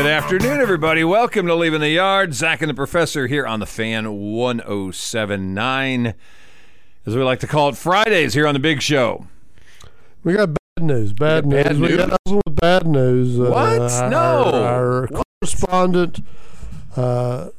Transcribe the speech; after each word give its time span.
Good 0.00 0.08
afternoon, 0.08 0.60
everybody. 0.62 1.04
Welcome 1.04 1.46
to 1.46 1.54
Leaving 1.54 1.80
the 1.82 1.90
Yard. 1.90 2.32
Zach 2.32 2.62
and 2.62 2.70
the 2.70 2.74
Professor 2.74 3.26
here 3.26 3.46
on 3.46 3.60
the 3.60 3.66
Fan 3.66 4.10
1079. 4.32 6.14
As 7.04 7.14
we 7.14 7.22
like 7.22 7.40
to 7.40 7.46
call 7.46 7.68
it, 7.68 7.76
Fridays 7.76 8.32
here 8.32 8.46
on 8.46 8.54
the 8.54 8.60
Big 8.60 8.80
Show. 8.80 9.26
We 10.24 10.32
got 10.32 10.54
bad 10.54 10.84
news. 10.86 11.12
Bad 11.12 11.44
news. 11.44 11.64
bad 11.64 11.78
we 11.78 11.96
got 11.98 12.08
news? 12.26 12.40
with 12.46 12.56
bad 12.56 12.86
news. 12.86 13.36
What? 13.36 13.52
our- 13.78 14.08
No. 14.08 14.44
Our, 14.54 15.06
correspondent, 15.42 16.20
uh, 16.96 17.50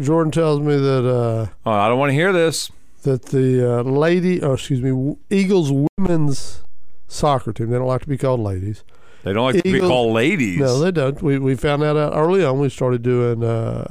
Jordan, 0.00 0.32
tells 0.32 0.58
me 0.58 0.74
that 0.76 1.06
uh, 1.08 1.46
Oh, 1.64 1.70
I 1.70 1.88
don't 1.88 2.00
want 2.00 2.10
to 2.10 2.14
hear 2.14 2.32
this. 2.32 2.72
that 3.04 3.26
the 3.26 3.78
uh, 3.78 3.82
lady, 3.84 4.42
oh, 4.42 4.54
excuse 4.54 4.82
me, 4.82 5.14
Eagles 5.30 5.70
women's 5.96 6.64
soccer 7.06 7.52
team. 7.52 7.70
They 7.70 7.78
don't 7.78 7.86
like 7.86 8.02
to 8.02 8.08
be 8.08 8.18
called 8.18 8.40
ladies. 8.40 8.82
They 9.24 9.32
don't 9.32 9.44
like 9.52 9.62
to 9.62 9.72
be 9.72 9.78
called 9.80 10.12
ladies. 10.12 10.58
No, 10.58 10.78
they 10.80 10.90
don't. 10.90 11.20
We 11.22 11.38
we 11.38 11.54
found 11.54 11.82
that 11.82 11.96
out 11.96 12.12
early 12.14 12.44
on. 12.44 12.58
We 12.58 12.68
started 12.68 13.02
doing 13.02 13.44
uh, 13.44 13.86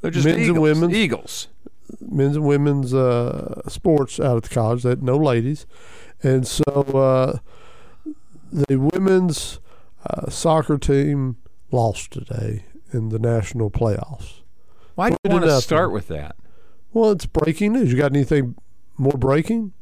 They're 0.00 0.10
just 0.10 0.26
men's 0.26 0.48
and 0.48 0.60
women's. 0.60 0.94
Eagles. 0.94 1.48
men's 2.00 2.36
and 2.36 2.44
women's 2.44 2.92
uh, 2.92 3.62
sports 3.68 4.18
out 4.18 4.36
at 4.38 4.42
the 4.44 4.48
college. 4.54 4.82
That 4.82 5.02
no 5.02 5.16
ladies, 5.16 5.66
and 6.22 6.46
so 6.46 6.64
uh, 6.64 7.38
the 8.50 8.76
women's 8.76 9.60
uh, 10.08 10.28
soccer 10.28 10.76
team 10.78 11.36
lost 11.70 12.10
today 12.12 12.64
in 12.92 13.10
the 13.10 13.18
national 13.18 13.70
playoffs. 13.70 14.40
Why 14.96 15.10
do 15.10 15.16
you 15.24 15.30
want 15.30 15.44
to 15.44 15.60
start 15.60 15.92
with 15.92 16.08
that? 16.08 16.36
Well, 16.92 17.10
it's 17.10 17.26
breaking 17.26 17.72
news. 17.72 17.90
You 17.92 17.98
got 17.98 18.12
anything 18.12 18.54
more 18.96 19.12
breaking? 19.18 19.72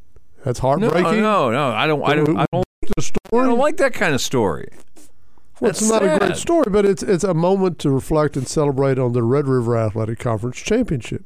That's 0.43 0.61
No, 0.61 0.69
heartbreaking. 0.69 1.21
no, 1.21 1.51
no. 1.51 1.69
I 1.71 1.85
don't. 1.87 2.03
I 2.03 2.15
don't. 2.15 2.37
I 2.37 2.45
don't, 2.51 2.65
The 2.81 3.11
I 3.31 3.43
don't 3.45 3.59
like 3.59 3.77
that 3.77 3.93
kind 3.93 4.13
of 4.15 4.21
story. 4.21 4.69
Well, 5.59 5.69
it's 5.71 5.87
not 5.87 6.03
a 6.03 6.17
great 6.19 6.35
story, 6.37 6.65
but 6.69 6.85
it's 6.85 7.03
it's 7.03 7.23
a 7.23 7.33
moment 7.33 7.79
to 7.79 7.89
reflect 7.89 8.35
and 8.37 8.47
celebrate 8.47 8.97
on 8.99 9.13
the 9.13 9.23
Red 9.23 9.47
River 9.47 9.77
Athletic 9.77 10.19
Conference 10.19 10.57
championship, 10.57 11.23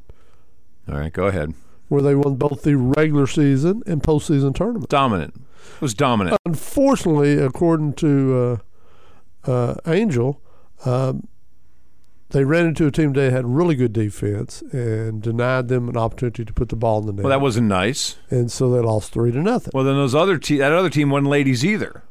All 0.92 0.98
right, 1.00 1.12
go 1.14 1.26
ahead. 1.28 1.54
where 1.88 2.02
they 2.02 2.16
won 2.16 2.36
both 2.36 2.64
the 2.64 2.76
regular 2.76 3.28
season 3.28 3.82
and 3.86 4.04
postseason 4.04 4.54
tournament. 4.54 4.90
Dominant. 4.90 5.34
It 5.76 5.82
was 5.82 5.94
dominant. 5.94 6.38
Unfortunately, 6.46 7.38
according 7.38 7.94
to 7.96 8.62
uh, 9.46 9.52
uh, 9.52 9.76
Angel, 9.86 10.42
um, 10.86 11.28
they 12.30 12.44
ran 12.44 12.66
into 12.66 12.86
a 12.88 12.92
team 12.92 13.14
that 13.14 13.32
had 13.32 13.46
really 13.46 13.76
good 13.76 13.94
defense 13.94 14.62
and 14.74 15.22
denied 15.22 15.68
them 15.70 15.88
an 15.88 15.96
opportunity 15.96 16.44
to 16.44 16.52
put 16.54 16.70
the 16.70 16.76
ball 16.76 17.00
in 17.00 17.06
the 17.06 17.14
net. 17.14 17.24
Well, 17.24 17.30
that 17.30 17.42
wasn't 17.42 17.68
nice. 17.68 18.18
and 18.30 18.52
so 18.52 18.70
they 18.72 18.80
lost 18.82 19.12
three 19.14 19.32
to 19.32 19.42
nothing. 19.42 19.72
Well, 19.74 19.84
then 19.86 19.96
those 19.96 20.14
other 20.16 20.38
te- 20.38 20.58
that 20.58 20.72
other 20.74 20.90
team 20.90 21.10
wasn't 21.10 21.30
ladies 21.30 21.64
either. 21.64 22.04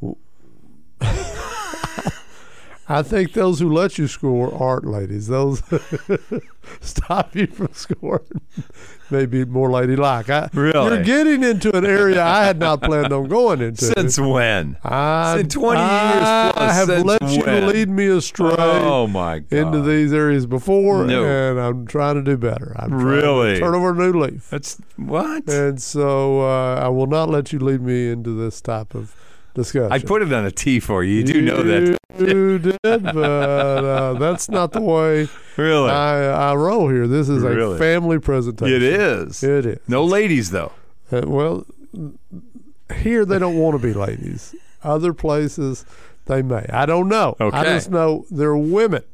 I 2.88 3.02
think 3.02 3.32
those 3.32 3.60
who 3.60 3.72
let 3.72 3.96
you 3.96 4.08
score 4.08 4.52
aren't 4.54 4.84
ladies. 4.84 5.28
Those 5.28 5.62
stop 6.80 7.34
you 7.34 7.46
from 7.46 7.68
scoring 7.72 8.40
may 9.10 9.26
be 9.26 9.44
more 9.44 9.70
ladylike. 9.70 10.28
I, 10.30 10.48
Really? 10.52 10.96
You're 10.96 11.04
getting 11.04 11.42
into 11.44 11.74
an 11.76 11.86
area 11.86 12.22
I 12.22 12.44
had 12.44 12.58
not 12.58 12.82
planned 12.82 13.12
on 13.12 13.28
going 13.28 13.60
into. 13.60 13.84
Since 13.84 14.18
when? 14.18 14.76
I, 14.84 15.36
since 15.38 15.54
20 15.54 15.80
years 15.80 16.52
plus. 16.52 16.56
I 16.56 16.72
have 16.72 16.88
let 17.06 17.22
you 17.30 17.42
when? 17.44 17.66
lead 17.68 17.88
me 17.88 18.06
astray. 18.08 18.54
Oh 18.58 19.06
my 19.06 19.40
god! 19.40 19.56
into 19.58 19.82
these 19.82 20.12
areas 20.12 20.46
before, 20.46 21.04
No. 21.04 21.24
and 21.24 21.60
I'm 21.60 21.86
trying 21.86 22.16
to 22.16 22.22
do 22.22 22.36
better. 22.36 22.74
I'm 22.78 22.92
Really? 22.94 23.58
turn 23.58 23.74
over 23.74 23.90
a 23.90 23.94
new 23.94 24.18
leaf, 24.20 24.50
That's 24.50 24.78
what 24.96 25.48
and 25.48 25.80
so 25.80 26.40
uh, 26.42 26.74
I 26.76 26.88
will 26.88 27.06
not 27.06 27.28
let 27.28 27.52
you 27.52 27.58
lead 27.58 27.80
me 27.80 28.10
into 28.10 28.30
this 28.38 28.60
type 28.60 28.94
of 28.94 29.14
discussion. 29.54 29.92
I 29.92 29.98
put 29.98 30.22
it 30.22 30.32
on 30.32 30.44
a 30.44 30.50
T 30.50 30.80
for 30.80 31.04
you. 31.04 31.16
You 31.16 31.24
do 31.24 31.40
know 31.42 31.62
that, 31.62 31.98
You 32.18 32.58
did, 32.58 32.78
but 32.82 33.16
uh, 33.18 34.12
that's 34.14 34.48
not 34.48 34.72
the 34.72 34.80
way 34.80 35.28
really? 35.56 35.90
I, 35.90 36.50
I 36.50 36.54
roll 36.54 36.88
here. 36.88 37.06
This 37.06 37.28
is 37.28 37.42
Really? 37.42 37.76
a 37.76 37.78
family 37.78 38.18
presentation. 38.18 38.74
it 38.74 38.82
is. 38.82 39.42
It 39.42 39.66
is. 39.66 39.78
No 39.88 40.04
ladies 40.04 40.50
though. 40.50 40.72
Uh, 41.10 41.22
well, 41.26 41.66
here 42.96 43.24
they 43.24 43.38
don't 43.38 43.56
want 43.56 43.80
to 43.80 43.86
be 43.86 43.92
ladies. 43.94 44.54
Other 44.82 45.12
places 45.12 45.84
they 46.26 46.42
may. 46.42 46.66
I 46.72 46.86
don't 46.86 47.08
know. 47.08 47.36
Okay. 47.40 47.56
I 47.56 47.64
just 47.64 47.90
know 47.90 48.24
they're 48.30 48.56
women. 48.56 49.04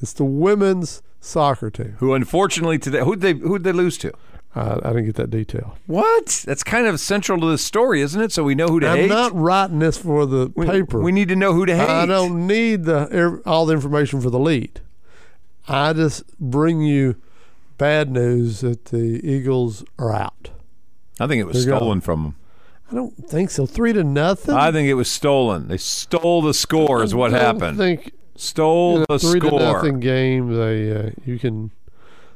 It's 0.00 0.12
the 0.12 0.24
women's 0.24 1.02
soccer 1.20 1.70
team. 1.70 1.96
Who 1.98 2.14
unfortunately 2.14 2.78
today 2.78 3.00
who'd 3.00 3.20
they 3.20 3.34
who'd 3.34 3.64
they 3.64 3.72
lose 3.72 3.98
to? 3.98 4.12
I, 4.54 4.72
I 4.82 4.88
didn't 4.88 5.06
get 5.06 5.14
that 5.16 5.30
detail. 5.30 5.76
What? 5.86 6.42
That's 6.46 6.64
kind 6.64 6.86
of 6.86 6.98
central 6.98 7.40
to 7.40 7.46
the 7.46 7.58
story, 7.58 8.02
isn't 8.02 8.20
it? 8.20 8.32
So 8.32 8.42
we 8.42 8.54
know 8.54 8.66
who 8.68 8.80
to 8.80 8.88
I'm 8.88 8.96
hate. 8.98 9.08
not 9.08 9.34
writing 9.34 9.78
this 9.78 9.96
for 9.96 10.26
the 10.26 10.52
we, 10.56 10.66
paper. 10.66 11.00
We 11.00 11.12
need 11.12 11.28
to 11.28 11.36
know 11.36 11.52
who 11.52 11.66
to 11.66 11.76
hate. 11.76 11.88
I 11.88 12.06
don't 12.06 12.46
need 12.46 12.84
the 12.84 13.42
all 13.46 13.66
the 13.66 13.74
information 13.74 14.20
for 14.20 14.30
the 14.30 14.40
lead. 14.40 14.80
I 15.68 15.92
just 15.92 16.36
bring 16.38 16.82
you 16.82 17.16
bad 17.78 18.10
news 18.10 18.60
that 18.60 18.86
the 18.86 19.20
Eagles 19.22 19.84
are 19.98 20.12
out. 20.12 20.50
I 21.20 21.26
think 21.26 21.40
it 21.40 21.44
was 21.44 21.64
you 21.64 21.70
go. 21.70 21.78
stolen 21.78 22.00
from 22.00 22.22
them. 22.22 22.36
I 22.90 22.94
don't 22.94 23.28
think 23.28 23.50
so. 23.50 23.66
Three 23.66 23.92
to 23.92 24.02
nothing. 24.02 24.54
I 24.54 24.72
think 24.72 24.88
it 24.88 24.94
was 24.94 25.08
stolen. 25.08 25.68
They 25.68 25.76
stole 25.76 26.42
the 26.42 26.54
score. 26.54 27.04
Is 27.04 27.14
what 27.14 27.30
happened. 27.30 27.62
I 27.62 27.68
don't 27.68 27.78
happened. 27.78 27.78
think 27.78 28.14
Stole 28.40 28.96
in 28.96 29.02
a 29.02 29.06
the 29.12 29.18
three 29.18 29.38
to 29.38 29.50
nothing 29.50 30.00
game. 30.00 30.54
They 30.56 30.90
uh, 30.90 31.10
you 31.26 31.38
can 31.38 31.72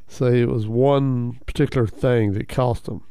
say 0.08 0.40
it 0.40 0.48
was 0.48 0.66
one 0.66 1.40
particular 1.46 1.86
thing 1.86 2.32
that 2.34 2.48
cost 2.48 2.84
them. 2.86 3.02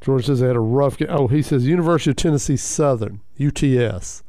George 0.00 0.26
says 0.26 0.40
they 0.40 0.46
had 0.48 0.56
a 0.56 0.60
rough 0.60 0.96
game. 0.96 1.08
Oh, 1.10 1.28
he 1.28 1.42
says 1.42 1.66
University 1.66 2.10
of 2.10 2.16
Tennessee 2.16 2.56
Southern 2.56 3.20
UTS. 3.40 4.22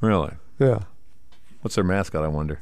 Really? 0.00 0.32
Yeah. 0.58 0.80
What's 1.62 1.74
their 1.74 1.84
mascot? 1.84 2.22
I 2.24 2.28
wonder. 2.28 2.60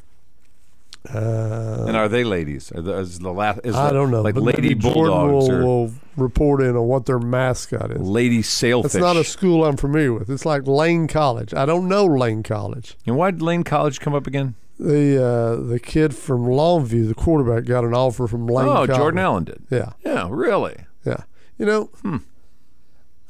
Uh, 1.13 1.85
And 1.89 1.97
are 1.97 2.09
they 2.09 2.23
ladies? 2.23 2.71
Are 2.73 2.81
the, 2.81 2.97
is 2.99 3.19
the 3.19 3.33
last? 3.33 3.61
Is 3.65 3.75
I 3.75 3.89
the- 3.89 3.93
don't 3.95 4.11
know. 4.13 4.23
Like 4.23 4.37
lady 4.37 4.75
bulldogs 4.75 5.49
will, 5.49 5.53
or 5.57 5.65
will 5.65 5.93
report 6.17 6.63
in 6.63 6.77
on 6.77 6.87
what 6.87 7.07
their 7.07 7.19
mascot 7.19 7.91
is. 7.91 8.01
lady 8.01 8.41
sailfish? 8.41 8.95
It's 8.95 9.01
not 9.01 9.17
a 9.17 9.25
school 9.25 9.65
I'm 9.65 9.77
familiar 9.77 10.13
with. 10.13 10.31
It's 10.31 10.47
like 10.47 10.67
Lane 10.67 11.09
College. 11.09 11.53
I 11.55 11.67
don't 11.67 11.89
know 11.89 12.07
Lane 12.07 12.45
College. 12.45 12.97
and 13.05 13.17
why 13.17 13.33
did 13.33 13.43
Lane 13.43 13.65
College 13.65 13.99
come 14.01 14.15
up 14.15 14.29
again? 14.29 14.55
The 14.79 15.23
uh, 15.25 15.57
the 15.67 15.79
kid 15.79 16.15
from 16.15 16.45
Longview, 16.47 17.07
the 17.09 17.15
quarterback, 17.15 17.65
got 17.67 17.85
an 17.85 17.95
offer 17.95 18.27
from 18.27 18.47
Lane 18.47 18.67
oh, 18.69 18.73
College. 18.87 18.91
Jordan 18.97 19.19
Allen 19.21 19.45
did. 19.45 19.63
Yeah, 19.71 19.93
Yeah, 20.05 20.29
really. 20.31 20.77
yeah. 21.05 21.23
You 21.59 21.67
know, 21.67 21.85
Hmm. 22.03 22.17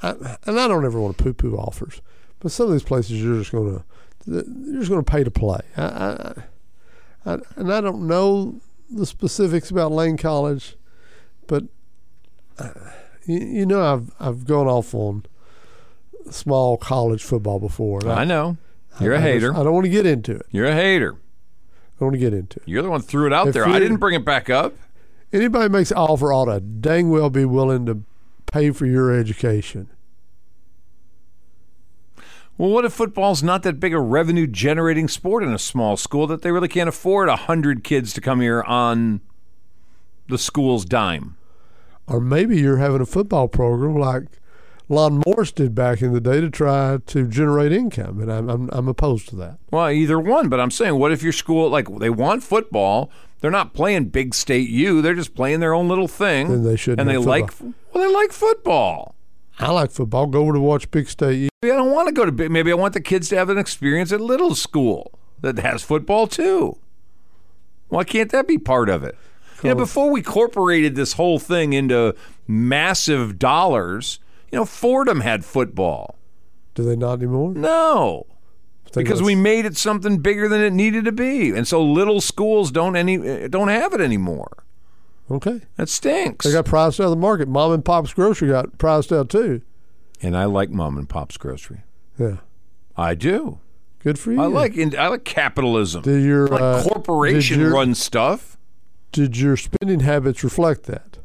I, 0.02 0.10
and 0.46 0.58
I 0.58 0.66
don't 0.68 0.84
ever 0.84 1.00
want 1.00 1.16
to 1.18 1.22
poo-poo 1.22 1.56
offers, 1.56 2.00
but 2.40 2.50
some 2.50 2.66
of 2.66 2.72
these 2.72 2.82
places 2.82 3.22
you're 3.22 3.38
just 3.38 3.52
going 3.52 3.76
to 3.78 3.84
you're 4.26 4.78
just 4.80 4.90
going 4.90 5.04
to 5.04 5.10
pay 5.10 5.22
to 5.24 5.30
play. 5.30 5.60
I, 5.76 5.82
I, 5.82 6.34
I, 7.26 7.38
and 7.56 7.72
I 7.72 7.80
don't 7.80 8.06
know 8.06 8.60
the 8.90 9.06
specifics 9.06 9.70
about 9.70 9.92
Lane 9.92 10.16
College, 10.16 10.76
but 11.46 11.64
uh, 12.58 12.70
you, 13.26 13.38
you 13.38 13.66
know 13.66 13.82
I've 13.92 14.10
I've 14.18 14.46
gone 14.46 14.66
off 14.68 14.94
on 14.94 15.24
small 16.30 16.76
college 16.76 17.22
football 17.22 17.58
before. 17.60 18.00
and 18.00 18.12
I 18.12 18.24
know. 18.24 18.56
You're 19.00 19.14
a 19.14 19.18
a 19.18 19.20
hater. 19.20 19.52
I 19.54 19.62
don't 19.62 19.72
want 19.72 19.84
to 19.84 19.90
get 19.90 20.06
into 20.06 20.32
it. 20.36 20.46
You're 20.50 20.66
a 20.66 20.74
hater. 20.74 21.16
Don't 22.02 22.08
want 22.08 22.20
to 22.20 22.30
get 22.30 22.34
into 22.34 22.58
it. 22.58 22.64
You're 22.66 22.82
the 22.82 22.90
one 22.90 23.00
who 23.00 23.06
threw 23.06 23.26
it 23.28 23.32
out 23.32 23.46
If 23.46 23.54
there. 23.54 23.64
I 23.64 23.78
didn't 23.78 23.98
bring 23.98 24.16
it 24.16 24.24
back 24.24 24.50
up. 24.50 24.74
Anybody 25.32 25.68
makes 25.68 25.92
an 25.92 25.98
offer 25.98 26.32
ought 26.32 26.46
to 26.46 26.58
dang 26.58 27.10
well 27.10 27.30
be 27.30 27.44
willing 27.44 27.86
to 27.86 28.02
pay 28.50 28.72
for 28.72 28.86
your 28.86 29.12
education. 29.16 29.88
Well, 32.58 32.70
what 32.70 32.84
if 32.84 32.92
football's 32.92 33.44
not 33.44 33.62
that 33.62 33.78
big 33.78 33.94
a 33.94 34.00
revenue 34.00 34.48
generating 34.48 35.06
sport 35.06 35.44
in 35.44 35.52
a 35.52 35.60
small 35.60 35.96
school 35.96 36.26
that 36.26 36.42
they 36.42 36.50
really 36.50 36.66
can't 36.66 36.88
afford 36.88 37.28
a 37.28 37.36
hundred 37.36 37.84
kids 37.84 38.12
to 38.14 38.20
come 38.20 38.40
here 38.40 38.64
on 38.64 39.20
the 40.26 40.38
school's 40.38 40.84
dime? 40.84 41.36
Or 42.08 42.20
maybe 42.20 42.60
you're 42.60 42.78
having 42.78 43.00
a 43.00 43.06
football 43.06 43.46
program 43.46 43.94
like 43.94 44.40
Lon 44.92 45.22
Morris 45.26 45.52
did 45.52 45.74
back 45.74 46.02
in 46.02 46.12
the 46.12 46.20
day 46.20 46.40
to 46.40 46.50
try 46.50 46.98
to 47.06 47.26
generate 47.26 47.72
income, 47.72 48.20
and 48.20 48.30
I'm 48.30 48.48
I'm, 48.50 48.68
I'm 48.72 48.88
opposed 48.88 49.28
to 49.30 49.36
that. 49.36 49.58
Well, 49.70 49.90
either 49.90 50.18
one, 50.20 50.48
but 50.50 50.60
I'm 50.60 50.70
saying, 50.70 50.96
what 50.98 51.12
if 51.12 51.22
your 51.22 51.32
school, 51.32 51.70
like, 51.70 51.88
they 51.98 52.10
want 52.10 52.42
football? 52.42 53.10
They're 53.40 53.50
not 53.50 53.72
playing 53.72 54.06
big 54.10 54.34
state 54.34 54.68
U. 54.68 55.00
They're 55.02 55.14
just 55.14 55.34
playing 55.34 55.60
their 55.60 55.74
own 55.74 55.88
little 55.88 56.08
thing. 56.08 56.48
Then 56.48 56.62
they 56.62 56.76
shouldn't 56.76 57.00
And 57.00 57.08
they 57.08 57.14
have 57.14 57.24
like, 57.24 57.50
football. 57.50 57.74
well, 57.92 58.06
they 58.06 58.14
like 58.14 58.32
football. 58.32 59.14
I 59.58 59.70
like 59.70 59.90
football. 59.90 60.26
Go 60.26 60.42
over 60.42 60.52
to 60.52 60.60
watch 60.60 60.90
Big 60.90 61.08
State. 61.08 61.38
U. 61.38 61.48
Maybe 61.62 61.72
I 61.72 61.76
don't 61.76 61.90
want 61.90 62.08
to 62.08 62.12
go 62.14 62.24
to 62.24 62.32
big. 62.32 62.50
Maybe 62.50 62.70
I 62.70 62.74
want 62.74 62.94
the 62.94 63.00
kids 63.00 63.28
to 63.30 63.36
have 63.36 63.48
an 63.48 63.58
experience 63.58 64.12
at 64.12 64.20
little 64.20 64.54
school 64.54 65.18
that 65.40 65.58
has 65.58 65.82
football 65.82 66.26
too. 66.26 66.78
Why 67.88 68.04
can't 68.04 68.30
that 68.30 68.46
be 68.46 68.58
part 68.58 68.88
of 68.88 69.02
it? 69.02 69.16
You 69.62 69.70
know, 69.70 69.74
before 69.76 70.10
we 70.10 70.22
corporated 70.22 70.96
this 70.96 71.12
whole 71.12 71.38
thing 71.38 71.72
into 71.72 72.14
massive 72.48 73.38
dollars, 73.38 74.18
you 74.52 74.58
know, 74.58 74.64
Fordham 74.64 75.20
had 75.20 75.44
football. 75.44 76.16
Do 76.74 76.84
they 76.84 76.96
not 76.96 77.14
anymore? 77.14 77.52
No, 77.54 78.26
because 78.94 79.22
we 79.22 79.34
made 79.34 79.64
it 79.64 79.76
something 79.76 80.18
bigger 80.18 80.48
than 80.48 80.60
it 80.60 80.72
needed 80.72 81.04
to 81.06 81.12
be, 81.12 81.50
and 81.50 81.66
so 81.66 81.82
little 81.82 82.20
schools 82.20 82.70
don't 82.70 82.94
any 82.96 83.48
don't 83.48 83.68
have 83.68 83.92
it 83.92 84.00
anymore. 84.00 84.64
okay. 85.30 85.62
That 85.76 85.88
stinks. 85.88 86.46
They 86.46 86.52
got 86.52 86.64
priced 86.66 87.00
out 87.00 87.04
of 87.04 87.10
the 87.10 87.16
market. 87.16 87.48
Mom 87.48 87.72
and 87.72 87.84
Pop's 87.84 88.12
grocery 88.14 88.48
got 88.48 88.78
priced 88.78 89.12
out 89.12 89.28
too. 89.28 89.62
and 90.22 90.36
I 90.36 90.44
like 90.44 90.70
mom 90.70 90.96
and 90.98 91.08
pop's 91.08 91.36
grocery. 91.36 91.82
Yeah. 92.18 92.36
I 92.96 93.14
do. 93.14 93.58
Good 94.00 94.18
for 94.18 94.32
you. 94.32 94.40
I 94.42 94.46
like 94.46 94.76
I 94.96 95.08
like 95.08 95.24
capitalism. 95.24 96.02
Did 96.02 96.22
your 96.24 96.48
I 96.48 96.50
like 96.50 96.60
uh, 96.62 96.82
corporation 96.88 97.60
your- 97.60 97.72
run 97.72 97.94
stuff. 97.94 98.56
Did 99.12 99.36
your 99.36 99.56
spending 99.58 100.00
habits 100.00 100.42
reflect 100.42 100.84
that? 100.84 101.18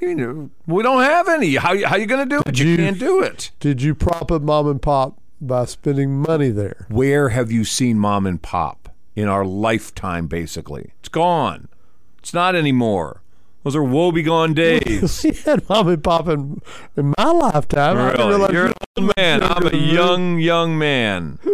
You 0.00 0.16
mean? 0.16 0.50
We 0.66 0.82
don't 0.82 1.02
have 1.02 1.28
any. 1.28 1.56
How 1.56 1.76
how 1.86 1.96
you 1.96 2.06
going 2.06 2.28
to 2.28 2.36
do 2.36 2.42
it? 2.46 2.58
You, 2.58 2.66
you- 2.66 2.76
can't 2.76 2.98
do 2.98 3.22
it. 3.22 3.50
Did 3.60 3.82
you 3.82 3.94
prop 3.94 4.30
up 4.32 4.42
mom 4.42 4.66
and 4.68 4.80
pop 4.80 5.18
by 5.40 5.64
spending 5.66 6.20
money 6.22 6.48
there? 6.50 6.86
Where 6.88 7.30
have 7.30 7.50
you 7.52 7.64
seen 7.64 7.98
mom 7.98 8.26
and 8.26 8.40
pop 8.40 8.88
in 9.14 9.28
our 9.28 9.44
lifetime? 9.44 10.26
Basically, 10.26 10.92
it's 11.00 11.08
gone. 11.08 11.68
It's 12.18 12.32
not 12.34 12.54
anymore. 12.54 13.22
Those 13.62 13.76
are 13.76 13.82
woebegone 13.82 14.54
days. 14.54 15.22
we 15.22 15.32
had 15.32 15.68
mom 15.68 15.88
and 15.88 16.02
pop 16.02 16.28
in, 16.28 16.62
in 16.96 17.12
my 17.18 17.30
lifetime. 17.30 17.96
Really? 17.96 18.52
You're 18.54 18.66
an 18.68 18.72
old 18.96 19.12
man. 19.18 19.42
I'm 19.42 19.66
a 19.66 19.70
younger 19.70 19.70
than 19.70 19.80
me. 19.80 19.92
young, 19.92 20.38
young 20.38 20.78
man. 20.78 21.38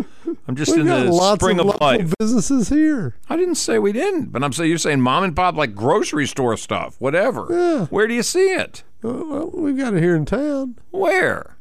I'm 0.49 0.55
just 0.55 0.71
We've 0.71 0.81
in 0.81 0.87
got 0.87 1.05
the 1.05 1.13
lots 1.13 1.41
spring 1.43 1.59
of 1.59 1.69
of 1.69 1.81
life. 1.81 2.15
businesses 2.19 2.69
here. 2.69 3.17
I 3.29 3.37
didn't 3.37 3.57
say 3.57 3.79
we 3.79 3.93
didn't, 3.93 4.27
but 4.27 4.45
I'm 4.45 4.53
saying 4.53 4.69
you're 4.71 4.79
saying 4.79 5.01
mom 5.01 5.25
and 5.25 5.35
pop 5.35 5.57
like 5.57 5.75
grocery 5.75 6.27
store 6.27 6.57
stuff, 6.57 6.95
whatever. 7.01 7.47
Yeah. 7.51 7.87
Where 7.87 8.07
do 8.07 8.15
you 8.15 8.23
see 8.23 8.53
it? 8.53 8.85
Uh, 9.05 9.09
well, 9.13 9.51
we've 9.53 9.77
got 9.77 9.95
it 9.95 10.03
here 10.03 10.15
in 10.15 10.25
town. 10.25 10.77
Where? 10.91 11.57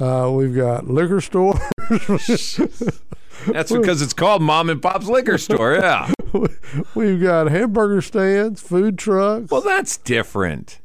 Uh, 0.00 0.30
we've 0.32 0.54
got 0.54 0.88
liquor 0.88 1.20
stores. 1.20 1.60
That's 3.46 3.70
because 3.70 4.00
it's 4.02 4.12
called 4.14 4.40
mom 4.42 4.70
and 4.70 4.80
pop's 4.80 5.06
liquor 5.08 5.36
store. 5.38 5.74
Yeah. 5.74 6.10
we've 6.94 7.22
got 7.22 7.48
hamburger 7.50 8.00
stands, 8.00 8.62
food 8.62 8.98
trucks. 8.98 9.50
Well, 9.50 9.60
that's 9.60 9.98
different. 9.98 10.80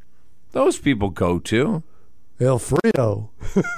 Those 0.51 0.77
people 0.77 1.09
go 1.09 1.39
to. 1.39 1.81
El 2.41 2.57
Frio, 2.59 3.29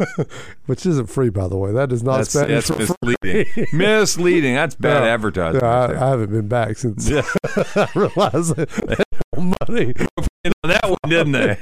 which 0.68 0.86
isn't 0.86 1.08
free, 1.08 1.30
by 1.30 1.48
the 1.50 1.58
way. 1.58 1.72
That 1.74 1.92
is 1.92 2.02
not 2.02 2.18
That's, 2.18 2.30
Spanish 2.32 2.68
that's 2.70 2.80
misleading. 3.04 3.68
misleading. 3.74 4.56
That's 4.56 4.76
bad 4.76 5.04
Yeah. 5.04 5.10
advertising. 5.14 5.62
Yeah, 5.62 5.68
I. 5.68 6.06
I 6.06 6.10
haven't 6.12 6.32
been 6.32 6.48
back 6.48 6.78
since 6.78 7.10
Yeah. 7.10 7.24
I 7.76 7.88
realized 7.94 8.56
that 8.56 9.04
money. 9.36 9.94
on 10.18 10.70
that 10.70 10.90
one, 10.90 10.98
didn't 11.10 11.34
they? 11.34 11.58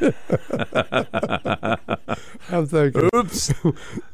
I'm 2.55 2.65
thinking 2.67 3.09
Oops. 3.15 3.53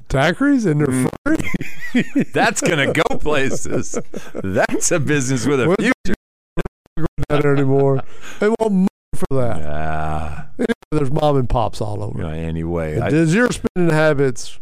daiquiris 0.10 0.66
and 0.66 0.82
they're 0.82 0.88
Mm. 0.88 1.10
free. 1.26 2.24
That's 2.34 2.62
going 2.62 2.94
to 2.94 2.94
go 2.94 3.18
places. 3.18 3.98
That's 4.34 4.92
a 4.92 5.00
business 5.00 5.46
with 5.46 5.60
a 5.62 5.76
future. 5.80 6.16
Not 7.30 7.46
anymore. 7.46 8.02
They 8.40 8.48
want 8.50 8.72
money 8.72 8.88
for 9.18 9.26
that. 9.32 9.62
Ah, 9.66 10.48
There's 10.92 11.12
mom 11.12 11.38
and 11.38 11.50
pops 11.50 11.82
all 11.82 12.02
over. 12.04 12.22
yeah, 12.22 12.32
anyway. 12.32 13.00
I, 13.00 13.10
Does 13.10 13.34
your 13.36 13.50
spending 13.52 13.94
habits 13.94 14.60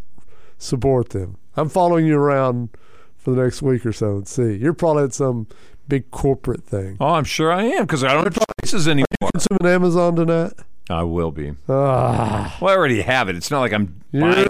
support 0.57 1.10
them? 1.10 1.38
I'm 1.56 1.69
following 1.69 2.06
you 2.06 2.18
around 2.18 2.69
for 3.16 3.31
the 3.31 3.44
next 3.44 3.62
week 3.62 3.86
or 3.86 3.94
so 3.94 4.18
and 4.18 4.28
see. 4.28 4.56
You're 4.56 4.74
probably 4.74 5.04
at 5.04 5.13
some 5.13 5.48
big 5.88 6.10
corporate 6.12 6.63
thing. 6.63 6.98
oh, 7.00 7.13
I'm 7.13 7.24
sure 7.25 7.52
I 7.52 7.63
am 7.63 7.84
because 7.86 8.04
I 8.04 8.13
don't 8.13 8.24
have 8.25 8.40
choices 8.63 8.88
anymore. 8.88 9.06
Consuming 9.34 9.74
Amazon 9.74 10.16
tonight? 10.16 10.54
I 10.90 11.04
will 11.04 11.31
be. 11.31 11.54
Ah, 11.69 12.57
Well, 12.62 12.74
I 12.74 12.78
already 12.78 13.02
have 13.02 13.30
it. 13.30 13.36
It's 13.36 13.50
not 13.52 13.60
like 13.62 13.74
I'm 13.74 14.02
you're 14.12 14.22
buying 14.22 14.48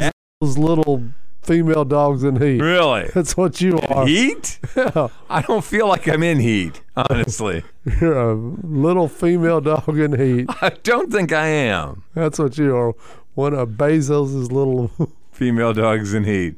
it. 0.00 0.12
those 0.40 0.58
little 0.58 1.02
female 1.46 1.84
dogs 1.84 2.24
in 2.24 2.36
heat. 2.40 2.60
Really? 2.60 3.08
That's 3.14 3.36
what 3.36 3.60
you 3.60 3.78
are. 3.78 4.06
Heat? 4.06 4.58
Yeah, 4.76 5.08
I 5.30 5.42
don't 5.42 5.64
feel 5.64 5.86
like 5.88 6.08
I'm 6.08 6.22
in 6.22 6.40
heat, 6.40 6.82
honestly. 6.96 7.62
you're 8.00 8.18
a 8.18 8.34
little 8.34 9.08
female 9.08 9.60
dog 9.60 9.98
in 9.98 10.18
heat. 10.18 10.46
I 10.60 10.70
don't 10.82 11.12
think 11.12 11.32
I 11.32 11.46
am. 11.46 12.04
That's 12.14 12.38
what 12.38 12.58
you 12.58 12.76
are. 12.76 12.94
One 13.34 13.54
of 13.54 13.70
Bezos's 13.70 14.50
little. 14.50 14.90
Female 15.30 15.74
dogs 15.74 16.14
in 16.14 16.24
heat. 16.24 16.56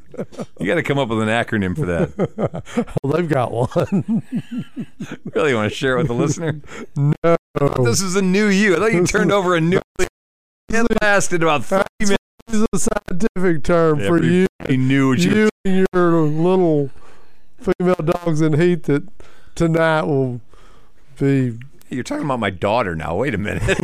You 0.61 0.67
got 0.67 0.76
to 0.76 0.85
come 0.85 0.99
up 0.99 1.08
with 1.08 1.20
an 1.20 1.29
acronym 1.29 1.76
for 1.76 1.87
that. 1.87 2.94
well, 3.02 3.12
they've 3.12 3.29
got 3.29 3.50
one. 3.50 4.23
Really 5.34 5.52
want 5.52 5.69
to 5.70 5.76
share 5.76 5.94
it 5.94 5.99
with 5.99 6.06
the 6.06 6.14
listener? 6.14 6.61
no. 6.96 7.37
This 7.84 8.00
is 8.00 8.14
a 8.14 8.23
new 8.23 8.46
you. 8.46 8.76
I 8.76 8.79
thought 8.79 8.93
you 8.93 9.05
turned 9.05 9.32
over 9.32 9.56
a 9.56 9.61
new. 9.61 9.81
It 9.99 10.87
lasted 11.02 11.43
about 11.43 11.64
three 11.64 11.82
minutes. 12.00 12.18
Is 12.49 12.67
a 12.73 12.79
scientific 12.79 13.62
term 13.62 13.99
for 14.00 14.23
you. 14.23 14.47
Everybody 14.61 14.77
knew 14.79 15.09
what 15.11 15.19
you. 15.19 15.35
you 15.35 15.49
and 15.65 15.87
your 15.93 16.23
little 16.23 16.91
female 17.61 17.95
dogs 17.97 18.41
in 18.41 18.59
heat 18.59 18.85
that 18.85 19.06
tonight 19.55 20.05
will 20.05 20.41
be 21.19 21.59
You're 21.91 22.05
talking 22.05 22.25
about 22.25 22.41
my 22.41 22.50
daughter 22.50 22.97
now. 22.97 23.17
Wait 23.17 23.35
a 23.35 23.39
minute. 23.39 23.62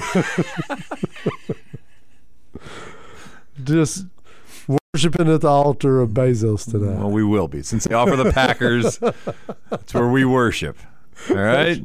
just 3.64 4.06
worshiping 4.94 5.28
at 5.28 5.43
the 5.43 5.49
altar 5.49 6.00
of 6.00 6.10
Bezos 6.10 6.70
tonight. 6.70 6.99
well, 6.99 7.10
we 7.10 7.22
will 7.25 7.49
be 7.49 7.62
since 7.62 7.84
they 7.84 7.94
offer 7.94 8.17
the 8.17 8.32
Packers. 8.32 8.99
That's 9.69 9.93
where 9.93 10.08
we 10.08 10.25
worship. 10.25 10.78
All 11.31 11.37
right. 11.37 11.84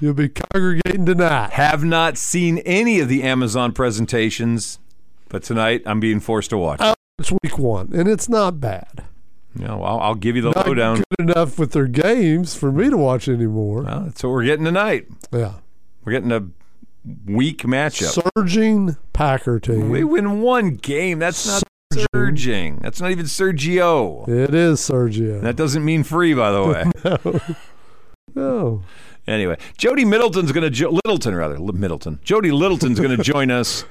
You'll 0.00 0.14
be 0.14 0.28
congregating 0.28 1.06
tonight. 1.06 1.50
Have 1.52 1.82
not 1.84 2.16
seen 2.16 2.58
any 2.58 3.00
of 3.00 3.08
the 3.08 3.22
Amazon 3.22 3.72
presentations, 3.72 4.78
but 5.28 5.42
tonight 5.42 5.82
I'm 5.86 6.00
being 6.00 6.20
forced 6.20 6.50
to 6.50 6.58
watch. 6.58 6.80
It's 7.18 7.32
week 7.42 7.58
one, 7.58 7.90
and 7.94 8.08
it's 8.08 8.28
not 8.28 8.60
bad. 8.60 9.04
You 9.58 9.66
know, 9.66 9.82
I'll, 9.82 9.98
I'll 10.00 10.14
give 10.14 10.36
you 10.36 10.42
the 10.42 10.50
Not 10.50 10.66
lowdown. 10.66 10.96
good 11.18 11.30
enough 11.30 11.58
with 11.58 11.72
their 11.72 11.86
games 11.86 12.54
for 12.54 12.70
me 12.70 12.90
to 12.90 12.96
watch 12.98 13.26
anymore. 13.26 13.82
Well, 13.84 14.00
that's 14.04 14.22
what 14.22 14.30
we're 14.30 14.44
getting 14.44 14.66
tonight. 14.66 15.06
Yeah. 15.32 15.54
We're 16.04 16.12
getting 16.12 16.30
a 16.30 16.46
weak 17.24 17.62
matchup. 17.62 18.20
Surging 18.36 18.96
Packer 19.14 19.58
team. 19.58 19.88
We 19.88 20.04
win 20.04 20.42
one 20.42 20.74
game. 20.74 21.18
That's 21.18 21.46
not 21.46 21.62
Surging. 21.90 22.06
surging. 22.12 22.76
That's 22.82 23.00
not 23.00 23.10
even 23.12 23.24
Sergio. 23.24 24.28
It 24.28 24.54
is 24.54 24.78
Sergio. 24.80 25.40
That 25.40 25.56
doesn't 25.56 25.82
mean 25.84 26.02
free, 26.04 26.34
by 26.34 26.50
the 26.52 26.62
way. 26.62 27.40
no. 28.34 28.82
anyway, 29.26 29.56
Jody 29.78 30.04
Middleton's 30.04 30.52
going 30.52 30.64
to 30.64 30.70
jo- 30.70 30.90
Littleton 31.04 31.34
rather 31.34 31.58
Middleton. 31.58 32.20
Jody 32.22 32.50
Littleton's 32.50 33.00
going 33.00 33.16
to 33.16 33.22
join 33.22 33.50
us 33.50 33.84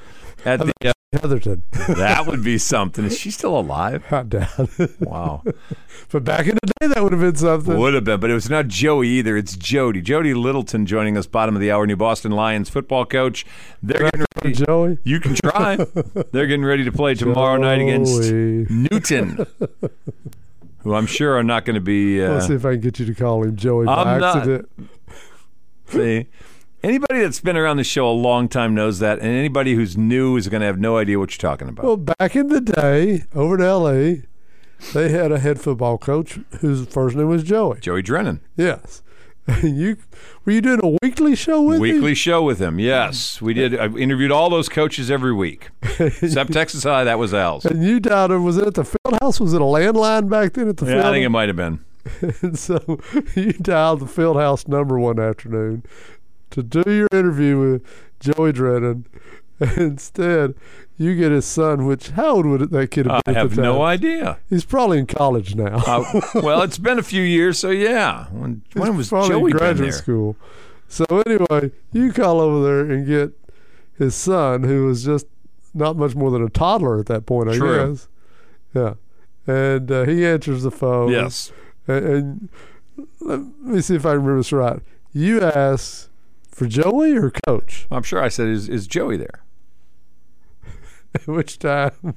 at 0.45 0.59
the. 0.65 0.71
Uh, 0.85 0.91
Heatherton. 1.15 1.63
that 1.97 2.25
would 2.27 2.43
be 2.43 2.57
something. 2.73 3.05
Is 3.05 3.17
she 3.17 3.31
still 3.31 3.57
alive? 3.57 4.05
Hot 4.05 4.29
down. 4.29 4.69
Wow, 4.99 5.43
but 6.11 6.23
back 6.23 6.47
in 6.47 6.57
the 6.61 6.71
day, 6.79 6.87
that 6.87 7.01
would 7.03 7.11
have 7.11 7.21
been 7.21 7.35
something. 7.35 7.77
would 7.77 7.93
have 7.93 8.03
been, 8.03 8.19
but 8.19 8.29
it 8.29 8.33
was 8.33 8.49
not 8.49 8.67
Joey 8.67 9.07
either. 9.09 9.35
It's 9.37 9.55
Jody. 9.55 10.01
Jody 10.01 10.33
Littleton 10.33 10.85
joining 10.85 11.17
us, 11.17 11.25
bottom 11.27 11.55
of 11.55 11.61
the 11.61 11.71
hour, 11.71 11.85
new 11.87 11.95
Boston 11.95 12.31
Lions 12.31 12.69
football 12.69 13.05
coach. 13.05 13.45
They're 13.81 14.03
getting 14.09 14.25
ready. 14.43 14.53
Joey. 14.55 14.97
You 15.03 15.19
can 15.19 15.35
try. 15.35 15.75
They're 16.31 16.45
getting 16.47 16.65
ready 16.65 16.83
to 16.83 16.91
play 16.91 17.15
tomorrow 17.15 17.57
night 17.57 17.81
against 17.81 18.31
Newton, 18.31 19.45
who 20.83 20.93
I'm 20.93 21.07
sure 21.07 21.35
are 21.37 21.43
not 21.43 21.65
going 21.65 21.73
to 21.75 21.81
be. 21.81 22.21
Uh, 22.23 22.33
Let's 22.33 22.47
see 22.47 22.53
if 22.53 22.63
I 22.65 22.73
can 22.73 22.81
get 22.81 22.99
you 22.99 23.05
to 23.07 23.15
call 23.15 23.43
him 23.43 23.55
Joey 23.55 23.87
I'm 23.87 24.19
not- 24.19 24.37
accident. 24.37 24.69
See, 25.87 26.27
anybody 26.85 27.19
that's 27.21 27.39
been 27.41 27.57
around 27.57 27.77
the 27.77 27.83
show 27.83 28.07
a 28.09 28.11
long 28.13 28.47
time 28.47 28.73
knows 28.75 28.99
that, 28.99 29.19
and 29.19 29.27
anybody 29.27 29.73
who's 29.75 29.97
new 29.97 30.37
is 30.37 30.47
going 30.47 30.61
to 30.61 30.67
have 30.67 30.79
no 30.79 30.97
idea 30.97 31.19
what 31.19 31.31
you're 31.31 31.49
talking 31.51 31.67
about. 31.67 31.85
Well, 31.85 31.97
back 31.97 32.35
in 32.35 32.47
the 32.47 32.61
day, 32.61 33.23
over 33.33 33.55
in 33.55 33.61
L.A., 33.61 34.23
they 34.93 35.09
had 35.09 35.31
a 35.31 35.39
head 35.39 35.59
football 35.59 35.97
coach 35.97 36.39
whose 36.61 36.85
first 36.87 37.15
name 37.15 37.27
was 37.29 37.43
Joey. 37.43 37.79
Joey 37.79 38.01
Drennan, 38.01 38.41
Yes. 38.55 39.01
you 39.63 39.95
were 40.43 40.53
you 40.53 40.59
doing 40.59 40.79
a 40.81 40.97
weekly 41.03 41.35
show 41.35 41.61
with 41.61 41.79
weekly 41.79 42.15
show 42.15 42.41
with 42.41 42.57
him. 42.59 42.79
Yes, 42.79 43.39
we 43.43 43.53
did. 43.53 43.77
I 43.77 43.85
interviewed 43.89 44.31
all 44.31 44.49
those 44.49 44.67
coaches 44.67 45.11
every 45.11 45.33
week, 45.33 45.69
except 45.99 46.51
Texas 46.51 46.83
High. 46.83 47.03
That 47.03 47.19
was 47.19 47.31
Al's. 47.31 47.63
And 47.63 47.83
you 47.83 47.99
dialed 47.99 48.31
it. 48.31 48.39
Was 48.39 48.57
it 48.57 48.65
at 48.65 48.73
the 48.73 48.83
field 48.83 49.19
house? 49.21 49.39
Was 49.39 49.53
it 49.53 49.61
a 49.61 49.65
landline 49.65 50.31
back 50.31 50.53
then 50.53 50.67
at 50.69 50.77
the 50.77 50.87
Yeah, 50.87 50.93
I 50.97 51.01
field? 51.03 51.13
think 51.13 51.25
it 51.27 51.29
might 51.29 51.47
have 51.49 51.55
been. 51.55 51.85
and 52.41 52.57
so 52.67 52.99
you 53.35 53.53
dialed 53.53 53.99
the 53.99 54.07
field 54.07 54.37
house 54.37 54.67
number 54.67 54.97
one 54.97 55.19
afternoon 55.19 55.83
to 56.55 56.63
do 56.63 56.83
your 56.89 57.07
interview 57.11 57.59
with 57.59 57.85
Joey 58.21 58.53
Drennan. 58.53 59.05
Instead, 59.59 60.55
you 60.97 61.13
get 61.15 61.33
his 61.33 61.45
son, 61.45 61.85
which 61.85 62.11
how 62.11 62.37
old 62.37 62.45
would 62.45 62.71
that 62.71 62.91
kid 62.91 63.07
have 63.07 63.15
I 63.15 63.21
been 63.25 63.35
at 63.35 63.41
have 63.41 63.57
no 63.57 63.81
idea. 63.81 64.39
He's 64.49 64.63
probably 64.63 64.99
in 64.99 65.05
college 65.05 65.53
now. 65.53 65.83
Uh, 65.85 66.21
well, 66.35 66.61
it's 66.61 66.77
been 66.77 66.97
a 66.97 67.03
few 67.03 67.21
years, 67.21 67.59
so 67.59 67.71
yeah. 67.71 68.27
When, 68.31 68.61
when 68.73 68.95
was 68.95 69.09
probably 69.09 69.29
Joey 69.29 69.51
graduate 69.51 69.93
school. 69.93 70.37
So 70.87 71.05
anyway, 71.25 71.71
you 71.91 72.13
call 72.13 72.39
over 72.39 72.65
there 72.65 72.89
and 72.89 73.05
get 73.05 73.31
his 73.97 74.15
son, 74.15 74.63
who 74.63 74.85
was 74.85 75.03
just 75.03 75.27
not 75.73 75.97
much 75.97 76.15
more 76.15 76.31
than 76.31 76.41
a 76.41 76.49
toddler 76.49 76.99
at 76.99 77.07
that 77.07 77.25
point, 77.25 77.49
I 77.49 77.57
True. 77.57 77.89
guess. 77.89 78.07
Yeah, 78.73 78.93
and 79.45 79.91
uh, 79.91 80.05
he 80.05 80.25
answers 80.25 80.63
the 80.63 80.71
phone. 80.71 81.11
Yes. 81.11 81.51
and, 81.87 82.05
and 82.05 82.49
let 83.19 83.41
me 83.61 83.81
see 83.81 83.95
if 83.95 84.05
I 84.05 84.13
remember 84.13 84.37
this 84.37 84.53
right. 84.53 84.79
You 85.11 85.41
asked 85.41 86.09
for 86.55 86.67
Joey 86.67 87.17
or 87.17 87.31
Coach? 87.45 87.85
I'm 87.91 88.03
sure 88.03 88.23
I 88.23 88.29
said, 88.29 88.47
is, 88.47 88.69
is 88.69 88.87
Joey 88.87 89.17
there? 89.17 89.43
At 91.13 91.27
which 91.27 91.59
time 91.59 92.15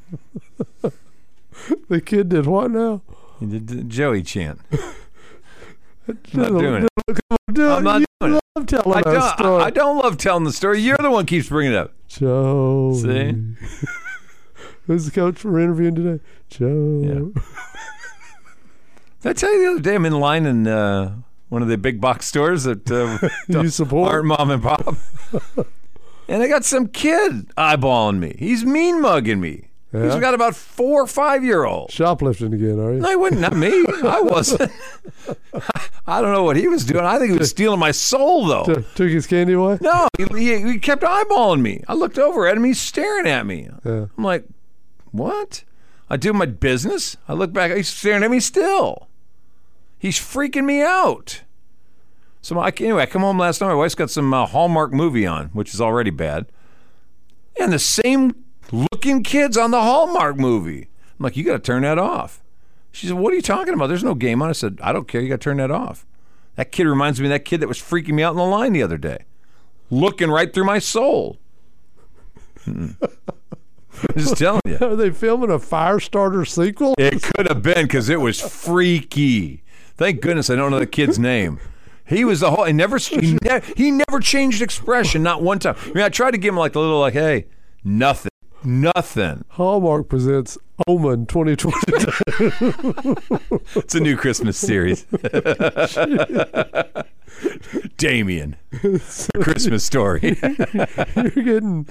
the 1.88 2.00
kid 2.00 2.28
did 2.28 2.46
what 2.46 2.70
now? 2.70 3.02
He 3.40 3.46
did 3.46 3.66
the 3.66 3.82
Joey 3.82 4.22
chant. 4.22 4.60
Not 6.32 6.48
doing 6.58 6.84
it. 6.84 6.88
I'm 7.48 7.84
not 7.84 8.02
doing 8.22 8.38
it. 8.56 8.68
telling 8.68 8.94
I 8.94 9.02
don't, 9.02 9.38
story. 9.38 9.62
I, 9.62 9.66
I 9.66 9.70
don't 9.70 9.98
love 9.98 10.16
telling 10.16 10.44
the 10.44 10.52
story. 10.52 10.80
You're 10.80 10.96
the 10.98 11.10
one 11.10 11.24
who 11.24 11.26
keeps 11.26 11.48
bringing 11.48 11.72
it 11.72 11.78
up. 11.78 11.92
Joey. 12.06 12.94
See? 12.94 13.34
Who's 14.86 15.04
the 15.04 15.10
coach 15.10 15.44
we're 15.44 15.60
interviewing 15.60 15.96
today? 15.96 16.24
Joe. 16.48 17.32
Did 19.20 19.30
I 19.30 19.32
tell 19.32 19.52
you 19.52 19.60
the 19.64 19.70
other 19.72 19.80
day 19.80 19.96
I'm 19.96 20.06
in 20.06 20.18
line 20.18 20.46
in 20.46 20.66
uh, 20.66 21.16
one 21.48 21.62
of 21.62 21.68
the 21.68 21.78
big 21.78 22.00
box 22.00 22.26
stores 22.26 22.64
that 22.64 22.90
uh, 22.90 23.28
You 23.62 23.68
support? 23.68 24.12
aren't 24.12 24.26
mom 24.26 24.50
and 24.50 24.62
pop, 24.62 24.96
and 26.28 26.42
I 26.42 26.48
got 26.48 26.64
some 26.64 26.88
kid 26.88 27.48
eyeballing 27.56 28.18
me. 28.18 28.36
He's 28.38 28.64
mean 28.64 29.00
mugging 29.00 29.40
me. 29.40 29.64
He's 29.90 30.16
got 30.16 30.34
about 30.34 30.54
four 30.54 31.00
or 31.02 31.06
five 31.06 31.42
year 31.42 31.64
olds. 31.64 31.94
Shoplifting 31.94 32.52
again, 32.52 32.78
are 32.78 32.92
you? 32.92 33.00
No, 33.00 33.08
he 33.08 33.16
wasn't. 33.16 33.40
Not 33.40 33.56
me. 33.56 33.72
I 34.04 34.20
wasn't. 34.20 34.70
I 36.06 36.20
don't 36.20 36.32
know 36.34 36.42
what 36.44 36.56
he 36.56 36.68
was 36.68 36.84
doing. 36.84 37.06
I 37.06 37.18
think 37.18 37.32
he 37.32 37.38
was 37.38 37.48
stealing 37.48 37.80
my 37.80 37.92
soul, 37.92 38.44
though. 38.46 38.64
T- 38.64 38.84
took 38.94 39.08
his 39.08 39.26
candy 39.26 39.54
away? 39.54 39.78
No, 39.80 40.06
he, 40.18 40.26
he, 40.38 40.72
he 40.72 40.78
kept 40.78 41.02
eyeballing 41.02 41.62
me. 41.62 41.84
I 41.88 41.94
looked 41.94 42.18
over 42.18 42.46
at 42.46 42.58
him. 42.58 42.64
He's 42.64 42.78
staring 42.78 43.26
at 43.26 43.46
me. 43.46 43.70
Yeah. 43.82 44.06
I'm 44.18 44.24
like, 44.24 44.44
what? 45.10 45.64
I 46.10 46.18
do 46.18 46.34
my 46.34 46.44
business. 46.46 47.16
I 47.26 47.32
look 47.32 47.54
back. 47.54 47.74
He's 47.74 47.88
staring 47.88 48.22
at 48.22 48.30
me 48.30 48.40
still. 48.40 49.08
He's 49.98 50.18
freaking 50.18 50.64
me 50.64 50.82
out. 50.82 51.42
So 52.40 52.58
I, 52.58 52.70
anyway, 52.70 53.02
I 53.02 53.06
come 53.06 53.22
home 53.22 53.38
last 53.38 53.60
night. 53.60 53.68
My 53.68 53.74
wife's 53.74 53.94
got 53.94 54.10
some 54.10 54.32
uh, 54.32 54.46
Hallmark 54.46 54.92
movie 54.92 55.26
on, 55.26 55.46
which 55.48 55.74
is 55.74 55.80
already 55.80 56.10
bad, 56.10 56.46
and 57.58 57.72
the 57.72 57.78
same 57.78 58.34
looking 58.70 59.22
kids 59.22 59.56
on 59.56 59.70
the 59.70 59.82
Hallmark 59.82 60.36
movie. 60.36 60.88
I'm 61.18 61.24
like, 61.24 61.36
you 61.36 61.44
got 61.44 61.52
to 61.52 61.58
turn 61.58 61.82
that 61.82 61.98
off. 61.98 62.42
She 62.92 63.06
said, 63.06 63.16
"What 63.16 63.32
are 63.32 63.36
you 63.36 63.42
talking 63.42 63.74
about? 63.74 63.88
There's 63.88 64.04
no 64.04 64.14
game 64.14 64.40
on." 64.40 64.48
I 64.48 64.52
said, 64.52 64.78
"I 64.82 64.92
don't 64.92 65.06
care. 65.06 65.20
You 65.20 65.28
got 65.28 65.40
to 65.40 65.44
turn 65.44 65.58
that 65.58 65.70
off." 65.70 66.06
That 66.54 66.72
kid 66.72 66.86
reminds 66.86 67.20
me 67.20 67.26
of 67.26 67.30
that 67.30 67.44
kid 67.44 67.60
that 67.60 67.68
was 67.68 67.78
freaking 67.78 68.14
me 68.14 68.22
out 68.22 68.32
in 68.32 68.38
the 68.38 68.44
line 68.44 68.72
the 68.72 68.82
other 68.82 68.98
day, 68.98 69.24
looking 69.90 70.30
right 70.30 70.52
through 70.52 70.64
my 70.64 70.78
soul. 70.78 71.38
I'm 72.66 72.96
just 74.16 74.36
telling 74.36 74.60
you. 74.64 74.78
Are 74.80 74.96
they 74.96 75.10
filming 75.10 75.50
a 75.50 75.58
Firestarter 75.58 76.46
sequel? 76.46 76.94
It 76.98 77.22
could 77.22 77.48
have 77.48 77.62
been 77.62 77.84
because 77.84 78.08
it 78.08 78.20
was 78.20 78.40
freaky. 78.40 79.62
Thank 79.98 80.22
goodness 80.22 80.48
I 80.48 80.54
don't 80.54 80.70
know 80.70 80.78
the 80.78 80.86
kid's 80.86 81.18
name. 81.18 81.58
He 82.06 82.24
was 82.24 82.38
the 82.40 82.52
whole. 82.52 82.64
He 82.64 82.72
never. 82.72 82.96
He, 82.98 83.36
ne- 83.42 83.60
he 83.76 83.90
never 83.90 84.20
changed 84.20 84.62
expression. 84.62 85.22
Not 85.24 85.42
one 85.42 85.58
time. 85.58 85.74
I 85.82 85.88
mean, 85.88 86.04
I 86.04 86.08
tried 86.08 86.30
to 86.30 86.38
give 86.38 86.54
him 86.54 86.58
like 86.58 86.76
a 86.76 86.80
little 86.80 87.00
like, 87.00 87.14
hey, 87.14 87.46
nothing, 87.82 88.30
nothing. 88.64 89.44
Hallmark 89.50 90.08
presents 90.08 90.56
Omen 90.86 91.26
2022. 91.26 93.58
It's 93.74 93.94
a 93.96 94.00
new 94.00 94.16
Christmas 94.16 94.56
series. 94.56 95.04
Damien, 97.98 98.56
Christmas 99.42 99.84
story. 99.84 100.38
You're 100.42 101.44
getting. 101.44 101.86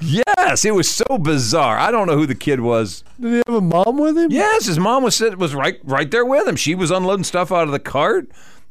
Yes, 0.00 0.64
it 0.64 0.74
was 0.74 0.90
so 0.90 1.18
bizarre. 1.18 1.78
I 1.78 1.90
don't 1.90 2.06
know 2.06 2.16
who 2.16 2.26
the 2.26 2.34
kid 2.34 2.60
was. 2.60 3.02
Did 3.20 3.32
he 3.32 3.42
have 3.46 3.56
a 3.56 3.60
mom 3.60 3.98
with 3.98 4.16
him? 4.16 4.30
Yes, 4.30 4.66
his 4.66 4.78
mom 4.78 5.02
was 5.02 5.16
sit, 5.16 5.38
was 5.38 5.54
right 5.54 5.78
right 5.84 6.10
there 6.10 6.24
with 6.24 6.46
him. 6.46 6.56
She 6.56 6.74
was 6.74 6.90
unloading 6.90 7.24
stuff 7.24 7.50
out 7.52 7.64
of 7.64 7.72
the 7.72 7.78
cart. 7.78 8.30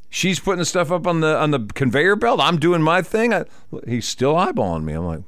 She's 0.09 0.39
putting 0.39 0.59
the 0.59 0.65
stuff 0.65 0.91
up 0.91 1.07
on 1.07 1.21
the 1.21 1.37
on 1.37 1.51
the 1.51 1.67
conveyor 1.73 2.15
belt. 2.15 2.39
I'm 2.39 2.57
doing 2.57 2.81
my 2.81 3.01
thing. 3.01 3.33
I, 3.33 3.45
he's 3.87 4.07
still 4.07 4.35
eyeballing 4.35 4.83
me. 4.83 4.93
I'm 4.93 5.05
like, 5.05 5.23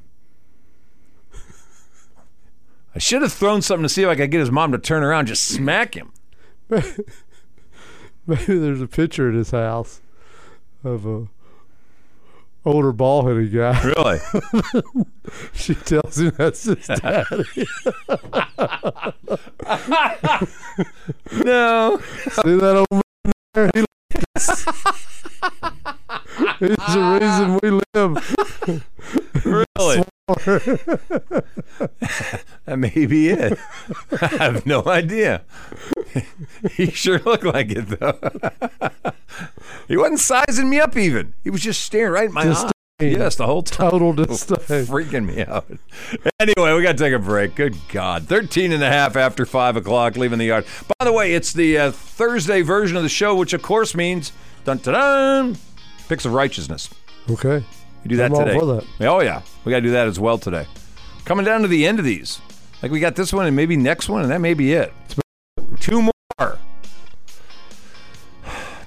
I 2.96 3.00
should 3.00 3.22
have 3.22 3.34
thrown 3.34 3.62
something 3.62 3.84
to 3.84 3.90
see 3.90 4.04
if 4.04 4.10
I 4.10 4.16
could 4.16 4.32
get 4.32 4.40
his 4.40 4.52
mom 4.52 4.72
to 4.72 4.80
turn 4.80 5.04
around, 5.04 5.28
just 5.28 5.46
smack 5.46 5.96
him. 5.96 6.12
Maybe 6.70 8.58
there's 8.58 8.82
a 8.82 8.88
picture 8.88 9.30
at 9.30 9.36
his 9.36 9.52
house 9.52 10.02
of 10.84 11.06
a 11.06 11.28
older 12.68 12.92
ball 12.92 13.26
headed 13.28 13.54
guy. 13.54 13.82
Really? 13.84 14.20
She 15.54 15.76
tells 15.76 16.20
him 16.20 16.32
that's 16.38 16.64
his 16.64 16.88
daddy. 16.88 17.44
no. 21.44 22.00
See 22.00 22.56
that 22.56 22.86
old 22.90 23.04
man 23.26 23.34
there? 23.54 23.70
He 23.76 23.84
He's 26.60 26.78
the 26.94 27.04
reason 27.20 27.60
we 27.62 27.70
live. 27.94 28.12
Really? 29.46 30.04
That 32.66 32.80
may 32.80 33.06
be 33.06 33.30
it. 33.30 33.58
I 34.22 34.28
have 34.28 34.66
no 34.66 34.84
idea. 34.86 35.44
he 36.72 36.92
sure 36.92 37.20
looked 37.20 37.46
like 37.46 37.72
it 37.72 37.88
though. 37.88 38.20
He 39.88 39.98
wasn't 39.98 40.20
sizing 40.20 40.70
me 40.70 40.80
up 40.80 40.96
even. 40.98 41.34
He 41.44 41.50
was 41.50 41.62
just 41.62 41.82
staring 41.82 42.12
right 42.14 42.26
in 42.28 42.34
my 42.34 42.44
Just 42.44 42.68
eye. 42.68 42.72
Yes, 43.00 43.36
the 43.36 43.46
whole 43.46 43.62
time. 43.62 43.92
Total 43.92 44.12
disdain. 44.26 44.86
Freaking 44.86 45.26
me 45.28 45.46
out. 45.46 45.68
Anyway, 46.40 46.74
we 46.74 46.82
got 46.82 46.98
to 46.98 47.04
take 47.04 47.14
a 47.14 47.20
break. 47.20 47.54
Good 47.54 47.76
God. 47.90 48.28
13 48.28 48.72
and 48.72 48.82
a 48.82 48.90
half 48.90 49.16
after 49.16 49.46
5 49.46 49.76
o'clock, 49.78 50.18
leaving 50.18 50.40
the 50.40 50.46
yard. 50.46 50.66
By 50.98 51.06
the 51.06 51.14
way, 51.14 51.36
it's 51.36 51.54
the 51.54 51.78
uh, 51.78 51.92
Thursday 51.92 52.62
version 52.64 52.98
of 52.98 53.04
the 53.04 53.10
show, 53.10 53.36
which 53.36 53.54
of 53.54 53.62
course 53.62 53.94
means 53.94 54.32
dun 54.66 54.78
dun 54.78 54.94
dun, 54.96 55.58
picks 56.10 56.26
of 56.26 56.34
righteousness. 56.34 56.90
Okay. 57.30 57.64
We 58.04 58.10
do 58.10 58.16
that 58.18 58.32
I'm 58.32 58.46
today. 58.46 58.58
for 58.58 58.66
that. 58.66 58.86
Oh 59.02 59.22
yeah, 59.22 59.42
we 59.64 59.70
got 59.70 59.78
to 59.78 59.82
do 59.82 59.92
that 59.92 60.08
as 60.08 60.20
well 60.20 60.38
today. 60.40 60.66
Coming 61.26 61.46
down 61.46 61.62
to 61.62 61.68
the 61.68 61.86
end 61.86 62.00
of 62.00 62.06
these, 62.06 62.40
like 62.82 62.92
we 62.92 63.00
got 63.00 63.16
this 63.16 63.32
one 63.32 63.46
and 63.46 63.56
maybe 63.56 63.76
next 63.76 64.10
one, 64.10 64.24
and 64.24 64.32
that 64.32 64.42
may 64.42 64.54
be 64.56 64.74
it. 64.74 64.92
Two 65.80 66.02
more. 66.02 66.58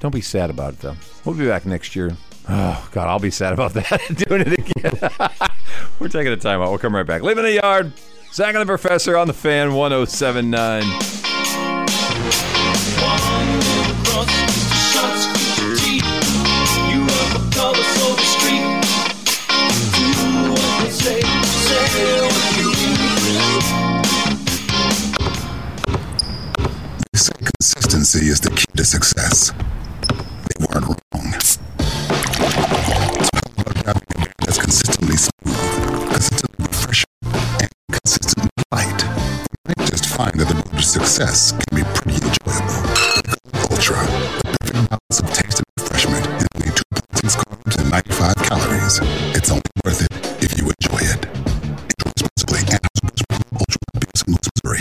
Don't 0.01 0.15
be 0.15 0.21
sad 0.23 0.51
about 0.51 0.75
it 0.75 0.81
though. 0.81 0.97
We'll 1.25 1.35
be 1.37 1.47
back 1.47 1.67
next 1.67 1.95
year. 1.95 2.17
Oh 2.49 2.89
God, 2.93 3.09
I'll 3.09 3.19
be 3.21 3.31
sad 3.31 3.53
about 3.53 3.75
that. 3.75 4.01
Doing 4.29 4.43
it 4.47 4.59
again. 4.59 5.11
We're 6.01 6.09
taking 6.09 6.33
a 6.33 6.37
time 6.37 6.61
out. 6.61 6.71
We'll 6.71 6.79
come 6.79 6.95
right 6.95 7.07
back. 7.07 7.23
Leaving 7.23 7.45
the 7.45 7.53
yard. 7.53 7.93
Zach 8.33 8.55
and 8.55 8.63
the 8.63 8.67
Professor 8.67 9.17
on 9.17 9.27
the 9.27 9.33
fan 9.35 9.75
1079. 9.75 10.85
They 27.13 27.19
say 27.19 27.33
consistency 27.39 28.27
is 28.29 28.41
the 28.41 28.51
key 28.51 28.65
to 28.77 28.85
success. 28.85 29.53
Weren't 30.61 30.87
wrong. 30.87 31.33
That's 34.45 34.59
consistently 34.59 35.17
smooth, 35.17 36.11
consistently 36.13 36.67
refreshing, 36.67 37.07
and 37.25 37.71
consistently 37.91 38.51
light? 38.71 39.03
You 39.03 39.57
might 39.69 39.89
just 39.89 40.05
find 40.05 40.35
that 40.35 40.49
the 40.49 40.57
road 40.57 40.77
to 40.77 40.83
success 40.83 41.53
can 41.53 41.77
be 41.77 41.83
pretty 41.95 42.19
enjoyable. 42.21 42.77
Ultra, 43.73 44.05
the 44.45 44.59
perfect 44.61 44.91
balance 44.91 45.21
of 45.21 45.33
taste 45.33 45.63
and 45.65 45.67
refreshment 45.79 46.27
is 46.27 46.47
only 46.55 46.71
2.6 46.77 47.37
carbs 47.41 47.81
and 47.81 47.91
95 47.91 48.35
calories. 48.37 49.01
It's 49.35 49.51
only 49.51 49.63
worth 49.83 50.03
it 50.03 50.30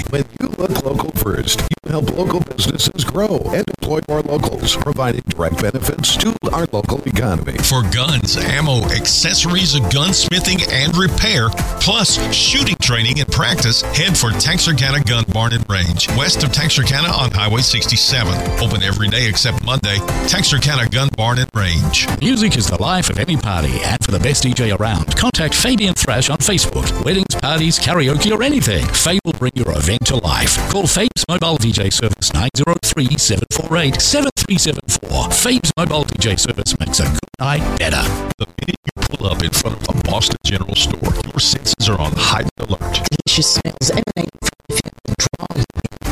When 0.09 0.23
you 0.39 0.47
look 0.57 0.83
local 0.83 1.11
first, 1.11 1.61
you 1.61 1.91
help 1.91 2.09
local 2.17 2.39
businesses 2.39 3.03
grow 3.03 3.37
and 3.53 3.63
employ 3.69 3.99
more 4.07 4.21
locals, 4.21 4.75
providing 4.75 5.21
direct 5.27 5.61
benefits 5.61 6.17
to 6.17 6.35
our 6.51 6.65
local 6.71 6.99
economy. 7.03 7.53
For 7.59 7.83
guns, 7.93 8.35
ammo, 8.35 8.83
accessories, 8.85 9.75
gunsmithing, 9.75 10.67
and 10.71 10.97
repair, 10.97 11.49
plus 11.79 12.17
shooting 12.33 12.75
training 12.81 13.19
and 13.19 13.31
practice, 13.31 13.83
head 13.83 14.17
for 14.17 14.31
Texarkana 14.31 15.03
Gun 15.03 15.25
Barn 15.31 15.53
and 15.53 15.69
Range, 15.69 16.07
west 16.17 16.43
of 16.43 16.51
Texarkana 16.51 17.09
on 17.09 17.29
Highway 17.29 17.61
67. 17.61 18.33
Open 18.63 18.81
every 18.81 19.09
day 19.09 19.27
except 19.29 19.63
Monday. 19.63 19.97
Texarkana 20.27 20.89
Gun 20.89 21.09
Barn 21.17 21.37
and 21.37 21.49
Range. 21.53 22.07
Music 22.19 22.57
is 22.57 22.67
the 22.67 22.81
life 22.81 23.11
of 23.11 23.19
any 23.19 23.37
party, 23.37 23.79
and 23.83 24.03
for 24.03 24.09
the 24.09 24.19
best 24.19 24.43
DJ 24.43 24.75
around, 24.79 25.15
contact 25.15 25.53
Fabian 25.53 25.93
Thrash 25.93 26.31
on 26.31 26.37
Facebook. 26.37 27.05
Weddings, 27.05 27.35
parties, 27.35 27.77
karaoke, 27.77 28.31
or 28.31 28.41
anything, 28.41 28.87
Faye 28.87 29.19
will 29.23 29.33
bring 29.33 29.51
your 29.53 29.69
event 29.77 29.98
to 30.05 30.15
life. 30.17 30.57
Call 30.71 30.87
Fabe's 30.87 31.25
Mobile 31.27 31.57
DJ 31.57 31.91
Service 31.91 32.33
903 32.33 33.17
748 33.17 34.01
7374. 34.01 35.31
Fabe's 35.31 35.71
Mobile 35.77 36.05
DJ 36.05 36.39
Service 36.39 36.77
makes 36.79 36.99
a 36.99 37.03
good 37.03 37.19
night 37.39 37.79
better. 37.79 38.01
The 38.37 38.47
minute 38.61 38.77
you 38.85 39.01
pull 39.01 39.27
up 39.27 39.43
in 39.43 39.51
front 39.51 39.77
of 39.77 39.95
a 39.95 40.01
Boston 40.03 40.37
General 40.43 40.75
Store, 40.75 41.13
your 41.25 41.39
senses 41.39 41.89
are 41.89 41.99
on 41.99 42.11
heightened 42.15 42.51
alert. 42.59 42.79
delicious 43.09 43.55
smells 43.55 43.91
emanate 43.91 44.31
from 44.41 44.57
the 44.67 44.75
field 44.75 44.93
and 45.05 45.15
draw 45.17 45.47
you 45.55 45.63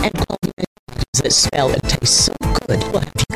and 0.04 0.14
menus 0.90 1.22
that 1.22 1.32
smell 1.32 1.70
and 1.72 1.84
taste 1.84 2.26
so 2.26 2.34
good 2.42 2.84
will 2.94 3.27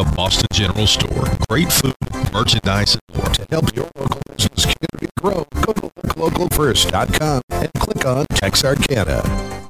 The 0.00 0.12
Boston 0.16 0.46
General 0.50 0.86
Store. 0.86 1.26
Great 1.50 1.70
food, 1.70 1.94
merchandise, 2.32 2.94
and 2.94 3.18
more. 3.18 3.34
To 3.34 3.46
help 3.50 3.76
your 3.76 3.90
local 3.94 4.22
business 4.34 4.64
community 4.64 5.12
grow, 5.20 5.44
go 5.60 5.74
to 5.74 5.90
looklocalfirst.com 6.16 7.42
and 7.50 7.70
click 7.74 8.06
on 8.06 8.24
Texarkana. 8.30 9.20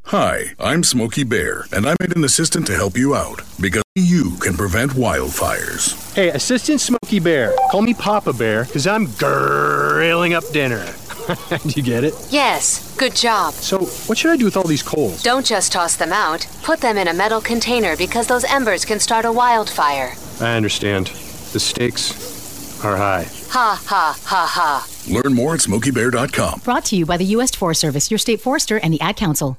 Hi, 0.04 0.44
I'm 0.60 0.84
Smokey 0.84 1.25
Bear, 1.25 1.64
and 1.72 1.84
I'm 1.84 1.96
an 1.99 2.22
assistant 2.22 2.68
to 2.68 2.76
help 2.76 2.96
you 2.96 3.16
out 3.16 3.42
because 3.60 3.82
you 3.96 4.37
can 4.37 4.54
prevent 4.54 4.92
wildfires. 4.92 6.14
Hey, 6.14 6.28
Assistant 6.28 6.80
Smokey 6.80 7.18
Bear, 7.18 7.52
call 7.72 7.82
me 7.82 7.92
Papa 7.92 8.32
Bear, 8.32 8.66
because 8.66 8.87
I'm 8.87 9.06
grilling 9.06 10.34
up 10.34 10.49
dinner. 10.52 10.94
Did 11.62 11.76
you 11.76 11.82
get 11.82 12.04
it? 12.04 12.14
Yes, 12.30 12.94
good 12.96 13.14
job. 13.14 13.54
So, 13.54 13.78
what 14.06 14.18
should 14.18 14.30
I 14.30 14.37
do 14.37 14.44
with 14.44 14.56
all 14.56 14.64
these 14.64 14.82
coals? 14.82 15.22
Don't 15.22 15.46
just 15.46 15.72
toss 15.72 15.96
them 15.96 16.12
out. 16.12 16.46
Put 16.62 16.80
them 16.80 16.96
in 16.96 17.08
a 17.08 17.14
metal 17.14 17.40
container 17.40 17.96
because 17.96 18.26
those 18.26 18.44
embers 18.44 18.84
can 18.84 18.99
start 19.00 19.25
a 19.25 19.32
wildfire. 19.32 20.14
I 20.40 20.56
understand. 20.56 21.08
The 21.52 21.60
stakes 21.60 22.84
are 22.84 22.96
high. 22.96 23.26
Ha 23.50 23.82
ha 23.87 24.18
ha 24.25 24.46
ha. 24.46 24.87
Learn 25.12 25.34
more 25.34 25.54
at 25.54 25.60
SmokeyBear.com. 25.60 26.60
Brought 26.64 26.84
to 26.87 26.96
you 26.96 27.06
by 27.06 27.16
the 27.16 27.25
U.S. 27.37 27.54
Forest 27.54 27.80
Service, 27.80 28.10
your 28.10 28.18
state 28.18 28.40
forester, 28.40 28.78
and 28.78 28.92
the 28.94 29.00
Ad 29.00 29.16
Council. 29.16 29.58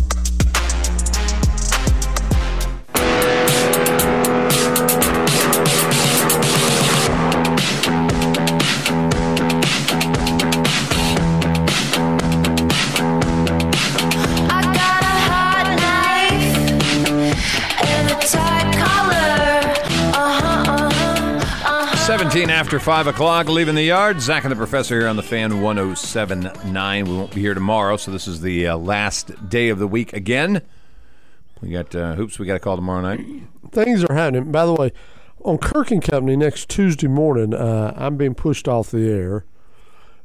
17 22.31 22.49
after 22.49 22.79
5 22.79 23.07
o'clock, 23.07 23.49
leaving 23.49 23.75
the 23.75 23.83
yard. 23.83 24.21
Zach 24.21 24.45
and 24.45 24.51
the 24.53 24.55
professor 24.55 24.97
here 24.97 25.09
on 25.09 25.17
the 25.17 25.21
fan 25.23 25.61
1079. 25.61 27.05
We 27.05 27.11
won't 27.17 27.35
be 27.35 27.41
here 27.41 27.53
tomorrow, 27.53 27.97
so 27.97 28.09
this 28.11 28.25
is 28.25 28.39
the 28.39 28.67
uh, 28.67 28.77
last 28.77 29.49
day 29.49 29.67
of 29.67 29.79
the 29.79 29.87
week 29.87 30.13
again. 30.13 30.61
We 31.61 31.71
got 31.71 31.93
uh, 31.93 32.13
hoops 32.15 32.39
we 32.39 32.45
got 32.45 32.53
to 32.53 32.59
call 32.61 32.77
tomorrow 32.77 33.01
night. 33.01 33.19
Things 33.73 34.05
are 34.05 34.13
happening. 34.13 34.49
By 34.49 34.65
the 34.65 34.73
way, 34.73 34.93
on 35.43 35.57
Kirk 35.57 35.91
and 35.91 36.01
Company 36.01 36.37
next 36.37 36.69
Tuesday 36.69 37.07
morning, 37.07 37.53
uh, 37.53 37.93
I'm 37.97 38.15
being 38.15 38.33
pushed 38.33 38.65
off 38.69 38.91
the 38.91 39.09
air. 39.09 39.43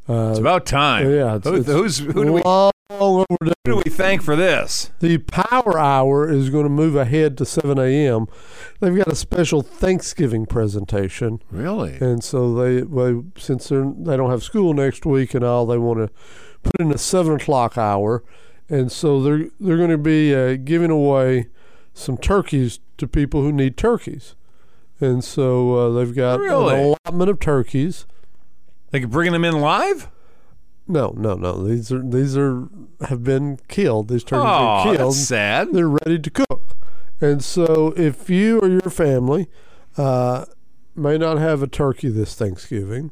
Uh, 0.09 0.29
It's 0.31 0.39
about 0.39 0.65
time. 0.65 1.11
Yeah, 1.11 1.37
it's, 1.37 1.49
Who- 1.49 1.55
it's 1.57 1.67
who's- 1.67 1.99
who 1.99 2.25
do 2.25 2.33
we- 2.35 2.43
long 2.91 3.25
overdue. 3.31 3.53
Who 3.67 3.73
do 3.73 3.77
we 3.85 3.91
thank 3.91 4.23
for 4.23 4.37
this? 4.37 4.91
The 5.01 5.19
Power 5.19 5.79
Hour 5.79 6.31
is 6.31 6.51
going 6.51 6.65
to 6.65 6.71
move 6.71 6.95
ahead 6.97 7.37
to 7.39 7.45
7 7.45 7.79
a.m. 7.79 8.27
They've 8.81 8.97
got 8.97 9.09
a 9.09 9.17
special 9.17 9.63
Thanksgiving 9.63 10.47
presentation. 10.47 11.41
Really? 11.51 11.97
And 12.01 12.23
so 12.23 12.55
they, 12.55 12.81
they 12.83 13.21
since 13.39 13.69
they're, 13.69 13.85
they 13.97 14.17
don't 14.17 14.31
have 14.31 14.43
school 14.43 14.73
next 14.75 15.05
week 15.05 15.35
and 15.35 15.45
all, 15.45 15.67
they 15.67 15.79
want 15.79 15.99
to 15.99 16.11
put 16.63 16.81
in 16.81 16.93
a 16.93 16.99
7 16.99 17.35
o'clock 17.35 17.77
hour. 17.77 18.23
And 18.69 18.91
so 18.91 19.23
they're, 19.23 19.47
they're 19.61 19.77
going 19.77 19.91
to 19.91 19.99
be 19.99 20.35
uh, 20.35 20.57
giving 20.57 20.91
away 20.91 21.47
some 21.95 22.17
turkeys 22.17 22.81
to 22.99 23.07
people 23.09 23.43
who 23.43 23.53
need 23.53 23.77
turkeys. 23.77 24.35
And 25.01 25.23
so 25.23 25.75
uh, 25.75 25.91
they've 25.91 26.15
got 26.15 26.41
Really? 26.41 26.75
an 26.75 26.81
allotment 27.07 27.31
of 27.31 27.39
turkeys. 27.41 28.07
Like 28.93 29.09
bringing 29.11 29.33
them 29.33 29.45
in 29.45 29.61
live? 29.61 30.09
No, 30.89 31.15
no, 31.17 31.35
no. 31.35 31.67
These 31.67 31.91
are 31.93 32.03
these 32.03 32.37
are 32.37 32.69
have 33.09 33.25
been 33.25 33.59
killed. 33.69 34.09
These 34.09 34.25
turkeys 34.25 34.47
are 34.47 34.85
killed. 34.85 35.15
that's 35.15 35.29
sad. 35.29 35.73
They're 35.73 35.89
ready 35.89 36.19
to 36.19 36.31
cook. 36.31 36.77
And 37.21 37.43
so, 37.43 37.93
if 37.97 38.29
you 38.29 38.61
or 38.61 38.69
your 38.69 38.91
family 38.91 39.49
uh, 39.97 40.45
may 40.95 41.19
not 41.19 41.39
have 41.39 41.63
a 41.63 41.67
turkey 41.67 42.09
this 42.09 42.35
Thanksgiving, 42.35 43.11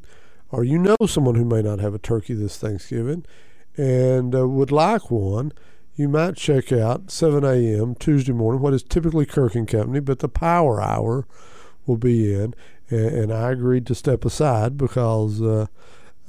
or 0.51 0.63
you 0.63 0.77
know 0.77 0.95
someone 1.07 1.35
who 1.35 1.45
may 1.45 1.61
not 1.61 1.79
have 1.79 1.93
a 1.93 1.99
turkey 1.99 2.33
this 2.33 2.57
Thanksgiving, 2.57 3.25
and 3.75 4.35
uh, 4.35 4.47
would 4.47 4.71
like 4.71 5.09
one, 5.09 5.51
you 5.95 6.07
might 6.07 6.35
check 6.35 6.71
out 6.71 7.09
7 7.09 7.43
a.m. 7.43 7.95
Tuesday 7.95 8.33
morning, 8.33 8.61
what 8.61 8.73
is 8.73 8.83
typically 8.83 9.25
Kirk 9.25 9.55
and 9.55 9.67
Company, 9.67 9.99
but 9.99 10.19
the 10.19 10.29
Power 10.29 10.81
Hour 10.81 11.25
will 11.85 11.97
be 11.97 12.33
in. 12.33 12.53
And, 12.89 13.05
and 13.07 13.33
I 13.33 13.51
agreed 13.51 13.85
to 13.87 13.95
step 13.95 14.23
aside 14.25 14.77
because 14.77 15.41
uh, 15.41 15.67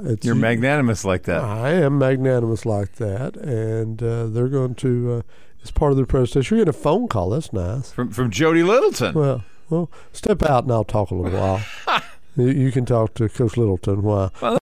it's 0.01 0.25
You're 0.27 0.35
magnanimous 0.35 1.05
like 1.05 1.23
that. 1.25 1.43
I 1.43 1.71
am 1.73 1.99
magnanimous 1.99 2.67
like 2.67 2.93
that, 2.97 3.37
and 3.37 4.03
uh, 4.03 4.27
they're 4.27 4.49
going 4.49 4.75
to, 4.77 5.13
uh, 5.15 5.23
as 5.63 5.71
part 5.71 5.91
of 5.93 5.97
their 5.97 6.07
presentation, 6.07 6.57
you're 6.57 6.65
getting 6.65 6.79
a 6.79 6.83
phone 6.83 7.09
call. 7.09 7.31
That's 7.31 7.53
nice. 7.53 7.93
From 7.93 8.11
from 8.11 8.31
Jody 8.31 8.63
Littleton. 8.63 9.15
Well, 9.15 9.45
well, 9.71 9.91
step 10.13 10.43
out 10.43 10.65
and 10.65 10.73
I'll 10.73 10.85
talk 10.85 11.11
a 11.11 11.15
little 11.15 11.39
while. 11.39 11.63
you, 12.37 12.49
you 12.51 12.71
can 12.73 12.85
talk 12.87 13.15
to 13.15 13.29
Coach 13.29 13.57
Littleton 13.57 14.03
while. 14.03 14.33
Well, 14.41 14.59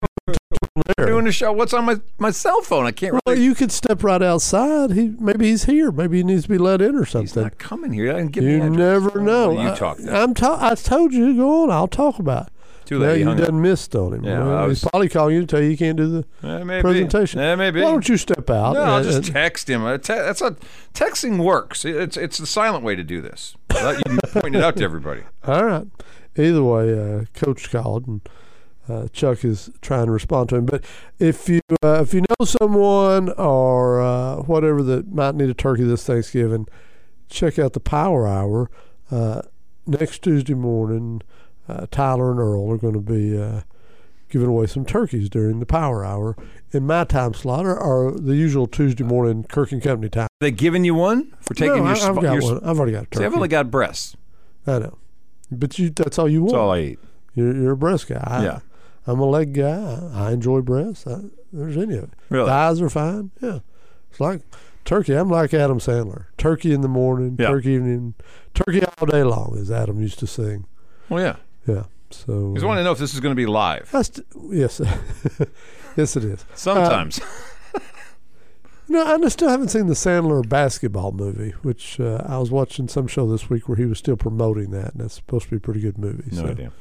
We're 0.98 1.06
doing 1.06 1.26
a 1.26 1.32
show. 1.32 1.52
What's 1.52 1.72
on 1.74 1.84
my, 1.84 2.00
my 2.18 2.30
cell 2.30 2.60
phone? 2.62 2.86
I 2.86 2.90
can't 2.92 3.12
Well, 3.12 3.20
really. 3.28 3.42
you 3.44 3.54
could 3.54 3.70
step 3.70 4.02
right 4.02 4.22
outside. 4.22 4.92
He 4.92 5.08
maybe 5.20 5.46
he's 5.50 5.64
here. 5.64 5.92
Maybe 5.92 6.16
he 6.18 6.22
needs 6.24 6.44
to 6.44 6.48
be 6.48 6.58
let 6.58 6.80
in 6.80 6.96
or 6.96 7.04
something. 7.04 7.26
He's 7.26 7.36
not 7.36 7.58
coming 7.58 7.92
here. 7.92 8.10
I 8.10 8.14
didn't 8.16 8.32
give 8.32 8.44
you 8.44 8.70
never 8.70 9.20
know. 9.20 9.52
You 9.60 9.70
I- 9.70 9.74
talk. 9.76 9.98
then. 9.98 10.14
I'm 10.14 10.32
ta- 10.34 10.58
I 10.60 10.74
told 10.74 11.12
you. 11.12 11.36
Go 11.36 11.64
on. 11.64 11.70
I'll 11.70 11.86
talk 11.88 12.18
about. 12.18 12.46
it. 12.48 12.52
Too 12.84 12.98
late. 12.98 13.14
He 13.14 13.20
you 13.20 13.26
hung 13.26 13.40
up. 13.40 13.46
done 13.46 13.62
missed 13.62 13.94
on 13.96 14.12
him. 14.14 14.24
Yeah, 14.24 14.40
Well, 14.44 14.56
I 14.58 14.62
he's 14.62 14.68
was- 14.82 14.84
probably 14.90 15.08
calling 15.08 15.34
you 15.34 15.40
to 15.40 15.46
tell 15.46 15.60
you 15.62 15.70
you 15.70 15.76
can't 15.76 15.96
do 15.96 16.06
the 16.42 16.64
maybe. 16.64 16.82
presentation. 16.82 17.40
Yeah, 17.40 17.54
maybe. 17.54 17.80
Why 17.80 17.90
don't 17.92 18.08
you 18.08 18.16
step 18.16 18.50
out? 18.50 18.74
No, 18.74 18.82
I'll 18.82 19.02
just 19.02 19.24
text 19.32 19.68
him. 19.70 19.82
Te- 20.00 20.12
That's 20.14 20.42
a 20.42 20.56
texting 20.92 21.42
works. 21.42 21.84
It's 21.84 22.16
it's 22.16 22.38
the 22.38 22.46
silent 22.46 22.84
way 22.84 22.94
to 22.96 23.02
do 23.04 23.20
this. 23.22 23.56
You 23.72 24.18
point 24.40 24.54
it 24.56 24.62
out 24.62 24.76
to 24.76 24.84
everybody. 24.84 25.22
All 25.46 25.64
right. 25.64 25.86
Either 26.36 26.62
way, 26.64 26.92
uh, 26.98 27.24
Coach 27.32 27.70
called 27.70 28.06
and 28.06 28.20
uh, 28.88 29.08
Chuck 29.12 29.44
is 29.44 29.70
trying 29.80 30.06
to 30.06 30.12
respond 30.12 30.48
to 30.50 30.56
him. 30.56 30.66
But 30.66 30.84
if 31.18 31.48
you 31.48 31.60
uh, 31.82 32.00
if 32.02 32.12
you 32.12 32.20
know 32.20 32.44
someone 32.44 33.30
or 33.32 34.00
uh, 34.02 34.36
whatever 34.42 34.82
that 34.82 35.12
might 35.12 35.36
need 35.36 35.48
a 35.48 35.54
turkey 35.54 35.84
this 35.84 36.04
Thanksgiving, 36.04 36.66
check 37.30 37.58
out 37.58 37.72
the 37.72 37.80
Power 37.80 38.26
Hour 38.28 38.70
uh, 39.10 39.42
next 39.86 40.22
Tuesday 40.22 40.54
morning. 40.54 41.22
Uh, 41.68 41.86
Tyler 41.90 42.30
and 42.30 42.38
Earl 42.40 42.70
are 42.70 42.76
going 42.76 42.94
to 42.94 43.00
be 43.00 43.40
uh, 43.40 43.62
giving 44.28 44.48
away 44.48 44.66
some 44.66 44.84
turkeys 44.84 45.28
during 45.28 45.60
the 45.60 45.66
Power 45.66 46.04
Hour 46.04 46.36
in 46.72 46.86
my 46.86 47.04
time 47.04 47.32
slot 47.34 47.64
or, 47.66 47.78
or 47.78 48.12
the 48.12 48.36
usual 48.36 48.66
Tuesday 48.66 49.04
morning 49.04 49.44
Kirk 49.44 49.72
and 49.72 49.82
Company 49.82 50.08
time. 50.10 50.28
They 50.40 50.50
giving 50.50 50.84
you 50.84 50.94
one 50.94 51.32
for 51.40 51.54
taking 51.54 51.76
No, 51.84 51.94
your. 51.94 51.96
I- 51.96 52.08
I've 52.08 52.14
got 52.16 52.22
your 52.22 52.42
one. 52.42 52.64
I've 52.64 52.76
already 52.78 52.92
got 52.92 52.98
a 52.98 53.04
See, 53.04 53.08
turkey. 53.12 53.24
I've 53.26 53.34
only 53.34 53.48
got 53.48 53.70
breasts. 53.70 54.16
I 54.66 54.78
know, 54.78 54.98
but 55.50 55.78
you 55.78 55.90
that's 55.90 56.18
all 56.18 56.28
you 56.28 56.42
want. 56.42 56.52
That's 56.52 56.58
all 56.58 56.70
I 56.72 56.80
eat. 56.80 56.98
You're, 57.34 57.54
you're 57.54 57.72
a 57.72 57.76
breast 57.76 58.08
guy. 58.08 58.22
I, 58.26 58.44
Yeah. 58.44 58.58
I'm 59.06 59.20
a 59.20 59.26
leg 59.26 59.52
guy. 59.52 60.00
I, 60.14 60.28
I 60.28 60.32
enjoy 60.32 60.60
breasts. 60.62 61.06
I, 61.06 61.20
there's 61.52 61.76
any 61.76 61.96
of 61.96 62.04
it. 62.04 62.10
Really? 62.30 62.46
Thighs 62.48 62.80
are 62.80 62.88
fine. 62.88 63.30
Yeah. 63.42 63.58
It's 64.10 64.20
like 64.20 64.40
turkey. 64.84 65.12
I'm 65.14 65.28
like 65.28 65.52
Adam 65.52 65.78
Sandler. 65.78 66.26
Turkey 66.38 66.72
in 66.72 66.80
the 66.80 66.88
morning, 66.88 67.36
Yeah. 67.38 67.48
turkey 67.48 67.72
evening, 67.72 68.14
turkey 68.54 68.82
all 68.98 69.06
day 69.06 69.22
long, 69.22 69.56
as 69.58 69.70
Adam 69.70 70.00
used 70.00 70.18
to 70.20 70.26
sing. 70.26 70.64
Well, 71.10 71.22
yeah. 71.22 71.36
Yeah. 71.66 71.84
So. 72.10 72.50
Because 72.50 72.64
I 72.64 72.66
want 72.66 72.78
to 72.78 72.84
know 72.84 72.92
if 72.92 72.98
this 72.98 73.14
is 73.14 73.20
going 73.20 73.32
to 73.32 73.36
be 73.36 73.46
live. 73.46 73.90
T- 73.90 74.22
yes, 74.50 74.80
yes, 75.96 76.16
it 76.16 76.24
is. 76.24 76.44
Sometimes. 76.54 77.20
Uh, 77.20 77.80
know, 78.88 79.04
I 79.04 79.28
still 79.28 79.48
haven't 79.48 79.68
seen 79.68 79.86
the 79.86 79.94
Sandler 79.94 80.48
basketball 80.48 81.12
movie, 81.12 81.50
which 81.62 81.98
uh, 82.00 82.22
I 82.26 82.38
was 82.38 82.50
watching 82.50 82.88
some 82.88 83.06
show 83.06 83.30
this 83.30 83.50
week 83.50 83.68
where 83.68 83.76
he 83.76 83.86
was 83.86 83.98
still 83.98 84.16
promoting 84.16 84.70
that, 84.70 84.92
and 84.92 85.00
that's 85.00 85.14
supposed 85.14 85.46
to 85.46 85.50
be 85.50 85.56
a 85.56 85.60
pretty 85.60 85.80
good 85.80 85.98
movie. 85.98 86.24
no 86.32 86.42
so, 86.42 86.48
idea. 86.48 86.72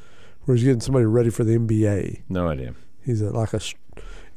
Where 0.46 0.56
he's 0.56 0.65
getting 0.65 0.82
somebody 0.82 1.06
ready 1.06 1.30
for 1.30 1.43
the 1.43 1.58
NBA. 1.58 2.24
No 2.30 2.50
idea. 2.50 2.76
He's 3.06 3.22
a, 3.22 3.30
like 3.30 3.54
a 3.54 3.62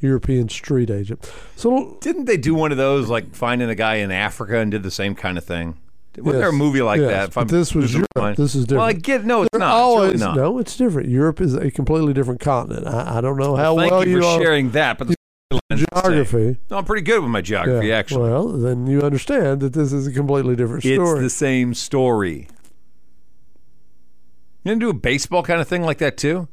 European 0.01 0.49
street 0.49 0.91
agent. 0.91 1.31
So 1.57 1.99
Didn't 2.01 2.27
they 2.27 2.37
do 2.37 2.55
one 2.55 2.71
of 2.71 2.79
those, 2.79 3.09
like 3.09 3.35
finding 3.35 3.69
a 3.69 3.75
guy 3.75 3.97
in 3.97 4.11
Africa 4.11 4.59
and 4.59 4.71
did 4.71 4.83
the 4.83 4.91
same 4.91 5.15
kind 5.15 5.37
of 5.39 5.45
thing? 5.45 5.79
Wasn't 6.19 6.41
there 6.41 6.49
a 6.49 6.53
movie 6.53 6.83
like 6.83 7.01
yes, 7.01 7.11
that? 7.11 7.29
If 7.29 7.39
I'm 7.39 7.47
this 7.47 7.75
was 7.75 7.93
Europe. 7.95 8.09
mind. 8.17 8.37
This 8.37 8.55
is 8.55 8.65
different. 8.65 8.79
Well, 8.81 8.89
I 8.89 8.93
get 8.93 9.25
no, 9.25 9.43
it's 9.43 9.51
They're 9.53 9.61
not. 9.61 9.73
Always, 9.73 10.13
it's 10.15 10.23
really 10.23 10.35
not. 10.35 10.41
No, 10.43 10.59
it's 10.59 10.77
different. 10.77 11.09
Europe 11.09 11.41
is 11.41 11.55
a 11.55 11.71
completely 11.71 12.13
different 12.13 12.41
continent. 12.41 12.87
I, 12.87 13.19
I 13.19 13.21
don't 13.21 13.37
know 13.37 13.57
how 13.57 13.77
Thank 13.77 13.91
well 13.93 14.07
you 14.07 14.21
for 14.21 14.27
are 14.27 14.41
sharing 14.41 14.71
that, 14.71 14.99
but 14.99 15.09
the 15.09 15.15
storylines 15.53 15.59
are 15.71 15.77
the 15.77 15.77
same. 15.77 15.87
geography. 15.93 16.61
No, 16.71 16.79
I'm 16.79 16.85
pretty 16.85 17.03
good 17.03 17.21
with 17.23 17.31
my 17.31 17.41
geography, 17.43 17.89
Yeah. 17.89 17.97
actually. 17.97 18.31
Well, 18.31 18.49
then 18.49 18.87
you 18.87 19.03
understand 19.03 19.61
that 19.61 19.73
this 19.73 19.93
is 19.93 20.07
a 20.07 20.13
completely 20.13 20.57
different 20.57 20.83
story. 20.83 20.99
it's 21.19 21.21
the 21.21 21.31
same 21.31 21.75
story. 21.75 22.49
You 24.65 24.71
didn't 24.71 24.81
do 24.81 24.89
a 24.91 24.95
baseball 24.95 25.43
kind 25.43 25.61
of 25.61 25.69
thing 25.69 25.83
like 25.83 25.99
that 25.99 26.17
too? 26.17 26.49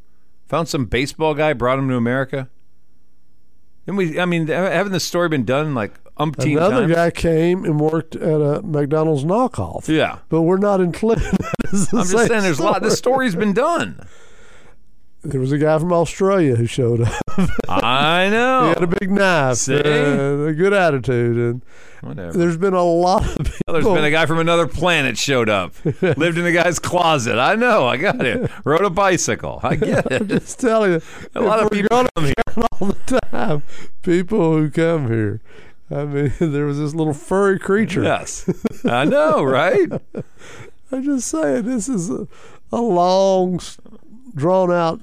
Found 0.50 0.68
some 0.68 0.86
baseball 0.86 1.34
guy, 1.34 1.54
brought 1.54 1.80
him 1.80 1.90
to 1.90 1.96
America. 1.96 2.50
And 3.88 3.98
we, 3.98 4.20
I 4.20 4.26
mean, 4.26 4.48
haven't 4.48 4.92
this 4.92 5.04
story 5.04 5.30
been 5.30 5.46
done 5.46 5.74
like 5.74 5.94
umpteen 6.18 6.58
Another 6.58 6.82
times? 6.82 6.94
guy 6.96 7.12
came 7.12 7.66
and 7.66 7.80
worked 7.80 8.16
at 8.16 8.42
a 8.42 8.62
McDonald's 8.62 9.24
knockoff. 9.26 9.88
Yeah. 9.88 10.20
But 10.30 10.42
we're 10.44 10.58
not 10.58 10.80
included. 10.82 11.24
I'm 11.72 11.72
just 11.72 12.12
saying, 12.12 12.28
there's 12.44 12.60
a 12.60 12.64
lot. 12.64 12.82
This 12.84 12.98
story's 12.98 13.36
been 13.36 13.54
done. 13.54 14.00
there 15.24 15.40
was 15.40 15.52
a 15.52 15.58
guy 15.58 15.80
from 15.80 15.92
Australia 15.94 16.56
who 16.56 16.66
showed 16.68 17.02
up. 17.02 17.22
I 17.68 18.30
know. 18.32 18.64
he 18.64 18.68
had 18.70 18.84
a 18.84 18.88
big 19.00 19.10
knife, 19.10 19.58
See? 19.58 19.76
and 19.76 20.48
a 20.48 20.54
good 20.54 20.74
attitude, 20.74 21.38
and 21.38 21.66
Whatever. 22.02 22.38
there's 22.38 22.58
been 22.58 22.74
a 22.74 22.84
lot 22.84 23.26
of 23.26 23.38
people. 23.46 23.74
There's 23.74 23.86
been 23.86 24.04
a 24.04 24.12
guy 24.12 24.26
from 24.26 24.38
another 24.40 24.68
planet 24.68 25.18
showed 25.18 25.50
up, 25.50 25.74
lived 25.86 26.38
in 26.38 26.44
the 26.44 26.52
guy's 26.52 26.78
closet. 26.78 27.40
I 27.40 27.56
know. 27.56 27.88
I 27.88 27.98
got 27.98 28.24
it. 28.24 28.52
Rode 28.66 28.84
a 28.86 28.90
bicycle. 28.90 29.60
I 29.64 29.76
get 29.78 30.12
it. 30.12 30.22
I'm 30.22 30.28
just 30.28 30.60
telling 30.60 30.92
you, 30.92 31.02
A 31.34 31.42
lot 31.42 31.60
of 31.64 31.72
people 31.72 32.06
come 32.16 32.26
here. 32.26 32.34
all 32.80 32.88
the 32.90 33.20
time. 33.32 33.64
People 34.04 34.58
who 34.58 34.70
come 34.70 35.08
here. 35.08 35.40
I 35.92 36.06
mean, 36.06 36.34
there 36.40 36.66
was 36.66 36.80
this 36.80 36.94
little 36.94 37.14
furry 37.14 37.60
creature. 37.60 38.04
Yes, 38.04 38.50
I 38.86 39.06
know, 39.06 39.44
right? 39.44 39.90
I'm 40.92 41.04
just 41.04 41.28
saying, 41.28 41.64
this 41.64 41.90
is 41.90 42.10
a, 42.10 42.28
a 42.72 42.82
long, 42.82 43.60
drawn 44.36 44.72
out 44.72 45.02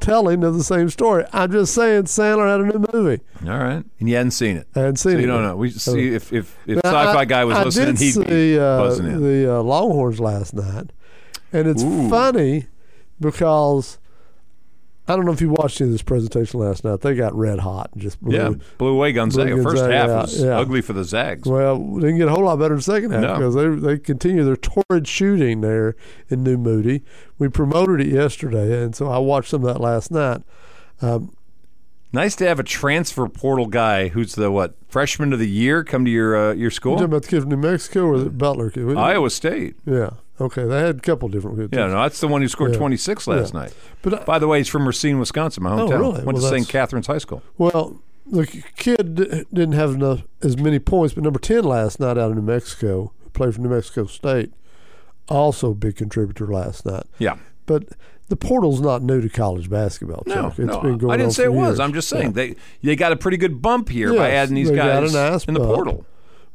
telling 0.00 0.42
of 0.42 0.54
the 0.54 0.64
same 0.64 0.88
story. 0.90 1.24
I'm 1.32 1.52
just 1.52 1.74
saying, 1.74 2.04
Sandler 2.04 2.50
had 2.50 2.60
a 2.60 2.78
new 2.78 2.86
movie. 2.92 3.22
All 3.46 3.56
right, 3.58 3.84
and 4.00 4.08
you 4.08 4.16
hadn't 4.16 4.32
seen 4.32 4.56
it. 4.56 4.66
I 4.74 4.80
hadn't 4.80 4.96
seen 4.96 5.12
so 5.12 5.18
it 5.18 5.20
you 5.22 5.26
don't 5.26 5.42
know. 5.42 5.56
We 5.56 5.70
see 5.70 6.14
if 6.14 6.32
if, 6.32 6.56
if 6.66 6.82
Now, 6.82 6.90
sci-fi 6.90 7.20
I- 7.20 7.24
guy 7.24 7.44
was 7.44 7.56
I 7.56 7.64
listening, 7.64 7.96
he'd 7.96 8.12
see 8.12 8.24
be 8.24 8.58
uh, 8.58 8.78
buzzing 8.78 9.06
in. 9.06 9.22
the 9.22 9.56
uh, 9.58 9.62
Longhorns 9.62 10.18
last 10.20 10.54
night, 10.54 10.90
and 11.52 11.68
it's 11.68 11.82
Ooh. 11.82 12.08
funny 12.10 12.66
because 13.20 13.98
I 15.08 15.16
don't 15.16 15.24
know 15.24 15.32
if 15.32 15.40
you 15.40 15.48
watched 15.50 15.80
any 15.80 15.88
of 15.88 15.92
this 15.92 16.02
presentation 16.02 16.60
last 16.60 16.84
night. 16.84 17.00
They 17.00 17.14
got 17.14 17.34
red 17.34 17.58
hot 17.58 17.90
and 17.92 18.00
just 18.00 18.20
blew. 18.22 18.36
yeah, 18.36 18.52
blew 18.78 18.88
away 18.88 19.12
Gonzaga. 19.12 19.54
blew 19.54 19.62
First 19.64 19.82
half 19.82 20.08
out, 20.08 20.22
was 20.22 20.42
yeah. 20.42 20.56
ugly 20.58 20.80
for 20.80 20.92
the 20.92 21.02
Zags. 21.02 21.48
Well, 21.48 21.76
they 21.96 22.02
didn't 22.02 22.18
get 22.18 22.28
a 22.28 22.30
whole 22.30 22.44
lot 22.44 22.60
better 22.60 22.74
in 22.74 22.78
the 22.78 22.82
second 22.84 23.10
half 23.10 23.20
No. 23.22 23.34
because 23.34 23.54
they 23.56 23.68
they 23.68 23.98
continue 23.98 24.44
their 24.44 24.56
torrid 24.56 25.08
shooting 25.08 25.60
there 25.60 25.96
in 26.28 26.44
New 26.44 26.56
Moody. 26.56 27.02
We 27.38 27.48
promoted 27.48 28.00
it 28.00 28.12
yesterday, 28.12 28.82
and 28.84 28.94
so 28.94 29.08
I 29.10 29.18
watched 29.18 29.50
some 29.50 29.64
of 29.64 29.74
that 29.74 29.80
last 29.80 30.10
night. 30.12 30.42
Um, 31.00 31.34
Nice 32.14 32.36
to 32.36 32.46
have 32.46 32.60
a 32.60 32.62
transfer 32.62 33.26
portal 33.26 33.66
guy 33.66 34.08
who's 34.08 34.34
the 34.34 34.50
what 34.50 34.74
freshman 34.86 35.32
of 35.32 35.38
the 35.38 35.48
year 35.48 35.82
come 35.82 36.04
to 36.04 36.10
your 36.10 36.36
uh, 36.36 36.48
your 36.52 36.64
you 36.64 36.70
school. 36.70 36.92
talking 36.96 37.06
about 37.06 37.22
the 37.22 37.28
kid 37.28 37.40
from 37.40 37.48
New 37.48 37.56
Mexico 37.56 38.04
or 38.04 38.18
the 38.18 38.28
Butler 38.28 38.68
kid? 38.70 38.94
Iowa 38.96 39.30
State. 39.30 39.76
Yeah. 39.86 40.10
Okay. 40.40 40.64
They 40.64 40.78
had 40.80 40.96
a 40.96 41.00
couple 41.00 41.28
different. 41.28 41.72
Yeah, 41.72 41.86
no, 41.88 42.02
that's 42.02 42.20
the 42.20 42.28
one 42.28 42.42
who 42.42 42.48
scored 42.48 42.72
Yeah. 42.72 42.78
26 42.78 43.26
last 43.26 43.52
Yeah. 43.54 43.60
night. 43.60 43.74
But 44.02 44.14
I- 44.22 44.24
By 44.24 44.38
the 44.38 44.48
way, 44.48 44.58
he's 44.58 44.68
from 44.68 44.86
Racine, 44.86 45.18
Wisconsin, 45.18 45.62
my 45.62 45.70
hometown. 45.70 45.78
Oh, 45.80 45.86
hometown. 45.86 46.00
really? 46.00 46.12
Went 46.24 46.26
Well, 46.26 46.36
to 46.36 46.48
St. 46.48 46.68
Catherine's 46.68 47.06
High 47.06 47.18
School. 47.18 47.42
Well, 47.58 47.96
the 48.30 48.46
kid 48.76 49.14
didn't 49.52 49.72
have 49.72 49.94
enough 49.94 50.22
as 50.42 50.56
many 50.56 50.78
points, 50.78 51.14
but 51.14 51.22
number 51.24 51.38
ten 51.38 51.64
last 51.64 52.00
night 52.00 52.16
out 52.18 52.30
of 52.30 52.34
New 52.36 52.42
Mexico, 52.42 53.12
played 53.34 53.54
for 53.54 53.60
New 53.60 53.68
Mexico 53.68 54.06
State, 54.06 54.52
also 55.28 55.70
a 55.70 55.74
big 55.74 55.96
contributor 55.96 56.46
last 56.46 56.86
night. 56.86 57.04
Yeah. 57.18 57.36
But 57.66 57.84
the 58.28 58.36
portal's 58.36 58.80
not 58.80 59.02
new 59.02 59.20
to 59.20 59.28
college 59.28 59.68
basketball. 59.70 60.22
No, 60.26 60.34
Chuck. 60.34 60.58
It's 60.58 60.66
no, 60.68 60.80
been 60.80 60.98
going 60.98 61.12
I 61.12 61.16
didn't 61.18 61.32
say 61.32 61.44
it 61.44 61.52
was. 61.52 61.68
years. 61.68 61.80
I'm 61.80 61.92
just 61.92 62.08
saying 62.08 62.28
Yeah. 62.28 62.30
they 62.32 62.54
they 62.82 62.96
got 62.96 63.12
a 63.12 63.16
pretty 63.16 63.36
good 63.36 63.60
bump 63.62 63.88
here 63.90 64.12
by 64.14 64.30
adding 64.30 64.54
these 64.54 64.70
guys 64.70 65.12
nice 65.12 65.44
in 65.44 65.54
the 65.54 65.60
portal. 65.60 66.04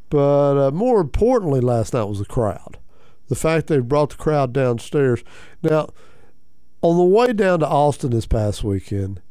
But 0.10 0.68
uh, 0.68 0.72
more 0.72 1.00
importantly, 1.02 1.60
last 1.62 1.94
night 1.94 2.06
was 2.06 2.20
the 2.20 2.26
crowd. 2.26 2.78
The 3.28 3.36
fact 3.36 3.68
they 3.68 3.80
brought 3.80 4.12
the 4.12 4.16
crowd 4.16 4.54
downstairs. 4.54 5.24
Now, 5.62 5.90
on 6.82 6.98
the 6.98 7.04
way 7.04 7.34
down 7.34 7.60
to 7.60 7.68
Austin 7.68 8.12
this 8.12 8.26
past 8.26 8.64
weekend, 8.64 9.22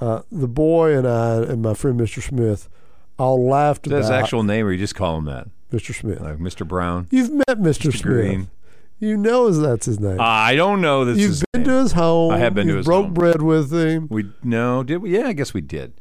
uh, 0.00 0.22
the 0.30 0.48
boy 0.48 0.96
and 0.96 1.06
I 1.06 1.36
and 1.36 1.62
my 1.62 1.74
friend 1.74 1.98
Mr. 1.98 2.22
Smith 2.22 2.68
all 3.18 3.48
laughed 3.48 3.86
Is 3.86 3.90
that 3.90 3.96
his 3.98 4.08
about 4.08 4.22
actual 4.22 4.42
name, 4.42 4.66
or 4.66 4.72
you 4.72 4.78
just 4.78 4.94
call 4.94 5.16
him 5.18 5.24
that? 5.26 5.48
Mr. 5.72 5.94
Smith. 5.94 6.20
Like 6.20 6.38
Mr. 6.38 6.66
Brown. 6.66 7.08
You've 7.10 7.32
met 7.32 7.58
Mr. 7.58 7.90
Smith. 7.92 8.02
Green. 8.02 8.50
You 9.00 9.16
know 9.16 9.48
as 9.48 9.60
that's 9.60 9.86
his 9.86 9.98
name. 9.98 10.18
I 10.20 10.54
don't 10.54 10.80
know 10.80 11.04
this. 11.04 11.18
You've 11.18 11.42
been 11.52 11.64
to 11.64 11.82
his 11.82 11.92
home. 11.92 12.30
I 12.30 12.38
have 12.38 12.54
been 12.54 12.68
to 12.68 12.72
You've 12.72 12.78
his 12.78 12.86
broke 12.86 13.06
home. 13.06 13.14
bread 13.14 13.42
with 13.42 13.72
him. 13.72 14.06
We 14.08 14.30
no, 14.44 14.84
did 14.84 14.98
we? 14.98 15.18
Yeah, 15.18 15.26
I 15.26 15.32
guess 15.32 15.52
we 15.52 15.60
did. 15.60 15.94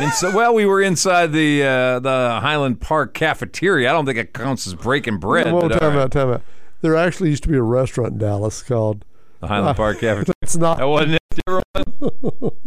And 0.00 0.12
so, 0.12 0.34
well, 0.34 0.54
we 0.54 0.64
were 0.64 0.80
inside 0.80 1.32
the 1.32 1.62
uh, 1.62 2.00
the 2.00 2.38
Highland 2.40 2.80
Park 2.80 3.12
cafeteria. 3.12 3.90
I 3.90 3.92
don't 3.92 4.06
think 4.06 4.18
it 4.18 4.32
counts 4.32 4.66
as 4.66 4.74
breaking 4.74 5.18
bread. 5.18 5.52
Whoa, 5.52 5.68
time 5.68 5.94
right. 5.94 6.02
out, 6.02 6.12
time 6.12 6.30
out. 6.30 6.42
There 6.82 6.94
actually 6.96 7.30
used 7.30 7.42
to 7.44 7.48
be 7.48 7.56
a 7.56 7.62
restaurant 7.62 8.12
in 8.12 8.18
Dallas 8.18 8.62
called 8.62 9.04
The 9.40 9.46
Highland 9.48 9.76
Park 9.76 9.96
cafeteria. 10.00 10.34
It's 10.42 10.56
not. 10.56 10.78
That 10.78 10.84
wasn't 10.88 11.14
it. 11.14 11.18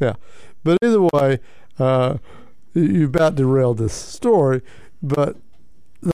yeah, 0.00 0.14
but 0.64 0.78
either 0.82 1.02
way, 1.12 1.38
uh, 1.78 2.16
you- 2.74 3.06
about 3.06 3.36
derailed 3.36 3.78
this 3.78 3.92
story. 3.94 4.62
But 5.02 5.36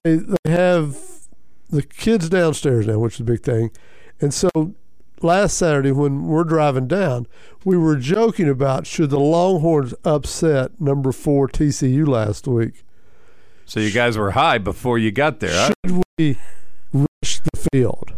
they 0.04 0.16
they 0.16 0.50
have 0.50 0.96
the 1.70 1.82
kids 1.82 2.28
downstairs 2.28 2.86
now, 2.86 2.98
which 2.98 3.14
is 3.14 3.20
a 3.20 3.24
big 3.24 3.42
thing. 3.42 3.70
And 4.20 4.32
so 4.34 4.50
last 5.22 5.56
Saturday 5.56 5.92
when 5.92 6.26
we're 6.26 6.44
driving 6.44 6.86
down, 6.88 7.26
we 7.64 7.76
were 7.76 7.96
joking 7.96 8.48
about 8.48 8.86
should 8.86 9.10
the 9.10 9.20
Longhorns 9.20 9.94
upset 10.04 10.80
number 10.80 11.12
four 11.12 11.48
TCU 11.48 12.06
last 12.06 12.46
week. 12.46 12.84
So 13.64 13.80
you 13.80 13.90
guys 13.90 14.16
were 14.16 14.32
high 14.32 14.58
before 14.58 14.98
you 14.98 15.10
got 15.10 15.40
there. 15.40 15.50
huh? 15.52 15.72
Should 15.86 16.02
we 16.18 16.28
rush 16.32 16.38
the 17.52 17.68
field? 17.72 18.12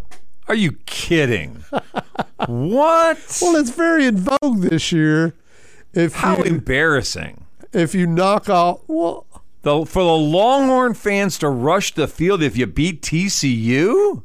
Are 0.49 0.55
you 0.55 0.73
kidding? 0.87 1.64
what? 2.47 3.19
Well, 3.43 3.57
it's 3.57 3.71
very 3.71 4.07
in 4.07 4.17
vogue 4.19 4.61
this 4.62 4.93
year. 4.93 5.35
If 5.93 6.14
How 6.17 6.38
you, 6.38 6.45
embarrassing! 6.45 7.45
if 7.73 7.95
you 7.95 8.07
knock 8.07 8.49
out, 8.49 8.83
well, 8.87 9.27
The, 9.62 9.85
for 9.85 10.03
the 10.03 10.09
Longhorn 10.17 10.95
fans 10.95 11.38
to 11.38 11.49
rush 11.49 11.95
the 11.95 12.07
field 12.09 12.43
if 12.43 12.57
you 12.57 12.67
beat 12.67 13.03
TCU? 13.03 14.23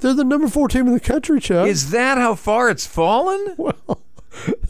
they're 0.00 0.14
the 0.14 0.24
number 0.24 0.48
four 0.48 0.66
team 0.68 0.88
in 0.88 0.94
the 0.94 1.00
country, 1.00 1.38
Chuck. 1.40 1.68
Is 1.68 1.90
that 1.92 2.18
how 2.18 2.34
far 2.34 2.68
it's 2.70 2.86
fallen? 2.86 3.54
well, 3.56 4.00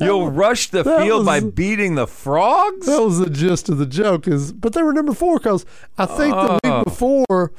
You'll 0.00 0.30
rush 0.30 0.68
the 0.70 0.82
field 0.84 1.24
by 1.24 1.38
beating 1.40 1.94
the 1.94 2.06
frogs? 2.08 2.86
that 2.86 3.00
was 3.00 3.18
the 3.20 3.30
gist 3.30 3.68
of 3.68 3.78
the 3.78 3.86
joke. 3.86 4.26
Is 4.28 4.52
but 4.52 4.72
they 4.72 4.82
were 4.82 4.92
number 4.92 5.14
four 5.14 5.38
because 5.38 5.64
I 5.96 6.04
think 6.06 6.34
the 6.34 6.60
Oh. 6.64 6.76
week 6.78 6.84
before 6.84 7.52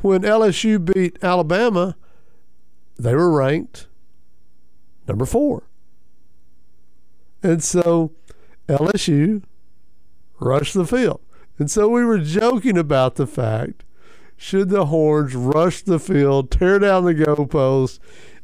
when 0.00 0.22
LSU 0.22 0.84
beat 0.92 1.18
Alabama, 1.22 1.96
they 2.98 3.14
were 3.14 3.30
ranked 3.30 3.86
number 5.06 5.26
four, 5.26 5.64
and 7.42 7.62
so 7.62 8.12
LSU 8.68 9.42
rushed 10.40 10.74
the 10.74 10.86
field, 10.86 11.20
and 11.58 11.70
so 11.70 11.88
we 11.88 12.04
were 12.04 12.18
joking 12.18 12.76
about 12.78 13.16
the 13.16 13.26
fact 13.26 13.84
should 14.38 14.68
the 14.68 14.86
Horns 14.86 15.34
rush 15.34 15.82
the 15.82 15.98
field, 15.98 16.50
tear 16.50 16.78
down 16.78 17.04
the 17.04 17.14
goalpost 17.14 17.98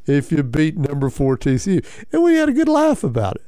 if 0.07 0.33
you 0.33 0.43
beat 0.43 0.77
number 0.77 1.09
four 1.09 1.39
TCU, 1.39 1.85
and 2.13 2.23
we 2.23 2.35
had 2.35 2.49
a 2.49 2.53
good 2.53 2.69
laugh 2.69 3.05
about 3.05 3.37
it. 3.37 3.47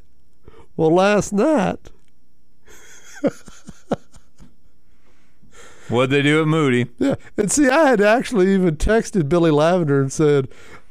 Well, 0.77 0.95
last 0.95 1.33
night. 1.33 1.91
What'd 5.89 6.11
they 6.11 6.23
do 6.23 6.43
at 6.43 6.49
Moody? 6.49 6.87
Yeah, 6.99 7.15
and 7.37 7.51
see, 7.51 7.69
I 7.69 7.91
had 7.91 8.01
actually 8.01 8.53
even 8.55 8.77
texted 8.77 9.29
Billy 9.29 9.51
Lavender 9.51 10.01
and 10.01 10.13
said, 10.13 10.49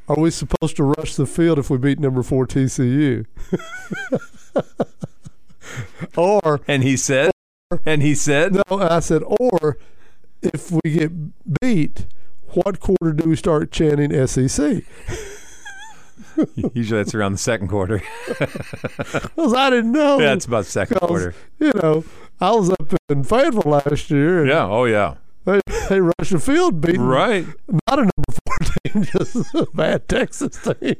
"Are 0.07 0.17
we 0.17 0.31
supposed 0.31 0.77
to 0.77 0.83
rush 0.83 1.15
the 1.15 1.25
field 1.25 1.59
if 1.59 1.69
we 1.69 1.77
beat 1.77 1.99
number 1.99 2.23
four 2.23 2.47
TCU?" 2.47 3.25
or 6.17 6.61
And 6.67 6.83
he 6.83 6.95
said, 6.95 7.31
and 7.85 8.01
he 8.01 8.15
said, 8.15 8.53
no, 8.53 8.79
I 8.79 8.99
said, 8.99 9.23
or 9.25 9.77
if 10.41 10.71
we 10.71 10.91
get 10.91 11.11
beat, 11.61 12.05
what 12.49 12.79
quarter 12.79 13.13
do 13.13 13.29
we 13.29 13.35
start 13.35 13.71
chanting 13.71 14.27
SEC? 14.27 14.83
usually 16.73 16.99
that's 17.01 17.13
around 17.15 17.31
the 17.33 17.37
second 17.37 17.67
quarter. 17.69 18.01
Because 19.35 19.53
I 19.53 19.69
didn't 19.69 19.91
know. 19.91 20.19
yeah, 20.19 20.33
it's 20.33 20.45
about 20.45 20.65
second 20.65 20.97
quarter. 20.99 21.33
You 21.59 21.71
know, 21.81 22.03
I 22.39 22.51
was 22.51 22.69
up 22.69 22.93
in 23.09 23.23
Fayetteville 23.23 23.63
last 23.71 24.09
year, 24.09 24.45
Yeah, 24.45 24.65
oh 24.65 24.85
yeah. 24.85 25.15
they, 25.45 25.59
they 25.89 25.99
rushed 26.01 26.31
the 26.31 26.39
field, 26.39 26.81
beating 26.81 27.01
Right. 27.01 27.45
not 27.87 27.99
a 27.99 28.03
number 28.03 28.11
four 28.45 28.57
team, 28.91 29.03
just 29.19 29.35
a 29.55 29.67
bad 29.73 30.07
Texas 30.07 30.57
team. 30.57 30.95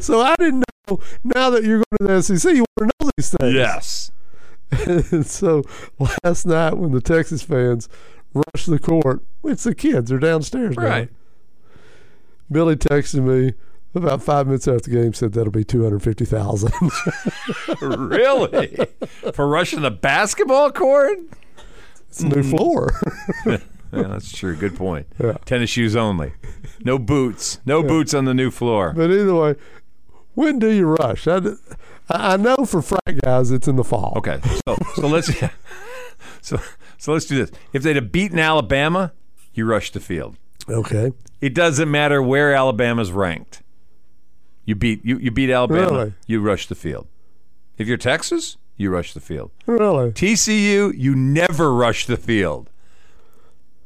so 0.00 0.20
I 0.20 0.34
didn't 0.38 0.64
know. 0.88 1.00
Now 1.24 1.50
that 1.50 1.64
you're 1.64 1.82
going 1.98 2.08
to 2.08 2.14
the 2.14 2.22
SEC, 2.38 2.54
you 2.54 2.64
want 2.78 2.90
to 2.90 3.04
know 3.04 3.10
these 3.16 3.30
things. 3.30 3.54
Yes. 3.54 4.10
and 5.12 5.26
so 5.26 5.62
last 6.24 6.44
night, 6.46 6.76
when 6.76 6.92
the 6.92 7.00
Texas 7.00 7.42
fans 7.42 7.88
rushed 8.34 8.68
the 8.68 8.78
court, 8.78 9.22
it's 9.44 9.64
the 9.64 9.74
kids. 9.74 10.10
They're 10.10 10.18
downstairs 10.18 10.76
now. 10.76 10.82
Billy 12.50 12.76
texted 12.76 13.22
me 13.22 13.54
about 13.94 14.22
five 14.22 14.46
minutes 14.46 14.68
after 14.68 14.90
the 14.90 14.96
game. 14.96 15.14
Said 15.14 15.32
that'll 15.32 15.52
be 15.52 15.64
two 15.64 15.82
hundred 15.82 16.02
fifty 16.02 16.24
thousand. 16.24 16.72
really? 17.80 18.86
For 19.32 19.48
rushing 19.48 19.82
the 19.82 19.90
basketball 19.90 20.72
court? 20.72 21.18
it's 22.08 22.20
a 22.20 22.26
new 22.26 22.42
hmm. 22.42 22.50
floor. 22.50 23.00
Yeah, 23.90 24.02
that's 24.02 24.30
true. 24.36 24.54
Good 24.54 24.76
point. 24.76 25.06
Yeah. 25.18 25.38
Tennis 25.46 25.70
shoes 25.70 25.96
only. 25.96 26.34
No 26.84 26.98
boots. 26.98 27.58
No 27.64 27.82
boots 27.82 28.12
on 28.12 28.26
the 28.26 28.34
new 28.34 28.50
floor. 28.50 28.92
but 28.94 29.10
either 29.10 29.34
way, 29.34 29.54
when 30.34 30.58
do 30.58 30.68
you 30.68 30.84
rush? 30.86 31.26
I, 31.26 31.40
I 32.10 32.36
know 32.36 32.66
for 32.66 32.82
frat 32.82 33.22
guys, 33.22 33.50
it's 33.50 33.66
in 33.66 33.76
the 33.76 33.84
fall. 33.84 34.12
Okay. 34.16 34.40
So 34.66 34.76
so 34.94 35.08
let's 35.08 35.32
so 36.42 36.60
so 36.98 37.12
let's 37.12 37.24
do 37.24 37.36
this. 37.36 37.50
If 37.72 37.82
they'd 37.82 37.96
have 37.96 38.12
beaten 38.12 38.38
Alabama, 38.38 39.12
you 39.54 39.64
rush 39.64 39.90
the 39.90 40.00
field. 40.00 40.36
Okay. 40.68 41.12
It 41.40 41.54
doesn't 41.54 41.90
matter 41.90 42.22
where 42.22 42.52
Alabama's 42.52 43.12
ranked. 43.12 43.62
You 44.64 44.74
beat 44.74 45.04
you, 45.04 45.18
you 45.18 45.30
beat 45.30 45.50
Alabama. 45.50 45.92
Really? 45.92 46.14
You 46.26 46.40
rush 46.40 46.66
the 46.66 46.74
field. 46.74 47.06
If 47.78 47.86
you're 47.86 47.96
Texas, 47.96 48.58
you 48.76 48.90
rush 48.90 49.14
the 49.14 49.20
field. 49.20 49.50
Really? 49.66 50.12
TCU, 50.12 50.92
you 50.96 51.14
never 51.14 51.72
rush 51.72 52.06
the 52.06 52.16
field. 52.16 52.70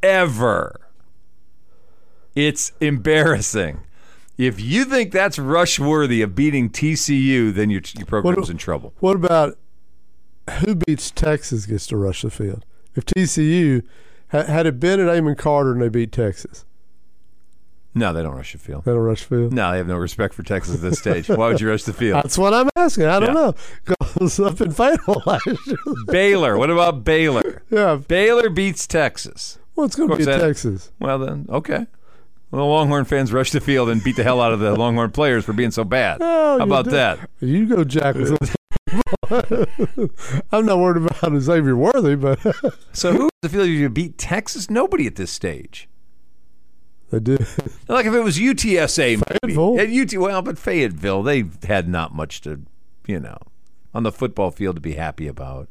Ever. 0.03 0.81
It's 2.35 2.73
embarrassing. 2.81 3.83
If 4.39 4.61
you 4.61 4.85
think 4.85 5.13
that's 5.13 5.39
rush 5.39 5.79
worthy 5.79 6.23
of 6.23 6.35
beating 6.35 6.71
TCU, 6.71 7.55
then 7.55 7.71
your, 7.71 7.83
your 7.97 8.07
program's 8.07 8.51
in 8.51 8.57
trouble. 8.57 8.95
What 8.99 9.15
about 9.15 9.59
who 10.59 10.75
beats 10.75 11.11
Texas 11.11 11.67
gets 11.67 11.87
to 11.89 11.97
rush 11.97 12.23
the 12.23 12.31
field? 12.31 12.65
If 12.95 13.05
TCU 13.05 13.83
had 14.29 14.67
it 14.67 14.81
been 14.81 14.99
at 14.99 15.09
Amon 15.09 15.37
Carter 15.37 15.73
and 15.73 15.83
they 15.83 15.89
beat 15.89 16.11
Texas, 16.11 16.65
No, 17.95 18.13
they 18.15 18.23
don't 18.23 18.35
rush 18.35 18.53
the 18.53 18.59
field. 18.59 18.85
they 18.85 18.93
don't 18.93 19.01
rush 19.03 19.23
the 19.23 19.29
field. 19.29 19.53
No, 19.53 19.71
they 19.71 19.77
have 19.79 19.87
no 19.87 19.97
respect 19.99 20.33
for 20.33 20.43
Texas 20.43 20.77
at 20.77 20.81
this 20.81 20.99
stage. 20.99 21.29
Why 21.29 21.49
would 21.49 21.61
you 21.61 21.69
rush 21.69 21.83
the 21.83 21.93
field? 21.93 22.17
That's 22.25 22.39
what 22.39 22.55
I'm 22.55 22.71
asking. 22.75 23.05
I 23.05 23.21
don't 23.21 23.29
Yeah. 23.29 23.35
know. 23.35 23.55
Because 24.15 24.41
up 24.41 24.61
in 24.61 24.73
last 25.27 25.47
year. 25.47 25.57
Baylor. 26.07 26.57
What 26.59 26.71
about 26.71 27.03
Baylor? 27.05 27.63
yeah. 27.71 27.97
Baylor 27.97 28.49
beats 28.51 28.87
Texas. 28.87 29.59
Well, 29.75 29.87
it's 29.87 29.97
going 29.97 30.09
to 30.11 30.17
be 30.17 30.25
that- 30.25 30.41
Texas. 30.41 30.93
Well, 31.01 31.19
then, 31.19 31.47
okay. 31.49 31.87
Well, 32.51 32.61
the 32.61 32.67
Longhorn 32.67 33.05
fans 33.07 33.33
rush 33.33 33.51
the 33.51 33.61
field 33.61 33.89
and 33.89 34.05
beat 34.05 34.17
the 34.17 34.23
hell 34.23 34.41
out 34.41 34.53
of 34.53 34.61
the 34.61 34.75
Longhorn 34.79 35.11
players 35.13 35.45
for 35.47 35.53
being 35.55 35.71
so 35.71 35.85
bad. 35.85 36.19
Oh, 36.21 36.59
How 36.59 36.65
about 36.65 36.85
do- 36.87 36.91
that? 36.93 37.19
You 37.41 37.67
go, 37.67 37.85
Jack. 37.85 38.17
I'm 40.53 40.67
not 40.67 40.79
worried 40.79 41.03
about 41.11 41.39
Xavier 41.41 41.77
Worthy, 41.77 42.15
but 42.17 42.39
So 42.93 43.13
who's 43.13 43.31
the 43.41 43.49
field 43.49 43.69
you 43.69 43.89
beat 43.89 44.19
Texas? 44.19 44.69
Nobody 44.71 45.07
at 45.07 45.17
this 45.17 45.31
stage. 45.31 45.89
They 47.13 47.21
did. 47.21 47.47
Like 47.89 48.07
if 48.07 48.15
it 48.15 48.21
was 48.25 48.39
UTSA, 48.39 49.23
maybe. 49.45 49.79
At 49.79 49.89
UT, 50.15 50.19
well, 50.21 50.43
but 50.43 50.59
Fayetteville, 50.59 51.23
they 51.23 51.45
had 51.69 51.89
not 51.89 52.13
much 52.15 52.41
to, 52.41 52.63
you 53.07 53.21
know, 53.21 53.39
on 53.95 54.03
the 54.03 54.11
football 54.13 54.51
field 54.51 54.75
to 54.77 54.81
be 54.81 54.95
happy 54.95 55.29
about 55.29 55.69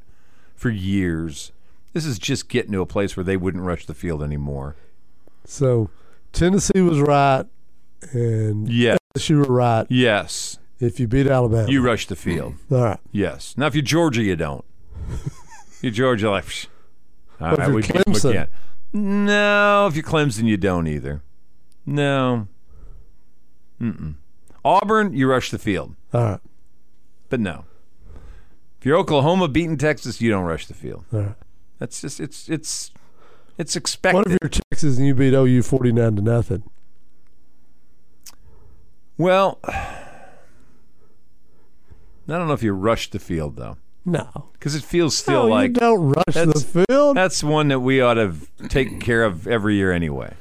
for 0.55 0.69
years. 0.69 1.51
This 1.93 2.05
is 2.05 2.17
just 2.19 2.47
getting 2.47 2.71
to 2.71 2.81
a 2.81 2.85
place 2.85 3.17
where 3.17 3.23
they 3.23 3.35
wouldn't 3.35 3.63
rush 3.63 3.85
the 3.85 3.93
field 3.93 4.23
anymore. 4.23 4.75
So 5.43 5.89
Tennessee 6.31 6.79
was 6.81 6.99
right, 7.01 7.45
and 8.13 8.69
Yes. 8.69 8.99
you 9.27 9.39
were 9.39 9.43
right. 9.53 9.85
Yes. 9.89 10.57
If 10.79 10.99
you 10.99 11.07
beat 11.07 11.27
Alabama, 11.27 11.69
You 11.69 11.81
rush 11.81 12.07
the 12.07 12.15
field. 12.15 12.55
all 12.71 12.81
right. 12.83 12.99
Yes. 13.11 13.55
Now, 13.57 13.65
if 13.67 13.75
you're 13.75 13.81
Georgia, 13.83 14.23
you 14.23 14.35
don't. 14.35 14.63
you're 15.81 15.91
Georgia, 15.91 16.29
like, 16.31 16.45
all 17.39 17.55
you're 17.57 17.73
we 17.73 17.81
Clemson? 17.83 18.29
again. 18.29 18.47
No, 18.93 19.87
if 19.87 19.95
you're 19.95 20.03
Clemson, 20.05 20.45
you 20.47 20.57
don't 20.57 20.87
either. 20.87 21.21
No. 21.85 22.47
Mm-mm. 23.79 24.15
Auburn, 24.63 25.13
you 25.13 25.27
rush 25.27 25.49
the 25.51 25.57
field. 25.59 25.95
All 26.13 26.21
right. 26.23 26.39
But 27.29 27.39
no. 27.39 27.65
If 28.79 28.85
you're 28.85 28.97
Oklahoma 28.97 29.47
beating 29.47 29.77
Texas, 29.77 30.21
you 30.21 30.29
don't 30.29 30.43
rush 30.45 30.67
the 30.67 30.73
field. 30.73 31.05
All 31.13 31.19
right. 31.19 31.35
That's 31.79 32.01
just 32.01 32.19
it's 32.19 32.47
it's 32.49 32.91
it's 33.57 33.75
expected. 33.75 34.17
What 34.17 34.27
if 34.27 34.37
you're 34.41 34.49
Texas 34.49 34.97
and 34.97 35.07
you 35.07 35.15
beat 35.15 35.33
OU 35.33 35.63
49 35.63 36.15
to 36.17 36.21
nothing? 36.21 36.63
well, 39.17 39.59
I 39.67 40.07
don't 42.27 42.47
know 42.47 42.53
if 42.53 42.63
you 42.63 42.73
rush 42.73 43.09
the 43.09 43.19
field 43.19 43.55
though, 43.57 43.77
No. 44.05 44.49
because 44.53 44.73
it 44.75 44.83
feels 44.83 45.17
still 45.17 45.43
no, 45.43 45.49
like 45.49 45.69
you 45.69 45.73
don't 45.75 46.09
rush 46.09 46.33
that's- 46.33 46.63
the 46.63 46.85
field. 46.87 47.17
that's 47.17 47.43
one 47.43 47.67
that 47.69 47.79
we 47.81 47.99
ought 48.01 48.13
to 48.15 48.21
have 48.21 48.49
taken 48.69 48.99
care 48.99 49.23
of 49.23 49.47
every 49.47 49.75
year 49.75 49.91
anyway. 49.91 50.33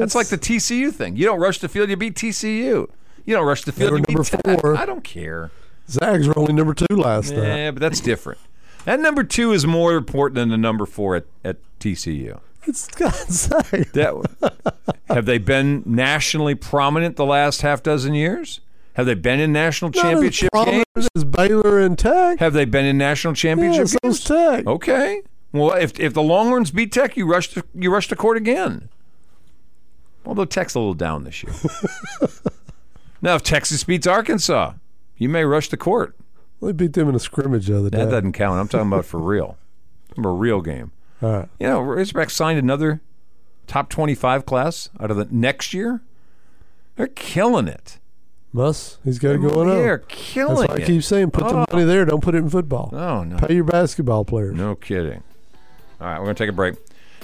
That's 0.00 0.14
like 0.14 0.28
the 0.28 0.38
TCU 0.38 0.92
thing. 0.92 1.16
You 1.16 1.26
don't 1.26 1.40
rush 1.40 1.58
the 1.58 1.68
field, 1.68 1.90
you 1.90 1.96
beat 1.96 2.14
TCU. 2.14 2.88
You 3.26 3.36
don't 3.36 3.46
rush 3.46 3.62
the 3.62 3.72
field, 3.72 3.92
you 3.92 3.98
beat 3.98 4.16
number 4.16 4.24
Tech. 4.24 4.60
four. 4.60 4.76
I 4.76 4.86
don't 4.86 5.04
care. 5.04 5.50
Zags 5.88 6.26
were 6.26 6.38
only 6.38 6.52
number 6.52 6.74
two 6.74 6.86
last 6.96 7.32
night. 7.32 7.42
Yeah, 7.46 7.70
but 7.72 7.80
that's 7.80 8.00
different. 8.00 8.38
That 8.84 8.98
number 9.00 9.22
two 9.24 9.52
is 9.52 9.66
more 9.66 9.94
important 9.94 10.36
than 10.36 10.48
the 10.48 10.56
number 10.56 10.86
four 10.86 11.16
at, 11.16 11.24
at 11.44 11.56
TCU. 11.80 12.40
It's 12.66 12.88
God's 12.88 13.40
sake. 13.40 13.92
That 13.92 14.52
have 15.08 15.26
they 15.26 15.38
been 15.38 15.82
nationally 15.86 16.54
prominent 16.54 17.16
the 17.16 17.24
last 17.26 17.62
half 17.62 17.82
dozen 17.82 18.14
years? 18.14 18.60
Have 18.94 19.06
they 19.06 19.14
been 19.14 19.40
in 19.40 19.52
national 19.52 19.90
Not 19.94 20.02
championship 20.02 20.50
as 20.54 20.64
games? 20.66 21.08
as 21.16 21.24
Baylor 21.24 21.80
and 21.80 21.98
Tech. 21.98 22.38
Have 22.38 22.52
they 22.52 22.64
been 22.66 22.84
in 22.84 22.98
national 22.98 23.32
Yeah, 23.32 23.36
championship 23.36 23.88
so's 23.88 23.98
games? 24.02 24.24
Tech. 24.24 24.66
Okay. 24.66 25.22
Well, 25.52 25.72
if 25.72 25.98
if 25.98 26.12
the 26.14 26.22
Longhorns 26.22 26.70
beat 26.70 26.92
Tech, 26.92 27.16
you 27.16 27.26
rush 27.26 27.48
to 27.54 27.64
you 27.74 27.92
rush 27.92 28.08
to 28.08 28.16
court 28.16 28.36
again. 28.36 28.88
Although 30.26 30.44
Tech's 30.44 30.74
a 30.74 30.78
little 30.78 30.94
down 30.94 31.24
this 31.24 31.42
year. 31.42 31.52
now, 33.22 33.34
if 33.36 33.42
Texas 33.42 33.84
beats 33.84 34.06
Arkansas, 34.06 34.74
you 35.16 35.28
may 35.28 35.44
rush 35.44 35.68
the 35.68 35.76
court. 35.76 36.16
They 36.62 36.72
beat 36.72 36.92
them 36.92 37.08
in 37.08 37.14
a 37.14 37.18
scrimmage 37.18 37.66
the 37.68 37.78
other 37.78 37.90
day. 37.90 37.98
That 37.98 38.10
doesn't 38.10 38.32
count. 38.32 38.60
I'm 38.60 38.68
talking 38.68 38.88
about 38.88 39.06
for 39.06 39.18
real. 39.18 39.56
I'm 40.16 40.24
a 40.26 40.30
real 40.32 40.60
game. 40.60 40.92
All 41.22 41.30
right. 41.30 41.48
You 41.58 41.68
know, 41.68 41.80
Razorback 41.80 42.30
signed 42.30 42.58
another 42.58 43.00
top 43.66 43.88
25 43.88 44.44
class 44.44 44.90
out 44.98 45.10
of 45.10 45.16
the 45.16 45.26
next 45.30 45.72
year. 45.72 46.02
They're 46.96 47.06
killing 47.06 47.68
it. 47.68 47.98
Muss, 48.52 48.98
he's 49.04 49.20
got 49.20 49.36
it 49.36 49.38
going 49.40 49.68
on. 49.70 49.76
They're 49.76 49.98
killing 49.98 50.66
That's 50.66 50.78
why 50.80 50.82
I 50.82 50.86
keep 50.86 51.04
saying 51.04 51.30
put 51.30 51.44
Oh. 51.44 51.64
the 51.68 51.76
money 51.76 51.84
there. 51.84 52.04
Don't 52.04 52.20
put 52.22 52.34
it 52.34 52.38
in 52.38 52.50
football. 52.50 52.90
Oh, 52.92 53.22
no. 53.22 53.36
Pay 53.36 53.54
your 53.54 53.64
basketball 53.64 54.24
players. 54.24 54.56
No 54.56 54.74
kidding. 54.74 55.22
All 56.00 56.06
right, 56.08 56.18
we're 56.18 56.24
going 56.24 56.34
to 56.34 56.42
take 56.44 56.48
a 56.50 56.52
break. 56.52 56.74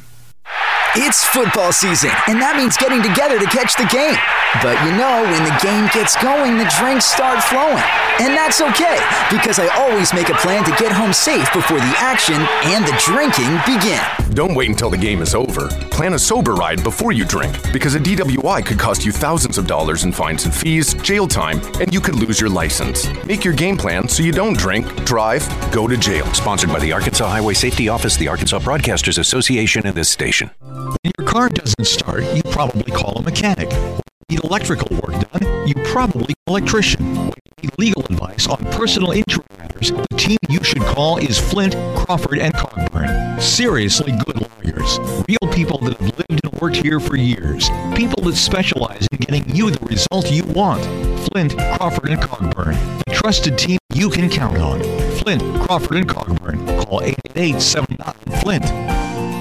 It's 0.97 1.25
football 1.25 1.73
season, 1.73 2.11
and 2.29 2.39
that 2.39 2.55
means 2.55 2.77
getting 2.77 3.03
together 3.03 3.35
to 3.41 3.47
catch 3.51 3.75
the 3.75 3.91
game. 3.91 4.15
But 4.63 4.79
you 4.87 4.95
know, 4.95 5.27
when 5.27 5.43
the 5.43 5.57
game 5.59 5.91
gets 5.91 6.15
going, 6.23 6.55
the 6.55 6.71
drinks 6.79 7.05
start 7.05 7.43
flowing. 7.43 7.83
And 8.23 8.31
that's 8.31 8.63
okay, 8.63 9.03
because 9.27 9.59
I 9.59 9.67
always 9.75 10.15
make 10.15 10.29
a 10.29 10.39
plan 10.39 10.63
to 10.63 10.71
get 10.79 10.93
home 10.93 11.13
safe 11.13 11.53
before 11.53 11.79
the 11.79 11.95
action 11.99 12.39
and 12.71 12.87
the 12.87 12.95
drinking 13.03 13.59
begin. 13.67 13.99
Don't 14.39 14.55
wait 14.55 14.71
until 14.71 14.89
the 14.89 14.97
game 14.97 15.21
is 15.21 15.35
over. 15.35 15.67
Plan 15.91 16.15
a 16.15 16.19
sober 16.19 16.55
ride 16.55 16.85
before 16.85 17.11
you 17.11 17.25
drink, 17.25 17.53
because 17.73 17.97
a 17.97 18.01
DWI 18.01 18.65
could 18.65 18.79
cost 18.79 19.05
you 19.05 19.11
thousands 19.11 19.59
of 19.59 19.67
dollars 19.67 20.05
in 20.05 20.13
fines 20.13 20.45
and 20.45 20.55
fees, 20.55 20.95
jail 21.03 21.27
time, 21.27 21.61
and 21.81 21.93
you 21.93 22.01
could 22.01 22.15
lose 22.15 22.41
your 22.41 22.51
license. 22.51 23.09
Make 23.27 23.45
your 23.45 23.55
game 23.55 23.77
plan 23.77 24.09
so 24.09 24.23
you 24.23 24.31
don't 24.31 24.57
drink, 24.57 24.87
drive, 25.05 25.43
go 25.73 25.89
to 25.89 25.97
jail. 25.97 26.25
Sponsored 26.35 26.71
by 26.71 26.79
the 26.79 26.93
Arkansas 26.93 27.29
Highway 27.29 27.55
Safety 27.55 27.89
Office, 27.89 28.17
the 28.17 28.29
Arkansas 28.29 28.61
Broadcasters 28.61 29.19
Association, 29.19 29.85
and 29.87 29.97
this 29.97 30.09
station. 30.09 30.53
When 30.75 31.13
your 31.19 31.29
car 31.29 31.49
doesn't 31.49 31.85
start, 31.85 32.25
you 32.35 32.43
probably 32.43 32.91
call 32.91 33.17
a 33.17 33.23
mechanic. 33.23 33.71
When 33.71 34.01
you 34.29 34.37
need 34.37 34.45
electrical 34.45 34.97
work 34.97 35.31
done, 35.31 35.69
you 35.69 35.75
probably 35.85 36.35
call 36.47 36.57
an 36.57 36.63
electrician. 36.63 37.15
When 37.15 37.27
you 37.27 37.33
need 37.63 37.79
legal 37.79 38.05
advice 38.07 38.49
on 38.49 38.57
personal 38.73 39.13
injury 39.13 39.45
matters, 39.57 39.93
the 39.93 40.17
team 40.17 40.39
you 40.49 40.65
should 40.65 40.83
call 40.83 41.19
is 41.19 41.39
Flint, 41.39 41.75
Crawford, 41.97 42.41
and 42.41 42.53
Cogburn. 42.55 43.41
Seriously 43.41 44.13
good 44.27 44.41
lawyers. 44.41 44.99
Real 45.29 45.53
people 45.53 45.79
that 45.79 45.97
have 46.01 46.19
lived 46.19 46.45
and 46.45 46.61
worked 46.61 46.77
here 46.77 46.99
for 46.99 47.17
years. 47.17 47.69
People 47.95 48.25
that 48.25 48.35
specialize 48.35 49.07
in 49.13 49.19
getting 49.19 49.49
you 49.55 49.71
the 49.71 49.87
result 49.87 50.33
you 50.33 50.43
want. 50.43 50.83
Flint, 51.29 51.57
Crawford, 51.77 52.11
and 52.11 52.21
Cogburn. 52.21 52.75
The 53.07 53.15
trusted 53.15 53.57
team 53.57 53.79
you 53.93 54.11
can 54.11 54.29
count 54.29 54.59
on. 54.59 54.83
Flint, 55.19 55.41
Crawford, 55.63 55.99
and 55.99 56.09
Cogburn. 56.09 56.85
Call 56.85 57.01
888-79-FLINT. 57.01 59.34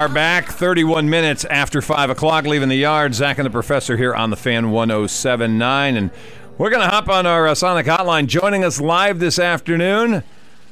Are 0.00 0.08
back 0.08 0.46
31 0.46 1.10
minutes 1.10 1.44
after 1.46 1.82
5 1.82 2.10
o'clock, 2.10 2.44
leaving 2.44 2.68
the 2.68 2.76
yard. 2.76 3.16
Zach 3.16 3.36
and 3.36 3.44
the 3.44 3.50
professor 3.50 3.96
here 3.96 4.14
on 4.14 4.30
the 4.30 4.36
fan 4.36 4.70
1079. 4.70 5.96
And 5.96 6.12
we're 6.56 6.70
going 6.70 6.84
to 6.84 6.88
hop 6.88 7.08
on 7.08 7.26
our 7.26 7.48
uh, 7.48 7.56
Sonic 7.56 7.86
Hotline. 7.86 8.28
Joining 8.28 8.62
us 8.62 8.80
live 8.80 9.18
this 9.18 9.40
afternoon 9.40 10.22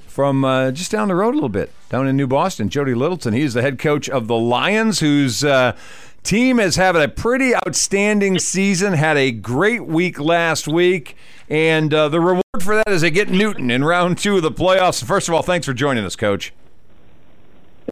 from 0.06 0.44
uh, 0.44 0.70
just 0.70 0.92
down 0.92 1.08
the 1.08 1.16
road 1.16 1.32
a 1.32 1.34
little 1.34 1.48
bit, 1.48 1.72
down 1.88 2.06
in 2.06 2.16
New 2.16 2.28
Boston, 2.28 2.68
Jody 2.68 2.94
Littleton. 2.94 3.34
He's 3.34 3.54
the 3.54 3.62
head 3.62 3.80
coach 3.80 4.08
of 4.08 4.28
the 4.28 4.36
Lions, 4.36 5.00
whose 5.00 5.42
uh, 5.42 5.76
team 6.22 6.58
has 6.58 6.76
had 6.76 6.94
a 6.94 7.08
pretty 7.08 7.52
outstanding 7.52 8.38
season, 8.38 8.92
had 8.92 9.16
a 9.16 9.32
great 9.32 9.86
week 9.86 10.20
last 10.20 10.68
week. 10.68 11.16
And 11.50 11.92
uh, 11.92 12.08
the 12.10 12.20
reward 12.20 12.44
for 12.60 12.76
that 12.76 12.90
is 12.90 13.00
they 13.00 13.10
get 13.10 13.28
Newton 13.28 13.72
in 13.72 13.82
round 13.82 14.18
two 14.18 14.36
of 14.36 14.42
the 14.42 14.52
playoffs. 14.52 15.02
First 15.02 15.26
of 15.26 15.34
all, 15.34 15.42
thanks 15.42 15.66
for 15.66 15.74
joining 15.74 16.04
us, 16.04 16.14
Coach. 16.14 16.52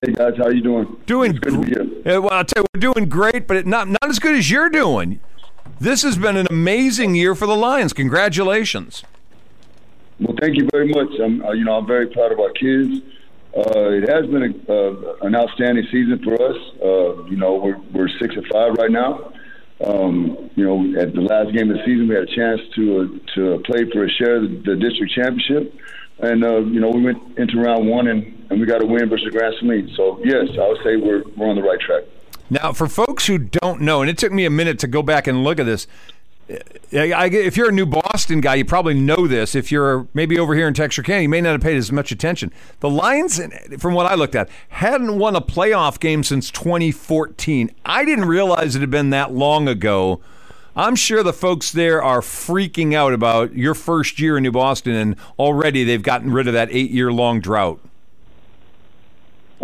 Hey 0.04 0.12
guys, 0.12 0.34
how 0.36 0.48
you 0.48 0.60
doing? 0.60 0.98
Doing 1.06 1.32
good. 1.32 2.02
Yeah, 2.04 2.18
well, 2.18 2.32
I'll 2.32 2.44
tell 2.44 2.62
you, 2.62 2.66
we're 2.74 2.92
doing 2.92 3.08
great, 3.08 3.46
but 3.46 3.66
not 3.66 3.88
not 3.88 4.04
as 4.06 4.18
good 4.18 4.36
as 4.36 4.50
you're 4.50 4.68
doing. 4.68 5.18
This 5.80 6.02
has 6.02 6.18
been 6.18 6.36
an 6.36 6.46
amazing 6.50 7.14
year 7.14 7.34
for 7.34 7.46
the 7.46 7.56
Lions. 7.56 7.94
Congratulations. 7.94 9.02
Well, 10.20 10.36
thank 10.42 10.56
you 10.56 10.68
very 10.70 10.88
much. 10.88 11.08
I'm, 11.18 11.42
uh, 11.42 11.52
you 11.52 11.64
know, 11.64 11.76
I'm 11.76 11.86
very 11.86 12.08
proud 12.08 12.32
of 12.32 12.38
our 12.38 12.50
kids. 12.50 13.00
Uh, 13.56 13.92
it 13.92 14.06
has 14.10 14.26
been 14.26 14.42
a, 14.68 14.72
uh, 14.72 15.16
an 15.22 15.34
outstanding 15.34 15.86
season 15.90 16.20
for 16.22 16.34
us. 16.34 16.56
Uh, 16.82 17.24
you 17.30 17.38
know, 17.38 17.54
we're 17.54 17.78
we're 17.94 18.08
six 18.20 18.36
and 18.36 18.46
five 18.52 18.74
right 18.74 18.90
now. 18.90 19.32
Um, 19.86 20.50
you 20.54 20.66
know, 20.66 21.00
at 21.00 21.14
the 21.14 21.22
last 21.22 21.54
game 21.54 21.70
of 21.70 21.78
the 21.78 21.82
season, 21.86 22.08
we 22.08 22.14
had 22.14 22.24
a 22.24 22.36
chance 22.36 22.60
to 22.74 23.00
uh, 23.00 23.34
to 23.36 23.62
play 23.64 23.90
for 23.90 24.04
a 24.04 24.10
share 24.10 24.36
of 24.36 24.42
the, 24.42 24.48
the 24.66 24.76
district 24.76 25.14
championship, 25.14 25.74
and 26.18 26.44
uh, 26.44 26.58
you 26.58 26.80
know, 26.80 26.90
we 26.90 27.00
went 27.00 27.38
into 27.38 27.58
round 27.58 27.88
one 27.88 28.08
and, 28.08 28.43
and 28.50 28.60
we 28.60 28.66
got 28.66 28.82
a 28.82 28.86
win 28.86 29.08
versus 29.08 29.28
Grand 29.30 29.54
Saline. 29.60 29.90
So 29.96 30.20
yes, 30.24 30.48
I 30.60 30.68
would 30.68 30.78
say 30.84 30.96
we're 30.96 31.22
we're 31.36 31.48
on 31.48 31.56
the 31.56 31.62
right 31.62 31.80
track. 31.80 32.04
Now, 32.50 32.72
for 32.72 32.88
folks 32.88 33.26
who 33.26 33.38
don't 33.38 33.80
know, 33.80 34.02
and 34.02 34.10
it 34.10 34.18
took 34.18 34.32
me 34.32 34.44
a 34.44 34.50
minute 34.50 34.78
to 34.80 34.86
go 34.86 35.02
back 35.02 35.26
and 35.26 35.42
look 35.42 35.58
at 35.58 35.66
this. 35.66 35.86
Eh, 36.48 36.58
eh, 36.92 37.10
I, 37.10 37.26
if 37.26 37.56
you're 37.56 37.70
a 37.70 37.72
new 37.72 37.86
Boston 37.86 38.42
guy, 38.42 38.56
you 38.56 38.66
probably 38.66 38.92
know 38.92 39.26
this. 39.26 39.54
If 39.54 39.72
you're 39.72 40.06
maybe 40.12 40.38
over 40.38 40.54
here 40.54 40.68
in 40.68 40.74
Texarkana, 40.74 41.22
you 41.22 41.28
may 41.28 41.40
not 41.40 41.52
have 41.52 41.62
paid 41.62 41.78
as 41.78 41.90
much 41.90 42.12
attention. 42.12 42.52
The 42.80 42.90
Lions, 42.90 43.40
eh, 43.40 43.48
from 43.78 43.94
what 43.94 44.06
I 44.06 44.14
looked 44.14 44.34
at, 44.34 44.50
hadn't 44.68 45.18
won 45.18 45.34
a 45.34 45.40
playoff 45.40 45.98
game 45.98 46.22
since 46.22 46.50
2014. 46.50 47.74
I 47.86 48.04
didn't 48.04 48.26
realize 48.26 48.76
it 48.76 48.80
had 48.80 48.90
been 48.90 49.10
that 49.10 49.32
long 49.32 49.68
ago. 49.68 50.20
I'm 50.76 50.96
sure 50.96 51.22
the 51.22 51.32
folks 51.32 51.70
there 51.70 52.02
are 52.02 52.20
freaking 52.20 52.94
out 52.94 53.12
about 53.12 53.54
your 53.54 53.74
first 53.74 54.18
year 54.18 54.36
in 54.36 54.42
New 54.42 54.52
Boston, 54.52 54.94
and 54.94 55.16
already 55.38 55.84
they've 55.84 56.02
gotten 56.02 56.32
rid 56.32 56.46
of 56.46 56.52
that 56.54 56.68
eight 56.72 56.90
year 56.90 57.12
long 57.12 57.40
drought. 57.40 57.80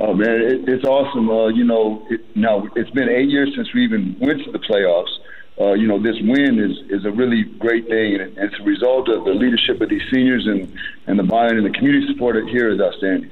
Oh 0.02 0.14
man, 0.14 0.40
it, 0.40 0.66
it's 0.66 0.84
awesome. 0.84 1.28
Uh, 1.28 1.48
you 1.48 1.64
know, 1.64 2.02
it, 2.08 2.34
now 2.34 2.66
it's 2.74 2.90
been 2.90 3.10
eight 3.10 3.28
years 3.28 3.52
since 3.54 3.68
we 3.74 3.84
even 3.84 4.16
went 4.18 4.42
to 4.44 4.50
the 4.50 4.58
playoffs. 4.58 5.12
Uh, 5.60 5.74
you 5.74 5.86
know, 5.86 6.02
this 6.02 6.16
win 6.22 6.58
is 6.58 6.78
is 6.88 7.04
a 7.04 7.10
really 7.10 7.42
great 7.58 7.86
thing, 7.86 8.14
and 8.14 8.38
it's 8.38 8.58
a 8.58 8.62
result 8.62 9.10
of 9.10 9.24
the 9.24 9.32
leadership 9.32 9.78
of 9.82 9.90
these 9.90 10.00
seniors 10.10 10.46
and 10.46 10.72
and 11.06 11.18
the 11.18 11.22
buy-in 11.22 11.58
and 11.58 11.66
the 11.66 11.78
community 11.78 12.06
support 12.10 12.34
here 12.48 12.70
is 12.70 12.80
outstanding. 12.80 13.30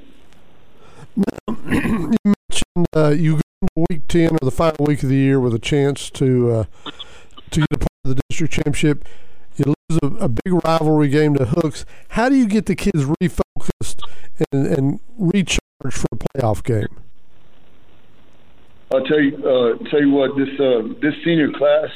you 1.47 2.19
mentioned 2.23 2.85
uh, 2.95 3.09
you 3.17 3.33
go 3.33 3.41
into 3.63 3.85
week 3.89 4.07
ten 4.07 4.29
or 4.29 4.39
the 4.43 4.51
final 4.51 4.85
week 4.85 5.01
of 5.01 5.09
the 5.09 5.15
year 5.15 5.39
with 5.39 5.55
a 5.55 5.59
chance 5.59 6.11
to 6.11 6.51
uh, 6.51 6.63
to 7.49 7.61
get 7.61 7.67
a 7.73 7.77
part 7.79 7.89
of 8.05 8.15
the 8.15 8.21
district 8.29 8.53
championship. 8.53 9.05
You 9.55 9.73
lose 9.89 9.99
a, 10.03 10.25
a, 10.25 10.29
big 10.29 10.53
rivalry 10.63 11.09
game 11.09 11.33
to 11.33 11.45
Hooks. 11.45 11.83
How 12.09 12.29
do 12.29 12.35
you 12.35 12.47
get 12.47 12.67
the 12.67 12.75
kids 12.75 13.05
refocused 13.21 14.03
and, 14.51 14.67
and 14.67 14.99
recharged 15.17 15.97
for 15.97 16.07
a 16.13 16.28
playoff 16.39 16.63
game? 16.63 16.87
I'll 18.91 19.03
tell 19.03 19.19
you, 19.19 19.35
uh, 19.37 19.89
tell 19.89 20.01
you 20.01 20.09
what 20.09 20.31
this 20.35 20.49
uh, 20.59 20.81
this 21.01 21.13
senior 21.23 21.51
class 21.51 21.89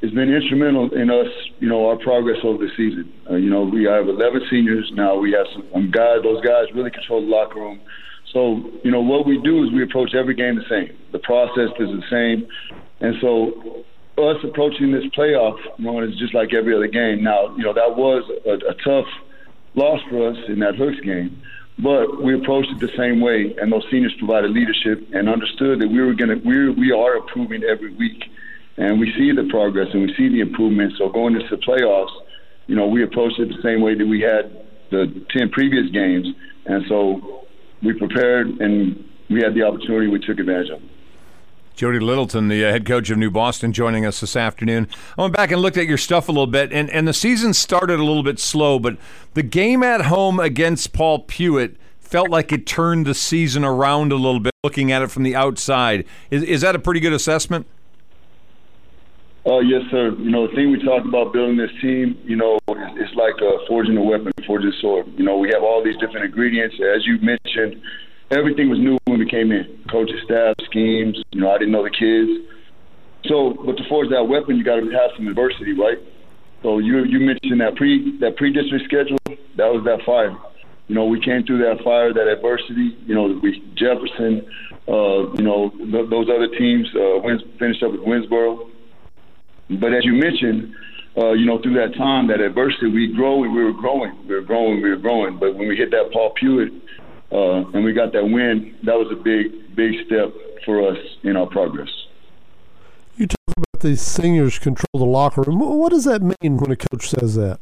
has 0.00 0.10
been 0.12 0.32
instrumental 0.32 0.88
in 0.94 1.10
us, 1.10 1.26
you 1.58 1.68
know, 1.68 1.88
our 1.88 1.96
progress 1.96 2.38
over 2.44 2.64
the 2.64 2.70
season. 2.76 3.12
Uh, 3.28 3.34
you 3.34 3.50
know, 3.50 3.62
we 3.62 3.84
have 3.84 4.08
11 4.08 4.42
seniors 4.48 4.90
now. 4.94 5.16
We 5.16 5.32
have 5.32 5.46
some, 5.52 5.66
some 5.72 5.90
guys; 5.90 6.22
those 6.22 6.42
guys 6.42 6.66
really 6.74 6.90
control 6.90 7.20
the 7.20 7.26
locker 7.26 7.60
room. 7.60 7.80
So, 8.32 8.62
you 8.84 8.90
know, 8.90 9.00
what 9.00 9.26
we 9.26 9.40
do 9.42 9.64
is 9.64 9.72
we 9.72 9.82
approach 9.82 10.14
every 10.14 10.34
game 10.34 10.56
the 10.56 10.68
same. 10.68 10.96
The 11.12 11.18
process 11.18 11.70
is 11.78 11.88
the 11.88 12.04
same, 12.10 12.48
and 13.00 13.16
so 13.20 13.84
us 14.18 14.36
approaching 14.44 14.92
this 14.92 15.04
playoff 15.16 15.58
run 15.78 16.04
is 16.04 16.16
just 16.18 16.34
like 16.34 16.54
every 16.54 16.74
other 16.74 16.88
game. 16.88 17.22
Now, 17.22 17.54
you 17.56 17.64
know, 17.64 17.74
that 17.74 17.96
was 17.96 18.24
a, 18.46 18.54
a 18.70 18.74
tough 18.82 19.06
loss 19.74 20.00
for 20.10 20.30
us 20.30 20.36
in 20.48 20.58
that 20.60 20.76
Hooks 20.76 21.00
game. 21.04 21.40
But 21.80 22.20
we 22.20 22.34
approached 22.34 22.70
it 22.70 22.80
the 22.80 22.92
same 22.96 23.20
way, 23.20 23.54
and 23.60 23.70
those 23.70 23.84
seniors 23.90 24.12
provided 24.18 24.50
leadership 24.50 25.08
and 25.12 25.28
understood 25.28 25.80
that 25.80 25.88
we 25.88 26.00
were 26.00 26.14
going 26.14 26.30
to 26.30 26.46
we 26.46 26.70
we 26.70 26.92
are 26.92 27.16
improving 27.16 27.62
every 27.62 27.94
week, 27.94 28.24
and 28.76 28.98
we 28.98 29.12
see 29.16 29.30
the 29.30 29.48
progress 29.48 29.88
and 29.92 30.02
we 30.02 30.14
see 30.16 30.28
the 30.28 30.40
improvement. 30.40 30.94
So 30.98 31.08
going 31.08 31.36
into 31.36 31.48
the 31.48 31.62
playoffs, 31.62 32.10
you 32.66 32.74
know, 32.74 32.88
we 32.88 33.04
approached 33.04 33.38
it 33.38 33.48
the 33.48 33.62
same 33.62 33.80
way 33.80 33.94
that 33.94 34.06
we 34.06 34.20
had 34.20 34.66
the 34.90 35.24
ten 35.30 35.50
previous 35.50 35.88
games, 35.90 36.26
and 36.66 36.84
so 36.88 37.46
we 37.82 37.92
prepared 37.92 38.48
and 38.60 39.04
we 39.30 39.40
had 39.40 39.54
the 39.54 39.62
opportunity. 39.62 40.08
We 40.08 40.18
took 40.18 40.40
advantage 40.40 40.70
of. 40.70 40.82
it. 40.82 40.97
Jody 41.78 42.00
Littleton, 42.00 42.48
the 42.48 42.64
uh, 42.64 42.72
head 42.72 42.84
coach 42.84 43.08
of 43.08 43.18
New 43.18 43.30
Boston, 43.30 43.72
joining 43.72 44.04
us 44.04 44.18
this 44.18 44.34
afternoon. 44.34 44.88
I 45.16 45.22
went 45.22 45.36
back 45.36 45.52
and 45.52 45.62
looked 45.62 45.76
at 45.76 45.86
your 45.86 45.96
stuff 45.96 46.28
a 46.28 46.32
little 46.32 46.48
bit, 46.48 46.72
and, 46.72 46.90
and 46.90 47.06
the 47.06 47.12
season 47.12 47.54
started 47.54 48.00
a 48.00 48.04
little 48.04 48.24
bit 48.24 48.40
slow, 48.40 48.80
but 48.80 48.98
the 49.34 49.44
game 49.44 49.84
at 49.84 50.06
home 50.06 50.40
against 50.40 50.92
Paul 50.92 51.20
Pewitt 51.20 51.76
felt 52.00 52.30
like 52.30 52.50
it 52.50 52.66
turned 52.66 53.06
the 53.06 53.14
season 53.14 53.64
around 53.64 54.10
a 54.10 54.16
little 54.16 54.40
bit, 54.40 54.52
looking 54.64 54.90
at 54.90 55.02
it 55.02 55.12
from 55.12 55.22
the 55.22 55.36
outside. 55.36 56.04
Is, 56.32 56.42
is 56.42 56.62
that 56.62 56.74
a 56.74 56.80
pretty 56.80 56.98
good 56.98 57.12
assessment? 57.12 57.64
Uh, 59.46 59.60
yes, 59.60 59.82
sir. 59.92 60.16
You 60.18 60.30
know, 60.32 60.48
the 60.48 60.56
thing 60.56 60.72
we 60.72 60.82
talked 60.82 61.06
about 61.06 61.32
building 61.32 61.56
this 61.58 61.70
team, 61.80 62.18
you 62.24 62.34
know, 62.34 62.58
it's 62.66 63.14
like 63.14 63.34
uh, 63.40 63.64
forging 63.68 63.96
a 63.96 64.02
weapon, 64.02 64.32
forging 64.48 64.70
a 64.70 64.80
sword. 64.80 65.06
You 65.16 65.24
know, 65.24 65.38
we 65.38 65.50
have 65.54 65.62
all 65.62 65.84
these 65.84 65.96
different 65.98 66.26
ingredients. 66.26 66.74
As 66.74 67.06
you 67.06 67.18
mentioned, 67.20 67.80
everything 68.30 68.68
was 68.68 68.78
new 68.78 68.98
when 69.04 69.18
we 69.18 69.28
came 69.28 69.52
in. 69.52 69.82
Coaching 69.90 70.20
staff, 70.24 70.54
schemes. 70.64 71.22
You 71.32 71.40
know, 71.40 71.50
I 71.50 71.58
didn't 71.58 71.72
know 71.72 71.84
the 71.84 71.90
kids. 71.90 72.48
So, 73.26 73.56
but 73.64 73.76
to 73.76 73.88
forge 73.88 74.10
that 74.10 74.24
weapon, 74.24 74.56
you 74.56 74.64
got 74.64 74.76
to 74.76 74.90
have 74.90 75.10
some 75.16 75.28
adversity, 75.28 75.72
right? 75.72 75.98
So 76.62 76.78
you 76.78 77.04
you 77.04 77.20
mentioned 77.20 77.60
that 77.60 77.76
pre 77.76 78.18
that 78.18 78.36
pre 78.36 78.52
district 78.52 78.84
schedule. 78.84 79.18
That 79.56 79.72
was 79.72 79.84
that 79.84 80.02
fire. 80.04 80.36
You 80.88 80.94
know, 80.94 81.04
we 81.04 81.20
came 81.20 81.44
through 81.44 81.58
that 81.58 81.84
fire, 81.84 82.12
that 82.12 82.26
adversity. 82.26 82.96
You 83.06 83.14
know, 83.14 83.40
we 83.42 83.62
Jefferson. 83.74 84.46
Uh, 84.88 85.30
you 85.36 85.44
know, 85.44 85.68
th- 85.68 86.08
those 86.08 86.28
other 86.32 86.48
teams 86.48 86.88
uh, 86.96 87.20
wins, 87.20 87.42
finished 87.58 87.82
up 87.82 87.92
with 87.92 88.00
Winnsboro. 88.00 88.70
But 89.78 89.92
as 89.92 90.02
you 90.06 90.14
mentioned, 90.14 90.72
uh, 91.14 91.32
you 91.32 91.44
know, 91.44 91.60
through 91.60 91.74
that 91.74 91.94
time, 91.94 92.26
that 92.28 92.40
adversity, 92.40 92.88
we 92.88 93.12
grow 93.12 93.44
and 93.44 93.54
we 93.54 93.62
were 93.62 93.74
growing, 93.74 94.16
we 94.26 94.34
were 94.34 94.40
growing, 94.40 94.80
we 94.80 94.88
were 94.88 94.96
growing. 94.96 95.38
But 95.38 95.56
when 95.56 95.68
we 95.68 95.76
hit 95.76 95.90
that 95.90 96.10
Paul 96.10 96.32
Pewitt 96.40 96.72
uh, 97.30 97.68
and 97.74 97.84
we 97.84 97.92
got 97.92 98.12
that 98.12 98.24
win. 98.24 98.76
That 98.84 98.94
was 98.94 99.08
a 99.12 99.22
big, 99.22 99.74
big 99.76 100.06
step 100.06 100.32
for 100.64 100.90
us 100.90 100.98
in 101.22 101.36
our 101.36 101.46
progress. 101.46 101.88
You 103.16 103.26
talk 103.26 103.56
about 103.56 103.80
the 103.80 103.96
seniors 103.96 104.58
control 104.58 104.88
the 104.94 105.04
locker 105.04 105.42
room. 105.42 105.58
What 105.60 105.90
does 105.90 106.04
that 106.04 106.22
mean 106.22 106.56
when 106.56 106.70
a 106.70 106.76
coach 106.76 107.08
says 107.08 107.34
that? 107.34 107.60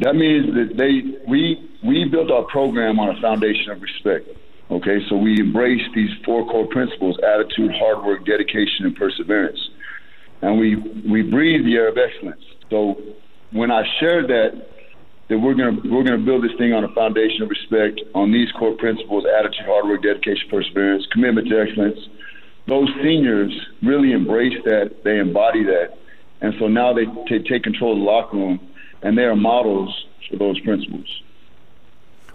That 0.00 0.14
means 0.16 0.54
that 0.54 0.76
they 0.76 1.28
we 1.28 1.70
we 1.84 2.04
built 2.08 2.30
our 2.30 2.44
program 2.44 2.98
on 2.98 3.16
a 3.16 3.20
foundation 3.20 3.70
of 3.70 3.82
respect. 3.82 4.28
Okay, 4.70 4.98
so 5.08 5.16
we 5.16 5.38
embrace 5.38 5.82
these 5.94 6.10
four 6.24 6.46
core 6.46 6.66
principles: 6.66 7.16
attitude, 7.22 7.72
hard 7.76 8.04
work, 8.04 8.24
dedication, 8.24 8.86
and 8.86 8.96
perseverance. 8.96 9.58
And 10.40 10.58
we 10.58 10.76
we 11.08 11.22
breathe 11.22 11.64
the 11.64 11.74
air 11.74 11.88
of 11.88 11.98
excellence. 11.98 12.42
So 12.70 12.96
when 13.52 13.70
I 13.70 13.84
shared 14.00 14.28
that 14.28 14.66
that 15.32 15.38
we're 15.38 15.54
gonna 15.54 15.80
we're 15.88 16.04
gonna 16.04 16.22
build 16.22 16.44
this 16.44 16.52
thing 16.58 16.74
on 16.74 16.84
a 16.84 16.92
foundation 16.92 17.40
of 17.40 17.48
respect 17.48 18.02
on 18.14 18.30
these 18.30 18.52
core 18.52 18.76
principles: 18.76 19.24
attitude, 19.24 19.64
hard 19.64 19.88
work, 19.88 20.02
dedication, 20.02 20.44
perseverance, 20.50 21.06
commitment 21.10 21.48
to 21.48 21.58
excellence. 21.58 21.98
Those 22.68 22.88
seniors 23.02 23.50
really 23.82 24.12
embrace 24.12 24.52
that; 24.66 25.02
they 25.04 25.18
embody 25.18 25.64
that, 25.64 25.96
and 26.42 26.52
so 26.60 26.68
now 26.68 26.92
they 26.92 27.06
t- 27.26 27.42
take 27.48 27.62
control 27.62 27.92
of 27.92 27.98
the 28.00 28.04
locker 28.04 28.36
room, 28.36 28.60
and 29.00 29.16
they 29.16 29.24
are 29.24 29.34
models 29.34 29.88
for 30.28 30.36
those 30.36 30.60
principles. 30.60 31.08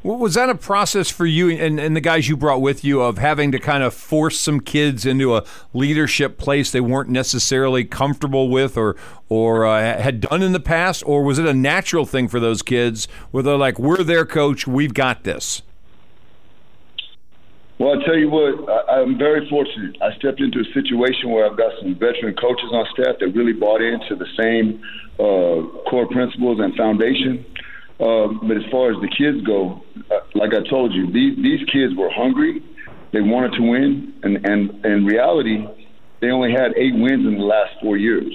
Was 0.07 0.35
that 0.35 0.49
a 0.49 0.55
process 0.55 1.09
for 1.09 1.25
you 1.25 1.49
and, 1.49 1.81
and 1.81 1.93
the 1.93 1.99
guys 1.99 2.29
you 2.29 2.37
brought 2.37 2.61
with 2.61 2.85
you 2.85 3.01
of 3.01 3.17
having 3.17 3.51
to 3.51 3.59
kind 3.59 3.83
of 3.83 3.93
force 3.93 4.39
some 4.39 4.61
kids 4.61 5.05
into 5.05 5.35
a 5.35 5.43
leadership 5.73 6.37
place 6.37 6.71
they 6.71 6.79
weren't 6.79 7.09
necessarily 7.09 7.83
comfortable 7.83 8.47
with 8.47 8.77
or 8.77 8.95
or 9.27 9.65
uh, 9.65 9.99
had 10.01 10.21
done 10.21 10.41
in 10.41 10.53
the 10.53 10.61
past, 10.61 11.03
or 11.05 11.23
was 11.23 11.39
it 11.39 11.45
a 11.45 11.53
natural 11.53 12.05
thing 12.05 12.29
for 12.29 12.39
those 12.39 12.61
kids 12.61 13.09
where 13.31 13.43
they're 13.43 13.57
like, 13.57 13.77
"We're 13.77 14.01
their 14.01 14.25
coach, 14.25 14.65
we've 14.65 14.93
got 14.93 15.25
this"? 15.25 15.61
Well, 17.77 17.99
I 17.99 18.05
tell 18.05 18.15
you 18.15 18.29
what, 18.29 18.69
I, 18.69 19.01
I'm 19.01 19.17
very 19.17 19.49
fortunate. 19.49 19.97
I 20.01 20.15
stepped 20.15 20.39
into 20.39 20.61
a 20.61 20.73
situation 20.73 21.31
where 21.31 21.45
I've 21.45 21.57
got 21.57 21.73
some 21.81 21.95
veteran 21.95 22.33
coaches 22.35 22.69
on 22.71 22.87
staff 22.93 23.17
that 23.19 23.27
really 23.35 23.51
bought 23.51 23.81
into 23.81 24.15
the 24.15 24.27
same 24.39 24.81
uh, 25.19 25.83
core 25.89 26.07
principles 26.07 26.61
and 26.61 26.73
foundation. 26.75 27.45
Um, 27.99 28.41
but 28.47 28.57
as 28.57 28.63
far 28.71 28.91
as 28.91 28.97
the 29.01 29.09
kids 29.09 29.45
go, 29.45 29.81
uh, 30.11 30.19
like 30.35 30.53
I 30.53 30.67
told 30.69 30.93
you, 30.93 31.11
these 31.11 31.35
these 31.37 31.67
kids 31.69 31.95
were 31.95 32.11
hungry. 32.11 32.61
they 33.11 33.21
wanted 33.21 33.53
to 33.53 33.63
win, 33.63 34.13
and 34.23 34.45
and 34.45 34.85
in 34.85 35.05
reality, 35.05 35.65
they 36.21 36.29
only 36.29 36.51
had 36.51 36.73
eight 36.77 36.93
wins 36.93 37.25
in 37.25 37.37
the 37.37 37.43
last 37.43 37.73
four 37.81 37.97
years. 37.97 38.33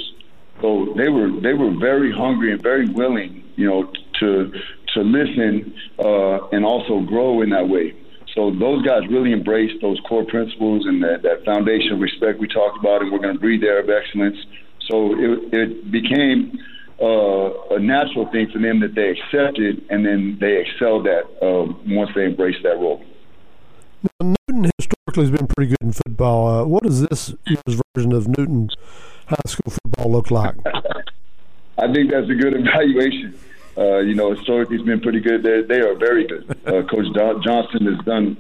So 0.61 0.95
they 0.97 1.09
were 1.09 1.31
they 1.41 1.55
were 1.55 1.73
very 1.79 2.13
hungry 2.13 2.53
and 2.53 2.61
very 2.63 2.89
willing, 2.89 3.45
you 3.57 3.67
know, 3.69 3.93
to 4.21 4.53
to 4.95 5.01
listen 5.01 5.75
uh, 5.99 6.49
and 6.49 6.65
also 6.65 7.01
grow 7.01 7.43
in 7.43 7.51
that 7.51 7.69
way. 7.69 7.95
So 8.35 8.51
those 8.51 8.85
guys 8.85 9.03
really 9.11 9.33
embraced 9.33 9.81
those 9.83 10.01
core 10.09 10.25
principles 10.25 10.87
and 10.87 11.03
that, 11.03 11.23
that 11.23 11.45
foundation 11.45 11.93
of 11.93 12.01
respect 12.01 12.39
we 12.39 12.49
talked 12.49 12.79
about, 12.79 13.03
and 13.03 13.13
we're 13.13 13.19
going 13.19 13.35
to 13.35 13.41
breathe 13.41 13.61
the 13.61 13.69
air 13.69 13.81
of 13.81 13.91
excellence. 13.91 14.39
So 14.89 15.13
it, 15.19 15.53
it 15.53 15.91
became 15.91 16.59
uh, 17.03 17.75
a 17.75 17.81
natural 17.81 18.31
thing 18.31 18.49
for 18.53 18.61
them 18.61 18.79
that 18.81 18.95
they 18.95 19.11
accepted, 19.11 19.85
and 19.91 20.07
then 20.07 20.39
they 20.41 20.59
excelled 20.59 21.07
at 21.07 21.25
uh, 21.43 21.67
once 21.87 22.11
they 22.15 22.27
embraced 22.27 22.63
that 22.63 22.79
role. 22.79 23.03
Now, 24.21 24.35
Newton 24.49 24.71
historically 24.79 25.25
has 25.25 25.31
been 25.31 25.49
pretty 25.49 25.71
good 25.71 25.83
in 25.83 25.93
football. 25.93 26.47
Uh, 26.47 26.65
what 26.65 26.85
does 26.85 27.01
this 27.03 27.35
year's 27.47 27.81
version 27.95 28.13
of 28.13 28.29
Newton 28.29 28.71
high 29.27 29.37
school 29.47 29.73
football 29.73 30.13
look 30.13 30.31
like? 30.31 30.55
I 31.79 31.93
think 31.93 32.11
that's 32.13 32.31
a 32.31 32.35
good 32.35 32.55
evaluation. 32.57 33.39
Uh, 33.77 33.99
you 33.99 34.15
know, 34.15 34.35
historically, 34.35 34.77
it's 34.77 34.85
been 34.85 35.01
pretty 35.01 35.21
good. 35.21 35.43
They, 35.43 35.63
they 35.63 35.81
are 35.81 35.97
very 35.97 36.27
good. 36.27 36.51
Uh, 36.67 36.83
Coach 36.87 37.07
John- 37.17 37.43
Johnson 37.43 37.87
has 37.87 38.05
done 38.05 38.37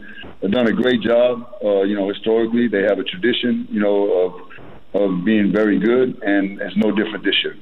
done 0.50 0.66
a 0.66 0.72
great 0.72 1.00
job. 1.00 1.48
Uh, 1.64 1.82
you 1.82 1.96
know, 1.96 2.08
historically, 2.08 2.68
they 2.68 2.82
have 2.82 2.98
a 2.98 3.04
tradition. 3.04 3.66
You 3.70 3.80
know, 3.80 4.12
of 4.22 5.02
of 5.02 5.24
being 5.24 5.50
very 5.50 5.78
good, 5.78 6.22
and 6.22 6.60
it's 6.60 6.76
no 6.76 6.92
different 6.92 7.24
this 7.24 7.34
year. 7.42 7.56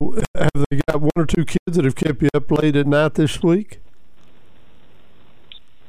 Have 0.00 0.50
they 0.70 0.80
got 0.86 1.00
one 1.00 1.10
or 1.16 1.26
two 1.26 1.44
kids 1.44 1.76
that 1.76 1.84
have 1.84 1.96
kept 1.96 2.22
you 2.22 2.28
up 2.32 2.48
late 2.52 2.76
at 2.76 2.86
night 2.86 3.14
this 3.14 3.42
week? 3.42 3.80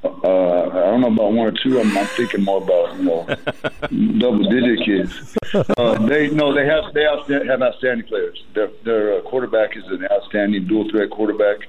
Uh, 0.04 0.08
I 0.08 0.90
don't 0.90 1.02
know 1.02 1.14
about 1.14 1.34
one 1.34 1.48
or 1.48 1.52
two. 1.52 1.80
I'm, 1.80 1.96
I'm 1.96 2.08
thinking 2.08 2.44
more 2.44 2.64
about 2.64 2.98
you 2.98 3.04
know 3.04 3.28
double 4.20 4.50
digit 4.50 4.84
kids. 4.84 5.38
Uh, 5.54 6.08
they 6.08 6.30
no, 6.30 6.52
they 6.56 6.66
have 6.66 6.92
they 6.94 7.04
have 7.04 7.62
outstanding 7.62 8.08
players. 8.08 8.44
Their 8.56 8.70
their 8.84 9.20
uh, 9.20 9.22
quarterback 9.30 9.78
is 9.78 9.84
an 9.90 10.08
outstanding 10.12 10.68
dual 10.68 10.90
threat 10.90 11.12
quarterback. 11.12 11.60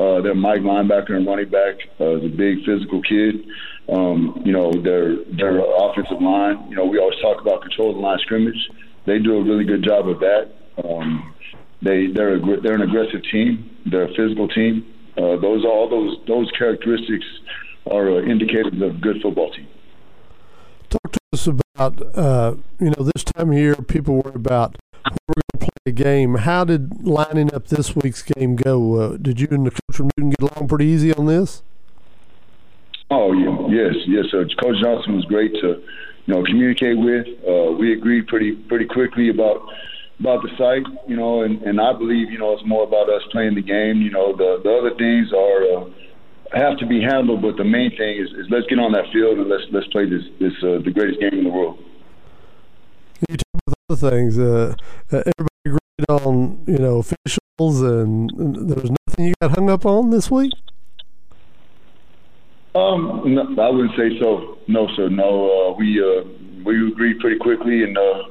Uh, 0.00 0.22
their 0.22 0.34
Mike 0.34 0.62
linebacker 0.62 1.10
and 1.10 1.26
running 1.26 1.50
back 1.50 1.76
uh, 2.00 2.16
is 2.16 2.24
a 2.24 2.34
big 2.34 2.64
physical 2.64 3.02
kid. 3.02 3.44
Um, 3.90 4.40
you 4.46 4.52
know 4.52 4.72
their 4.72 5.16
their 5.24 5.58
offensive 5.58 6.22
line. 6.22 6.70
You 6.70 6.76
know 6.76 6.86
we 6.86 6.98
always 6.98 7.20
talk 7.20 7.42
about 7.42 7.60
control 7.60 7.92
the 7.92 8.00
line 8.00 8.18
scrimmage. 8.20 8.70
They 9.04 9.18
do 9.18 9.36
a 9.36 9.42
really 9.42 9.64
good 9.64 9.84
job 9.84 10.08
of 10.08 10.20
that. 10.20 10.52
Um, 10.82 11.34
they 11.82 12.08
they're 12.08 12.36
a, 12.36 12.60
they're 12.60 12.74
an 12.74 12.82
aggressive 12.82 13.22
team. 13.30 13.70
They're 13.86 14.04
a 14.04 14.14
physical 14.14 14.48
team. 14.48 14.86
Uh, 15.16 15.36
those 15.40 15.64
all 15.64 15.88
those 15.88 16.18
those 16.26 16.50
characteristics 16.58 17.26
are 17.90 18.10
uh, 18.10 18.22
indicators 18.22 18.74
of 18.74 18.82
a 18.82 18.90
good 18.98 19.20
football 19.22 19.50
team. 19.52 19.68
Talk 20.88 21.12
to 21.12 21.20
us 21.32 21.46
about, 21.46 22.16
uh, 22.16 22.54
you 22.80 22.90
know, 22.90 23.10
this 23.14 23.24
time 23.24 23.50
of 23.50 23.58
year, 23.58 23.74
people 23.74 24.16
worry 24.22 24.34
about 24.34 24.76
we're 25.04 25.34
going 25.34 25.44
to 25.52 25.58
play 25.58 25.68
a 25.86 25.92
game. 25.92 26.34
How 26.36 26.64
did 26.64 27.06
lining 27.06 27.52
up 27.54 27.68
this 27.68 27.94
week's 27.94 28.22
game 28.22 28.56
go? 28.56 29.00
Uh, 29.00 29.16
did 29.16 29.40
you 29.40 29.48
and 29.50 29.66
the 29.66 29.70
coach 29.70 29.96
from 29.96 30.10
Newton 30.16 30.30
get 30.30 30.50
along 30.50 30.68
pretty 30.68 30.86
easy 30.86 31.14
on 31.14 31.26
this? 31.26 31.62
Oh 33.10 33.32
yeah, 33.32 33.68
yes, 33.68 33.94
yes. 34.08 34.26
Uh, 34.32 34.44
Coach 34.60 34.76
Johnson 34.82 35.14
was 35.14 35.24
great 35.26 35.52
to, 35.60 35.80
you 36.26 36.34
know, 36.34 36.42
communicate 36.44 36.98
with. 36.98 37.26
Uh, 37.46 37.70
we 37.72 37.92
agreed 37.92 38.26
pretty 38.26 38.52
pretty 38.52 38.86
quickly 38.86 39.28
about 39.28 39.62
about 40.20 40.42
the 40.42 40.50
site, 40.56 40.86
you 41.08 41.16
know, 41.16 41.42
and, 41.42 41.62
and 41.62 41.80
I 41.80 41.92
believe 41.92 42.30
you 42.30 42.38
know 42.38 42.52
it's 42.52 42.66
more 42.66 42.84
about 42.84 43.08
us 43.08 43.22
playing 43.32 43.54
the 43.54 43.62
game. 43.62 44.00
You 44.00 44.10
know, 44.10 44.36
the 44.36 44.60
the 44.62 44.72
other 44.72 44.94
things 44.96 45.32
are. 45.32 45.62
Uh, 45.76 45.90
have 46.54 46.78
to 46.78 46.86
be 46.86 47.02
handled, 47.02 47.42
but 47.42 47.56
the 47.56 47.64
main 47.64 47.90
thing 47.96 48.18
is, 48.22 48.30
is 48.30 48.46
let's 48.50 48.66
get 48.68 48.78
on 48.78 48.92
that 48.92 49.04
field 49.12 49.36
and 49.36 49.48
let's 49.48 49.64
let's 49.72 49.86
play 49.88 50.08
this 50.08 50.22
this 50.38 50.52
uh, 50.62 50.78
the 50.84 50.92
greatest 50.94 51.20
game 51.20 51.34
in 51.34 51.44
the 51.44 51.50
world. 51.50 51.76
You 53.28 53.36
talk 53.36 53.62
about 53.66 53.76
other 53.90 54.10
things. 54.10 54.38
Uh, 54.38 54.74
uh, 55.12 55.22
everybody 55.26 55.48
agreed 55.64 56.08
on, 56.08 56.64
you 56.66 56.78
know, 56.78 56.98
officials, 56.98 57.80
and, 57.80 58.30
and 58.32 58.70
there 58.70 58.80
was 58.80 58.90
nothing 59.08 59.26
you 59.26 59.34
got 59.40 59.52
hung 59.52 59.70
up 59.70 59.86
on 59.86 60.10
this 60.10 60.30
week. 60.30 60.52
Um, 62.74 63.22
no, 63.24 63.62
I 63.62 63.70
wouldn't 63.70 63.96
say 63.96 64.18
so. 64.20 64.58
No, 64.68 64.86
sir. 64.96 65.08
No, 65.08 65.72
uh, 65.72 65.76
we 65.78 65.98
uh, 66.00 66.24
we 66.64 66.92
agreed 66.92 67.18
pretty 67.20 67.38
quickly 67.38 67.82
and 67.84 67.96
uh, 67.96 68.22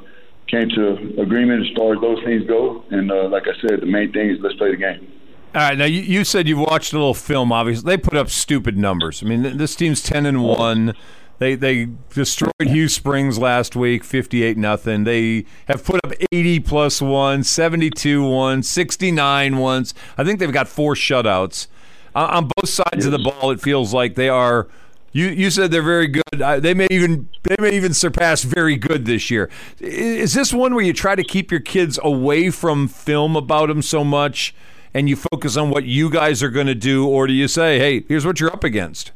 came 0.47 0.69
to 0.69 1.21
agreement 1.21 1.65
as 1.65 1.75
far 1.75 1.95
as 1.95 2.01
those 2.01 2.23
things 2.23 2.45
go. 2.47 2.83
And 2.91 3.11
uh, 3.11 3.29
like 3.29 3.43
I 3.43 3.59
said, 3.61 3.81
the 3.81 3.85
main 3.85 4.11
thing 4.11 4.29
is 4.29 4.37
let's 4.41 4.55
play 4.55 4.71
the 4.71 4.77
game. 4.77 5.11
All 5.53 5.61
right, 5.61 5.77
now 5.77 5.85
you, 5.85 6.01
you 6.01 6.25
said 6.25 6.49
you 6.49 6.57
watched 6.57 6.91
a 6.91 6.97
little 6.97 7.13
film. 7.13 7.51
Obviously, 7.51 7.87
they 7.87 7.97
put 7.97 8.17
up 8.17 8.29
stupid 8.29 8.77
numbers. 8.77 9.23
I 9.23 9.25
mean, 9.25 9.43
th- 9.43 9.55
this 9.55 9.75
team's 9.75 10.01
ten 10.01 10.25
and 10.25 10.43
one. 10.43 10.93
They 11.39 11.55
they 11.55 11.89
destroyed 12.13 12.51
Hughes 12.59 12.93
Springs 12.93 13.37
last 13.37 13.75
week, 13.75 14.03
fifty 14.03 14.43
eight 14.43 14.57
nothing. 14.57 15.05
They 15.05 15.45
have 15.67 15.83
put 15.85 16.01
up 16.03 16.11
eighty 16.31 16.59
plus 16.59 17.01
one, 17.01 17.43
72 17.43 18.27
ones, 18.27 18.69
69 18.69 19.57
ones. 19.57 19.93
I 20.17 20.25
think 20.25 20.39
they've 20.39 20.51
got 20.51 20.67
four 20.67 20.93
shutouts 20.93 21.67
uh, 22.13 22.27
on 22.31 22.49
both 22.57 22.69
sides 22.69 23.05
of 23.05 23.13
the 23.13 23.19
ball. 23.19 23.51
It 23.51 23.61
feels 23.61 23.93
like 23.93 24.15
they 24.15 24.29
are. 24.29 24.67
You 25.15 25.27
you 25.27 25.49
said 25.49 25.71
they're 25.71 25.81
very 25.81 26.07
good. 26.07 26.41
Uh, 26.41 26.59
they 26.59 26.73
may 26.73 26.87
even 26.91 27.29
they 27.43 27.55
may 27.57 27.73
even 27.77 27.93
surpass 27.93 28.43
very 28.43 28.75
good 28.75 29.05
this 29.05 29.31
year. 29.31 29.49
I- 29.81 29.85
Is 29.85 30.33
this 30.33 30.53
one 30.53 30.75
where 30.75 30.83
you 30.83 30.91
try 30.91 31.15
to 31.15 31.23
keep 31.23 31.51
your 31.51 31.61
kids 31.61 31.97
away 32.03 32.49
from 32.49 32.89
film 32.89 33.37
about 33.37 33.67
them 33.69 33.81
so 33.81 34.03
much? 34.03 34.53
and 34.93 35.09
you 35.09 35.17
focus 35.17 35.57
on 35.57 35.69
what 35.71 35.83
you 35.83 36.09
guys 36.09 36.41
are 36.41 36.49
going 36.49 36.67
to 36.67 36.73
do, 36.73 37.05
or 37.05 37.27
do 37.27 37.33
you 37.33 37.49
say, 37.49 37.77
"Hey, 37.79 38.05
here's 38.07 38.25
what 38.25 38.39
you're 38.39 38.49
up 38.53 38.63
against"? 38.63 39.11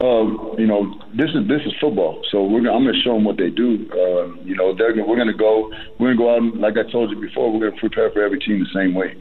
Um, 0.00 0.56
you 0.58 0.66
know, 0.66 1.00
this 1.14 1.30
is 1.30 1.46
this 1.46 1.62
is 1.64 1.72
football, 1.80 2.20
so 2.32 2.42
we're 2.42 2.58
I'm 2.68 2.82
going 2.82 2.94
to 2.94 3.00
show 3.02 3.14
them 3.14 3.22
what 3.22 3.36
they 3.36 3.50
do. 3.50 3.88
Uh, 3.92 4.34
you 4.42 4.56
know, 4.56 4.74
they're 4.74 4.92
we're 5.04 5.14
going 5.16 5.28
to 5.28 5.32
go 5.34 5.70
we're 5.98 6.14
going 6.14 6.16
to 6.16 6.22
go 6.24 6.34
out 6.34 6.42
and, 6.42 6.60
like 6.60 6.76
I 6.76 6.90
told 6.90 7.10
you 7.10 7.20
before. 7.20 7.52
We're 7.52 7.60
going 7.60 7.74
to 7.74 7.78
prepare 7.80 8.10
for 8.10 8.22
every 8.24 8.40
team 8.40 8.58
the 8.58 8.66
same 8.74 8.92
way. 8.92 9.14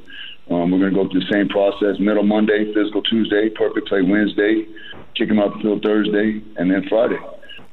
Um, 0.49 0.71
we're 0.71 0.79
going 0.79 0.93
to 0.93 1.03
go 1.03 1.09
through 1.09 1.21
the 1.21 1.31
same 1.31 1.47
process: 1.49 1.99
middle 1.99 2.23
Monday, 2.23 2.73
physical 2.73 3.01
Tuesday, 3.03 3.49
perfect 3.49 3.87
play 3.87 4.01
Wednesday, 4.01 4.67
kick 5.15 5.29
them 5.29 5.39
out 5.39 5.53
the 5.55 5.61
field 5.61 5.83
Thursday, 5.83 6.41
and 6.57 6.69
then 6.69 6.83
Friday. 6.89 7.19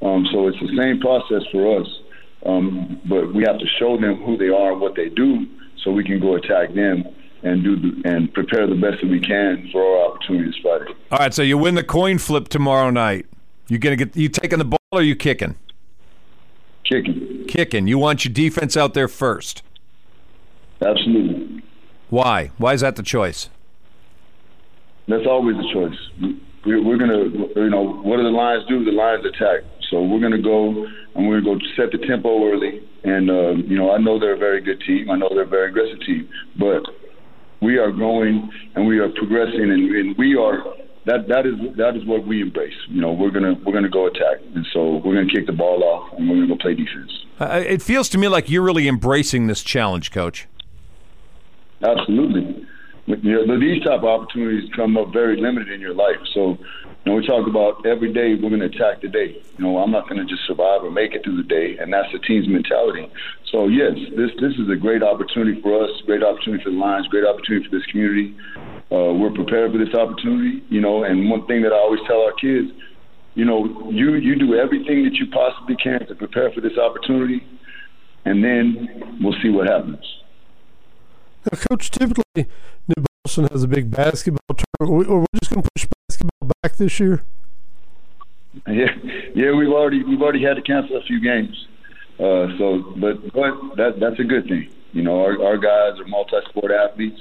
Um, 0.03 0.27
so 0.33 0.49
it's 0.49 0.59
the 0.61 0.75
same 0.79 1.01
process 1.01 1.43
for 1.53 1.81
us, 1.81 1.89
um, 2.47 3.01
but 3.09 3.35
we 3.35 3.45
have 3.47 3.59
to 3.59 3.67
show 3.79 3.99
them 4.01 4.23
who 4.23 4.37
they 4.37 4.49
are 4.49 4.73
and 4.73 4.81
what 4.81 4.95
they 4.95 5.09
do, 5.09 5.47
so 5.83 5.91
we 5.91 6.05
can 6.05 6.21
go 6.21 6.37
attack 6.37 6.75
them 6.75 7.05
and 7.43 7.65
do 7.65 7.77
the, 7.77 8.09
and 8.09 8.33
prepare 8.33 8.67
the 8.67 8.75
best 8.75 9.03
that 9.03 9.11
we 9.11 9.21
can 9.21 9.69
for 9.73 9.83
our 9.83 10.11
opportunity 10.11 10.47
this 10.47 10.57
Friday. 10.63 10.93
All 11.11 11.19
right, 11.19 11.35
so 11.35 11.43
you 11.43 11.59
win 11.59 11.75
the 11.75 11.85
coin 11.85 12.19
flip 12.19 12.49
tomorrow 12.49 12.91
night. 12.91 13.27
You 13.69 13.79
gonna 13.79 13.97
get 13.97 14.17
you 14.17 14.29
taking 14.29 14.59
the 14.59 14.65
ball 14.65 14.79
or 14.93 15.03
you 15.03 15.17
kicking? 15.17 15.57
Kicking. 16.85 17.45
Kicking. 17.47 17.87
You 17.87 17.99
want 17.99 18.25
your 18.25 18.33
defense 18.33 18.77
out 18.77 18.95
there 18.95 19.09
first. 19.09 19.63
Absolutely. 20.83 21.60
Why? 22.11 22.51
Why 22.59 22.75
is 22.75 22.81
that 22.83 22.97
the 22.97 23.03
choice? 23.03 23.49
That's 25.09 25.27
always 25.27 25.57
the 25.57 25.69
choice. 25.73 25.99
We- 26.21 26.37
We're 26.83 26.99
going 26.99 27.11
to, 27.11 27.61
you 27.63 27.71
know, 27.71 27.83
what 28.03 28.19
do 28.19 28.23
the 28.23 28.29
Lions 28.29 28.67
do? 28.69 28.85
The 28.85 28.93
Lions 28.93 29.25
attack. 29.25 29.61
So 29.91 30.03
we're 30.03 30.21
going 30.21 30.33
to 30.33 30.43
go 30.43 30.85
and 31.15 31.27
we're 31.27 31.41
going 31.41 31.59
to 31.59 31.65
go 31.65 31.73
set 31.75 31.91
the 31.91 32.07
tempo 32.07 32.45
early. 32.53 32.83
And, 33.03 33.31
uh, 33.31 33.53
you 33.67 33.79
know, 33.79 33.93
I 33.93 33.99
know 33.99 34.19
they're 34.21 34.35
a 34.35 34.39
very 34.39 34.61
good 34.61 34.81
team. 34.87 35.11
I 35.11 35.17
know 35.17 35.29
they're 35.31 35.45
a 35.45 35.47
very 35.47 35.71
aggressive 35.71 36.01
team. 36.05 36.29
But 36.59 36.83
we 37.63 37.79
are 37.79 37.91
growing 37.91 38.51
and 38.75 38.87
we 38.87 38.99
are 38.99 39.09
progressing 39.09 39.71
and, 39.71 39.95
and 39.97 40.19
we 40.19 40.37
are 40.37 40.63
that 41.07 41.29
that 41.29 41.47
is 41.47 41.55
that 41.79 41.97
is 41.97 42.05
what 42.05 42.27
we 42.27 42.43
embrace. 42.43 42.75
You 42.89 43.01
know, 43.01 43.13
we're 43.13 43.31
gonna 43.31 43.55
we're 43.65 43.73
gonna 43.73 43.89
go 43.89 44.07
attack, 44.07 44.37
and 44.55 44.67
so 44.75 44.97
we're 45.03 45.15
gonna 45.15 45.33
kick 45.33 45.47
the 45.47 45.53
ball 45.53 45.83
off, 45.83 46.13
and 46.19 46.29
we're 46.29 46.37
gonna 46.37 46.49
go 46.49 46.57
play 46.57 46.75
defense. 46.75 47.11
Uh, 47.41 47.63
it 47.67 47.81
feels 47.81 48.11
to 48.11 48.19
me 48.19 48.29
like 48.29 48.51
you're 48.51 48.63
really 48.63 48.87
embracing 48.87 49.47
this 49.47 49.63
challenge, 49.63 50.13
Coach. 50.13 50.47
Absolutely. 51.83 52.67
These 53.07 53.83
type 53.83 54.01
of 54.01 54.05
opportunities 54.05 54.71
come 54.77 54.97
up 54.97 55.13
very 55.13 55.41
limited 55.41 55.73
in 55.73 55.81
your 55.81 55.95
life. 55.95 56.21
So, 56.35 56.59
you 56.61 57.07
know, 57.07 57.15
we 57.15 57.27
talk 57.27 57.49
about 57.49 57.85
every 57.87 58.13
day 58.13 58.37
we're 58.37 58.53
going 58.53 58.61
to 58.61 58.69
attack 58.71 59.01
the 59.03 59.09
day. 59.09 59.41
You 59.57 59.65
know, 59.65 59.79
I'm 59.79 59.91
not 59.91 60.09
going 60.09 60.21
to 60.21 60.29
just 60.29 60.47
survive 60.47 60.85
or 60.85 60.91
make 60.91 61.15
it 61.15 61.25
through 61.25 61.43
the 61.43 61.49
day, 61.49 61.77
and 61.81 61.93
that's 61.93 62.13
the 62.13 62.21
team's 62.21 62.47
mentality. 62.47 63.11
So, 63.51 63.67
yes, 63.67 63.97
this 64.17 64.31
this 64.41 64.53
is 64.61 64.69
a 64.71 64.77
great 64.77 65.03
opportunity 65.03 65.61
for 65.63 65.83
us, 65.83 65.91
great 66.07 66.23
opportunity 66.23 66.63
for 66.63 66.71
the 66.71 66.77
Lions, 66.77 67.09
great 67.09 67.25
opportunity 67.25 67.67
for 67.67 67.75
this 67.75 67.87
community. 67.87 68.37
Uh, 68.93 69.17
we're 69.17 69.33
prepared 69.33 69.73
for 69.73 69.79
this 69.79 69.95
opportunity, 69.95 70.63
you 70.69 70.81
know. 70.81 71.05
And 71.05 71.31
one 71.31 71.47
thing 71.47 71.63
that 71.63 71.73
I 71.73 71.79
always 71.81 72.01
tell 72.07 72.21
our 72.21 72.37
kids, 72.37 72.69
you 73.35 73.45
know, 73.45 73.65
you 73.91 74.15
you 74.15 74.37
do 74.37 74.55
everything 74.55 75.03
that 75.05 75.15
you 75.15 75.27
possibly 75.33 75.77
can 75.83 76.07
to 76.07 76.15
prepare 76.15 76.53
for 76.53 76.61
this 76.61 76.77
opportunity, 76.77 77.41
and 78.25 78.45
then 78.45 79.19
we'll 79.23 79.37
see 79.43 79.49
what 79.49 79.67
happens. 79.67 80.05
Now, 81.45 81.59
Coach, 81.71 81.91
typically 81.91 82.49
New 82.89 83.05
Boston 83.25 83.49
has 83.51 83.63
a 83.63 83.69
big 83.69 83.91
basketball 83.91 84.57
tournament. 84.79 85.11
Are 85.11 85.21
we 85.21 85.27
just 85.41 85.51
going 85.53 85.63
to 85.63 85.69
push 85.75 85.87
basketball 86.09 86.51
back 86.63 86.77
this 86.77 87.01
year? 87.01 87.23
Yeah, 88.67 88.95
yeah, 89.35 89.53
we've 89.53 89.71
already 89.71 90.03
we've 90.03 90.21
already 90.21 90.43
had 90.43 90.55
to 90.57 90.63
cancel 90.63 90.97
a 90.97 91.03
few 91.03 91.21
games. 91.21 91.67
Uh, 92.19 92.49
so, 92.59 92.95
but 92.97 93.33
but 93.33 93.77
that 93.77 94.01
that's 94.01 94.19
a 94.19 94.25
good 94.25 94.49
thing. 94.49 94.69
You 94.93 95.03
know, 95.03 95.23
our 95.23 95.41
our 95.43 95.57
guys 95.57 95.99
are 96.01 96.07
multi-sport 96.07 96.73
athletes, 96.73 97.21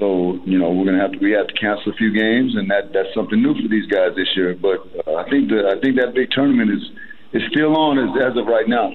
So 0.00 0.40
you 0.46 0.58
know 0.58 0.72
we're 0.72 0.86
gonna 0.86 1.00
have 1.00 1.12
to 1.12 1.18
we 1.18 1.32
have 1.32 1.46
to 1.46 1.54
cancel 1.54 1.92
a 1.92 1.94
few 1.96 2.10
games, 2.10 2.56
and 2.56 2.70
that 2.70 2.92
that's 2.92 3.12
something 3.14 3.40
new 3.40 3.54
for 3.54 3.68
these 3.68 3.86
guys 3.86 4.16
this 4.16 4.28
year. 4.34 4.54
But 4.54 4.80
uh, 5.06 5.16
I 5.16 5.28
think 5.28 5.50
the 5.50 5.68
I 5.68 5.78
think 5.80 5.96
that 5.96 6.14
big 6.14 6.30
tournament 6.30 6.70
is 6.70 6.90
is 7.32 7.42
still 7.50 7.76
on 7.76 7.98
as, 7.98 8.32
as 8.32 8.36
of 8.36 8.46
right 8.46 8.66
now, 8.66 8.90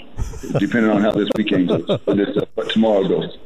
depending 0.60 0.92
on 0.92 1.02
how 1.02 1.12
this 1.12 1.30
weekend 1.38 1.70
goes, 1.70 1.86
this 2.08 2.36
uh, 2.36 2.64
tomorrow 2.66 3.08
goes. 3.08 3.38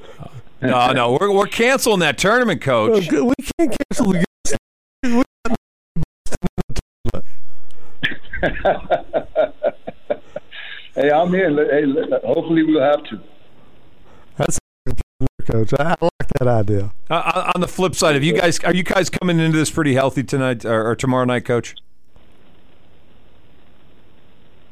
No, 0.61 0.91
no, 0.91 1.17
we're, 1.19 1.31
we're 1.31 1.47
canceling 1.47 1.99
that 1.99 2.17
tournament, 2.17 2.61
coach. 2.61 3.09
We 3.11 3.33
can't 3.57 3.75
cancel 3.89 4.11
the 4.11 4.25
game. 5.03 5.23
hey, 10.95 11.11
I'm 11.11 11.29
here. 11.29 11.49
Hey, 11.49 11.83
hopefully 12.25 12.63
we'll 12.63 12.81
have 12.81 13.03
to. 13.05 13.21
That's 14.37 14.59
coach. 15.45 15.73
I 15.79 15.95
like 16.01 16.11
that 16.39 16.47
idea. 16.47 16.91
Uh, 17.09 17.13
uh, 17.13 17.51
on 17.55 17.61
the 17.61 17.67
flip 17.67 17.95
side, 17.95 18.15
have 18.15 18.23
you 18.23 18.33
guys 18.33 18.59
are 18.59 18.73
you 18.73 18.83
guys 18.83 19.09
coming 19.09 19.39
into 19.39 19.57
this 19.57 19.71
pretty 19.71 19.93
healthy 19.93 20.23
tonight 20.23 20.65
or, 20.65 20.89
or 20.89 20.95
tomorrow 20.95 21.25
night, 21.25 21.45
coach? 21.45 21.75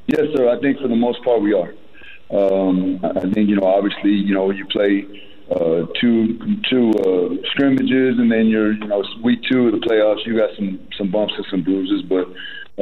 Yes, 0.08 0.22
sir. 0.36 0.50
I 0.50 0.60
think 0.60 0.80
for 0.80 0.88
the 0.88 0.96
most 0.96 1.24
part 1.24 1.42
we 1.42 1.54
are. 1.54 1.74
Um, 2.30 3.00
I 3.04 3.20
I 3.20 3.32
think 3.32 3.50
you 3.50 3.56
know, 3.56 3.68
obviously, 3.68 4.12
you 4.12 4.34
know, 4.34 4.52
you 4.52 4.66
play 4.66 5.06
uh, 5.52 5.86
two 6.00 6.38
two 6.70 6.92
uh, 6.92 7.48
scrimmages, 7.52 8.20
and 8.20 8.32
then 8.32 8.48
you're 8.48 8.74
you 8.74 8.88
know 8.88 9.04
week 9.24 9.40
two 9.50 9.68
of 9.68 9.72
the 9.74 9.80
playoffs. 9.80 10.26
You 10.26 10.36
got 10.36 10.56
some 10.56 10.80
some 10.98 11.12
bumps 11.12 11.34
and 11.38 11.46
some 11.50 11.64
bruises, 11.64 12.04
but 12.04 12.28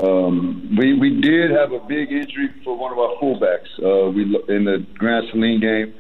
um, 0.04 0.76
we 0.78 0.94
we 0.94 1.22
did 1.22 1.52
have 1.52 1.72
a 1.72 1.80
big 1.80 2.12
injury 2.12 2.50
for 2.64 2.76
one 2.76 2.92
of 2.92 3.00
our 3.00 3.16
fullbacks. 3.18 3.70
Uh, 3.80 4.10
we 4.12 4.24
in 4.54 4.66
the 4.66 4.86
Grand 4.96 5.28
Saline 5.32 5.60
game, 5.62 5.94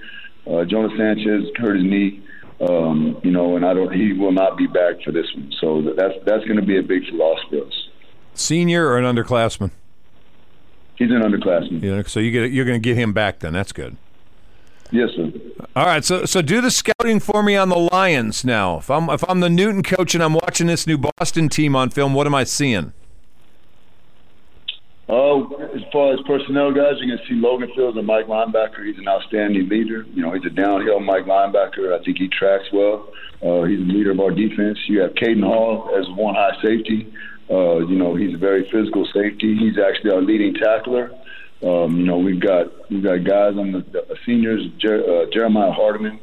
uh, 0.51 0.65
Jonas 0.65 0.97
Sanchez 0.97 1.49
hurt 1.57 1.75
his 1.75 1.85
knee. 1.85 2.21
Um, 2.61 3.19
you 3.21 3.31
know, 3.31 3.57
and 3.57 3.65
I 3.65 3.73
don't. 3.73 3.93
He 3.93 4.13
will 4.13 4.31
not 4.31 4.57
be 4.57 4.65
back 4.65 5.01
for 5.03 5.11
this 5.11 5.27
one. 5.35 5.51
So 5.59 5.93
that's 5.95 6.13
that's 6.25 6.45
going 6.45 6.59
to 6.59 6.65
be 6.65 6.77
a 6.77 6.83
big 6.83 7.03
loss 7.11 7.39
for 7.49 7.65
us. 7.65 7.89
Senior 8.33 8.87
or 8.87 8.97
an 8.97 9.03
underclassman? 9.03 9.71
He's 10.97 11.11
an 11.11 11.21
underclassman. 11.21 11.83
Yeah, 11.83 12.03
so 12.07 12.19
you 12.19 12.31
get 12.31 12.51
you're 12.51 12.65
going 12.65 12.81
to 12.81 12.83
get 12.83 12.97
him 12.97 13.13
back 13.13 13.39
then. 13.39 13.53
That's 13.53 13.73
good. 13.73 13.97
Yes, 14.91 15.09
sir. 15.15 15.31
All 15.75 15.85
right, 15.85 16.03
so 16.03 16.25
so 16.25 16.41
do 16.41 16.61
the 16.61 16.71
scouting 16.71 17.19
for 17.19 17.43
me 17.43 17.55
on 17.55 17.69
the 17.69 17.77
Lions 17.77 18.43
now. 18.43 18.77
If 18.77 18.89
I'm 18.89 19.09
if 19.09 19.23
I'm 19.29 19.39
the 19.39 19.49
Newton 19.49 19.83
coach 19.83 20.13
and 20.13 20.23
I'm 20.23 20.33
watching 20.33 20.67
this 20.67 20.85
new 20.87 20.97
Boston 20.97 21.49
team 21.49 21.75
on 21.75 21.89
film, 21.89 22.13
what 22.13 22.27
am 22.27 22.35
I 22.35 22.43
seeing? 22.43 22.93
Oh, 25.07 25.53
as 25.75 25.81
far 25.93 26.13
as 26.13 26.19
personnel 26.25 26.71
guys, 26.71 26.93
you're 26.97 27.07
going 27.07 27.19
to 27.19 27.27
see 27.27 27.35
Logan 27.35 27.69
Fields 27.75 27.95
and 27.95 28.07
Mike 28.07 28.25
Linebacker. 28.25 28.83
He's 28.85 28.97
an 28.97 29.07
outstanding 29.07 29.69
leader. 29.69 30.03
You 30.11 30.23
know, 30.23 30.33
he's 30.33 30.45
a 30.45 30.49
downhill 30.49 30.99
Mike 30.99 31.25
Linebacker. 31.25 31.93
I 31.93 32.03
think 32.03 32.17
he 32.17 32.27
tracks 32.27 32.65
well. 32.73 33.11
Uh, 33.43 33.63
he's 33.63 33.77
the 33.79 33.93
leader 33.93 34.11
of 34.11 34.19
our 34.19 34.31
defense. 34.31 34.79
You 34.87 35.01
have 35.01 35.13
Caden 35.13 35.43
Hall 35.43 35.95
as 35.95 36.07
one 36.17 36.33
high 36.33 36.59
safety. 36.63 37.13
Uh, 37.51 37.85
you 37.85 37.95
know, 37.95 38.15
he's 38.15 38.33
a 38.33 38.37
very 38.37 38.67
physical 38.71 39.07
safety. 39.13 39.55
He's 39.55 39.77
actually 39.77 40.09
our 40.11 40.21
leading 40.21 40.55
tackler. 40.55 41.11
Um, 41.63 41.97
you 41.97 42.05
know, 42.05 42.17
we've 42.17 42.39
got 42.39 42.67
we've 42.89 43.03
got 43.03 43.23
guys 43.23 43.57
on 43.57 43.71
the, 43.71 43.79
the 43.91 44.15
seniors. 44.25 44.67
Jer- 44.77 45.03
uh, 45.03 45.25
Jeremiah 45.31 45.71
Hardiman 45.71 46.19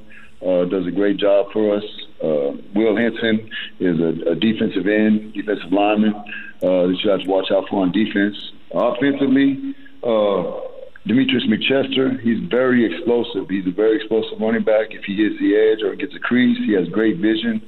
uh, 0.46 0.64
does 0.66 0.86
a 0.86 0.90
great 0.90 1.16
job 1.16 1.46
for 1.52 1.76
us. 1.76 1.84
Uh, 2.22 2.52
Will 2.74 2.96
Henson 2.96 3.50
is 3.80 3.98
a, 3.98 4.32
a 4.32 4.34
defensive 4.34 4.86
end, 4.86 5.34
defensive 5.34 5.72
lineman 5.72 6.14
uh, 6.14 6.86
that 6.86 6.98
you 7.02 7.10
have 7.10 7.20
to 7.20 7.28
watch 7.28 7.50
out 7.50 7.64
for 7.68 7.82
on 7.82 7.90
defense. 7.90 8.52
Offensively, 8.72 9.74
uh, 10.04 10.60
Demetrius 11.06 11.44
McChester, 11.46 12.20
he's 12.20 12.38
very 12.48 12.86
explosive. 12.86 13.48
He's 13.50 13.66
a 13.66 13.72
very 13.72 13.96
explosive 13.96 14.40
running 14.40 14.62
back. 14.62 14.88
If 14.90 15.04
he 15.04 15.16
hits 15.16 15.38
the 15.40 15.56
edge 15.56 15.82
or 15.82 15.96
gets 15.96 16.14
a 16.14 16.20
crease, 16.20 16.58
he 16.64 16.74
has 16.74 16.88
great 16.88 17.16
vision. 17.16 17.60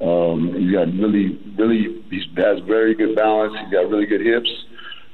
Um, 0.00 0.54
he's 0.54 0.72
got 0.72 0.86
really, 0.94 1.38
really, 1.56 2.02
he 2.10 2.22
has 2.36 2.60
very 2.60 2.94
good 2.94 3.16
balance. 3.16 3.54
He's 3.60 3.72
got 3.72 3.90
really 3.90 4.06
good 4.06 4.20
hips. 4.20 4.50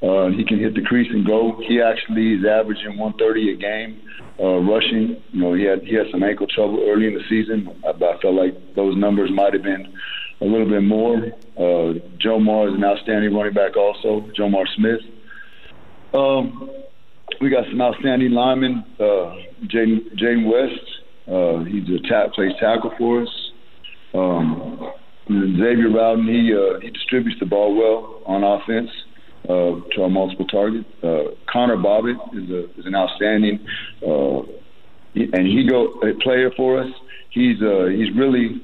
Uh, 0.02 0.30
he 0.30 0.44
can 0.44 0.58
hit 0.58 0.74
the 0.74 0.82
crease 0.82 1.08
and 1.10 1.24
go. 1.24 1.60
He 1.68 1.80
actually 1.80 2.34
is 2.34 2.44
averaging 2.44 2.98
130 2.98 3.52
a 3.52 3.56
game 3.56 4.00
uh, 4.40 4.58
rushing. 4.58 5.22
You 5.30 5.40
know, 5.40 5.54
he 5.54 5.62
had 5.62 5.82
he 5.82 5.94
had 5.94 6.06
some 6.10 6.24
ankle 6.24 6.48
trouble 6.48 6.84
early 6.88 7.06
in 7.06 7.14
the 7.14 7.22
season. 7.28 7.68
I, 7.86 7.90
I 7.90 8.18
felt 8.20 8.34
like 8.34 8.74
those 8.74 8.96
numbers 8.96 9.30
might 9.32 9.52
have 9.52 9.62
been 9.62 9.94
a 10.40 10.44
little 10.44 10.68
bit 10.68 10.82
more. 10.82 11.18
Uh, 11.56 12.00
Joe 12.18 12.40
Moore 12.40 12.68
is 12.68 12.74
an 12.74 12.84
outstanding 12.84 13.32
running 13.32 13.54
back, 13.54 13.76
also 13.76 14.28
Joe 14.34 14.48
Moore 14.48 14.66
Smith. 14.74 15.00
Um, 16.12 16.70
we 17.40 17.48
got 17.48 17.64
some 17.70 17.80
outstanding 17.80 18.32
linemen. 18.32 18.84
Uh, 18.98 19.36
Jaden 19.66 20.50
West, 20.50 20.82
uh, 21.28 21.62
he's 21.64 21.88
a 21.94 22.02
tap 22.08 22.32
plays 22.32 22.52
tackle 22.58 22.92
for 22.98 23.22
us. 23.22 23.50
Um, 24.14 24.92
Xavier 25.28 25.90
Rowden, 25.90 26.26
he 26.26 26.52
uh, 26.52 26.80
he 26.80 26.90
distributes 26.90 27.38
the 27.38 27.46
ball 27.46 27.76
well 27.76 28.22
on 28.26 28.42
offense 28.42 28.90
uh, 29.44 29.80
to 29.94 30.02
our 30.02 30.10
multiple 30.10 30.46
target. 30.46 30.84
Uh, 31.02 31.34
Connor 31.50 31.76
Bobbitt 31.76 32.18
is 32.34 32.50
a 32.50 32.78
is 32.78 32.86
an 32.86 32.94
outstanding 32.94 33.66
uh, 34.06 34.42
and 35.14 35.46
he 35.46 35.66
go 35.68 36.00
player 36.22 36.50
for 36.56 36.80
us. 36.80 36.90
He's 37.30 37.60
uh, 37.62 37.86
he's 37.86 38.14
really 38.16 38.62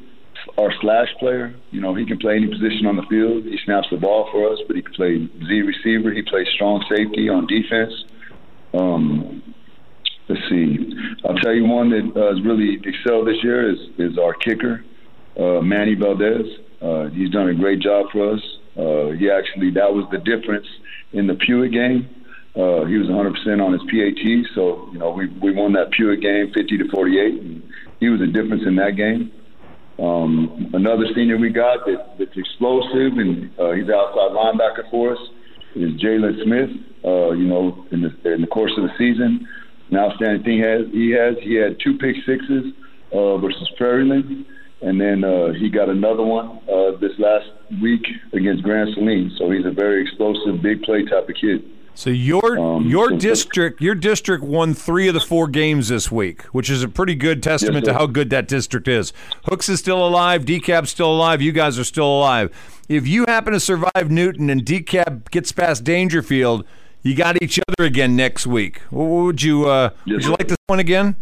our 0.56 0.72
slash 0.80 1.08
player. 1.18 1.54
You 1.70 1.80
know, 1.80 1.94
he 1.94 2.06
can 2.06 2.18
play 2.18 2.36
any 2.36 2.46
position 2.46 2.86
on 2.86 2.96
the 2.96 3.04
field. 3.10 3.44
He 3.44 3.58
snaps 3.64 3.88
the 3.90 3.96
ball 3.96 4.28
for 4.32 4.50
us, 4.50 4.58
but 4.66 4.76
he 4.76 4.82
can 4.82 4.94
play 4.94 5.28
Z 5.46 5.62
receiver. 5.62 6.12
He 6.12 6.22
plays 6.22 6.46
strong 6.54 6.84
safety 6.88 7.28
on 7.28 7.46
defense. 7.46 7.92
Um, 8.74 9.54
let's 10.28 10.42
see. 10.48 10.94
I'll 11.24 11.36
tell 11.36 11.54
you 11.54 11.64
one 11.64 11.90
that 11.90 12.20
uh, 12.20 12.34
has 12.34 12.44
really 12.44 12.80
excelled 12.84 13.28
this 13.28 13.42
year 13.42 13.70
is 13.70 13.78
is 13.98 14.18
our 14.18 14.34
kicker, 14.34 14.84
uh, 15.38 15.60
Manny 15.60 15.94
Valdez. 15.94 16.46
Uh, 16.80 17.08
he's 17.08 17.30
done 17.30 17.48
a 17.48 17.54
great 17.54 17.80
job 17.80 18.06
for 18.12 18.34
us. 18.34 18.40
Uh, 18.78 19.10
he 19.18 19.28
actually 19.30 19.70
that 19.72 19.92
was 19.92 20.06
the 20.12 20.18
difference 20.18 20.66
in 21.12 21.26
the 21.26 21.34
Pewitt 21.34 21.72
game. 21.72 22.08
Uh, 22.54 22.84
he 22.86 22.96
was 22.96 23.06
100% 23.06 23.62
on 23.62 23.72
his 23.72 23.82
PAT, 23.90 24.54
so 24.54 24.88
you 24.92 24.98
know 24.98 25.10
we 25.10 25.26
we 25.42 25.52
won 25.52 25.72
that 25.72 25.90
Pewitt 25.92 26.20
game 26.20 26.52
50 26.54 26.78
to 26.78 26.88
48. 26.90 27.42
And 27.42 27.62
he 28.00 28.08
was 28.08 28.20
a 28.20 28.26
difference 28.26 28.62
in 28.66 28.76
that 28.76 28.96
game. 28.96 29.32
Um, 29.98 30.70
another 30.74 31.04
senior 31.14 31.36
we 31.38 31.50
got 31.50 31.84
that, 31.86 32.18
that's 32.18 32.36
explosive 32.36 33.18
and 33.18 33.50
uh, 33.58 33.72
he's 33.72 33.90
outside 33.90 34.30
linebacker 34.30 34.88
for 34.90 35.12
us 35.12 35.18
is 35.74 35.90
Jalen 36.00 36.42
Smith. 36.44 36.70
Uh, 37.04 37.30
you 37.30 37.46
know, 37.46 37.86
in 37.90 38.02
the 38.02 38.32
in 38.32 38.40
the 38.40 38.46
course 38.46 38.72
of 38.76 38.84
the 38.84 38.90
season, 38.98 39.46
an 39.90 39.96
outstanding 39.96 40.42
thing 40.42 40.60
has 40.60 40.86
he 40.92 41.10
has 41.10 41.36
he 41.42 41.54
had 41.54 41.78
two 41.82 41.96
pick 41.98 42.16
sixes 42.26 42.72
uh, 43.12 43.38
versus 43.38 43.70
Prairiland, 43.78 44.44
and 44.80 45.00
then 45.00 45.24
uh, 45.24 45.52
he 45.52 45.68
got 45.68 45.88
another 45.88 46.22
one 46.22 46.60
uh, 46.68 46.96
this 47.00 47.12
last 47.18 47.46
week 47.82 48.04
against 48.32 48.62
Grand 48.62 48.90
Saline. 48.94 49.32
So 49.38 49.50
he's 49.50 49.66
a 49.66 49.70
very 49.70 50.02
explosive, 50.02 50.62
big 50.62 50.82
play 50.82 51.04
type 51.04 51.28
of 51.28 51.34
kid. 51.40 51.64
So 51.94 52.10
your 52.10 52.56
Um, 52.56 52.86
your 52.86 53.10
district 53.10 53.80
your 53.80 53.96
district 53.96 54.44
won 54.44 54.72
three 54.72 55.08
of 55.08 55.14
the 55.14 55.20
four 55.20 55.48
games 55.48 55.88
this 55.88 56.12
week, 56.12 56.42
which 56.54 56.70
is 56.70 56.84
a 56.84 56.88
pretty 56.88 57.16
good 57.16 57.42
testament 57.42 57.84
to 57.86 57.92
how 57.92 58.06
good 58.06 58.30
that 58.30 58.46
district 58.46 58.86
is. 58.86 59.12
Hooks 59.46 59.68
is 59.68 59.80
still 59.80 60.06
alive, 60.06 60.44
DeKalb's 60.44 60.90
still 60.90 61.12
alive, 61.12 61.42
you 61.42 61.50
guys 61.50 61.76
are 61.76 61.82
still 61.82 62.06
alive. 62.06 62.52
If 62.88 63.08
you 63.08 63.24
happen 63.26 63.52
to 63.52 63.58
survive 63.58 64.10
Newton 64.10 64.48
and 64.48 64.64
Decap 64.64 65.30
gets 65.32 65.50
past 65.50 65.82
Daingerfield, 65.82 66.62
you 67.02 67.16
got 67.16 67.42
each 67.42 67.58
other 67.68 67.84
again 67.84 68.14
next 68.14 68.46
week. 68.46 68.80
What 68.90 69.06
would 69.06 69.42
you 69.42 69.68
uh, 69.68 69.90
would 70.06 70.22
you 70.22 70.30
like 70.30 70.46
this 70.46 70.56
one 70.68 70.78
again? 70.78 71.16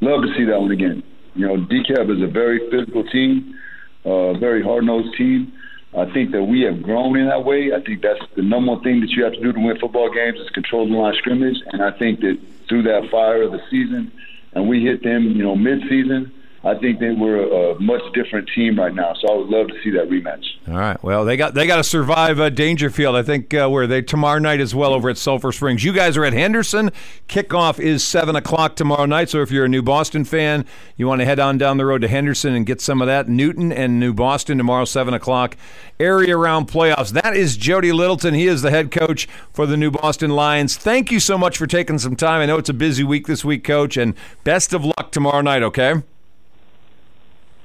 Love 0.00 0.22
to 0.22 0.34
see 0.38 0.44
that 0.44 0.58
one 0.58 0.70
again. 0.70 1.02
You 1.34 1.46
know, 1.46 1.56
DeKalb 1.56 2.14
is 2.16 2.22
a 2.22 2.30
very 2.30 2.70
physical 2.70 3.04
team, 3.04 3.58
uh, 4.04 4.34
very 4.34 4.62
hard 4.62 4.84
nosed 4.84 5.16
team. 5.16 5.52
I 5.96 6.12
think 6.12 6.32
that 6.32 6.42
we 6.42 6.62
have 6.62 6.82
grown 6.82 7.16
in 7.16 7.28
that 7.28 7.44
way. 7.44 7.72
I 7.72 7.80
think 7.80 8.02
that's 8.02 8.20
the 8.34 8.42
number 8.42 8.72
one 8.72 8.82
thing 8.82 9.00
that 9.00 9.10
you 9.10 9.22
have 9.24 9.32
to 9.34 9.40
do 9.40 9.52
to 9.52 9.60
win 9.60 9.78
football 9.78 10.12
games 10.12 10.38
is 10.40 10.50
control 10.50 10.88
the 10.88 10.94
line 10.94 11.14
scrimmage. 11.18 11.56
And 11.72 11.82
I 11.82 11.92
think 11.92 12.20
that 12.20 12.38
through 12.68 12.82
that 12.82 13.08
fire 13.10 13.42
of 13.42 13.52
the 13.52 13.62
season, 13.70 14.10
and 14.52 14.68
we 14.68 14.82
hit 14.82 15.02
them, 15.02 15.32
you 15.36 15.42
know, 15.42 15.54
mid 15.54 15.82
season, 15.88 16.32
I 16.64 16.74
think 16.78 16.98
they 16.98 17.10
we're 17.10 17.72
a 17.74 17.78
much 17.78 18.00
different 18.14 18.48
team 18.54 18.78
right 18.78 18.94
now. 18.94 19.12
So 19.20 19.32
I 19.32 19.36
would 19.36 19.48
love 19.48 19.68
to 19.68 19.74
see 19.82 19.90
that 19.90 20.08
rematch. 20.08 20.44
All 20.66 20.78
right. 20.78 21.02
Well, 21.02 21.26
they 21.26 21.36
got 21.36 21.52
they 21.52 21.66
got 21.66 21.76
to 21.76 21.84
survive 21.84 22.40
uh, 22.40 22.48
Daingerfield. 22.48 23.14
I 23.14 23.22
think 23.22 23.52
uh, 23.52 23.68
where 23.68 23.86
they 23.86 24.00
tomorrow 24.00 24.38
night 24.38 24.60
as 24.60 24.74
well 24.74 24.94
over 24.94 25.10
at 25.10 25.18
Sulphur 25.18 25.52
Springs. 25.52 25.84
You 25.84 25.92
guys 25.92 26.16
are 26.16 26.24
at 26.24 26.32
Henderson. 26.32 26.90
Kickoff 27.28 27.78
is 27.78 28.02
seven 28.02 28.34
o'clock 28.34 28.76
tomorrow 28.76 29.04
night. 29.04 29.28
So 29.28 29.42
if 29.42 29.50
you're 29.50 29.66
a 29.66 29.68
New 29.68 29.82
Boston 29.82 30.24
fan, 30.24 30.64
you 30.96 31.06
want 31.06 31.20
to 31.20 31.26
head 31.26 31.38
on 31.38 31.58
down 31.58 31.76
the 31.76 31.84
road 31.84 32.00
to 32.00 32.08
Henderson 32.08 32.54
and 32.54 32.64
get 32.64 32.80
some 32.80 33.02
of 33.02 33.06
that. 33.08 33.28
Newton 33.28 33.70
and 33.70 34.00
New 34.00 34.14
Boston 34.14 34.56
tomorrow 34.56 34.86
seven 34.86 35.12
o'clock. 35.12 35.58
Area 36.00 36.34
round 36.34 36.68
playoffs. 36.68 37.12
That 37.12 37.36
is 37.36 37.58
Jody 37.58 37.92
Littleton. 37.92 38.32
He 38.32 38.46
is 38.46 38.62
the 38.62 38.70
head 38.70 38.90
coach 38.90 39.28
for 39.52 39.66
the 39.66 39.76
New 39.76 39.90
Boston 39.90 40.30
Lions. 40.30 40.78
Thank 40.78 41.12
you 41.12 41.20
so 41.20 41.36
much 41.36 41.58
for 41.58 41.66
taking 41.66 41.98
some 41.98 42.16
time. 42.16 42.40
I 42.40 42.46
know 42.46 42.56
it's 42.56 42.70
a 42.70 42.74
busy 42.74 43.04
week 43.04 43.26
this 43.26 43.44
week, 43.44 43.64
Coach, 43.64 43.98
and 43.98 44.14
best 44.44 44.72
of 44.72 44.82
luck 44.84 45.12
tomorrow 45.12 45.42
night. 45.42 45.62
Okay. 45.62 46.02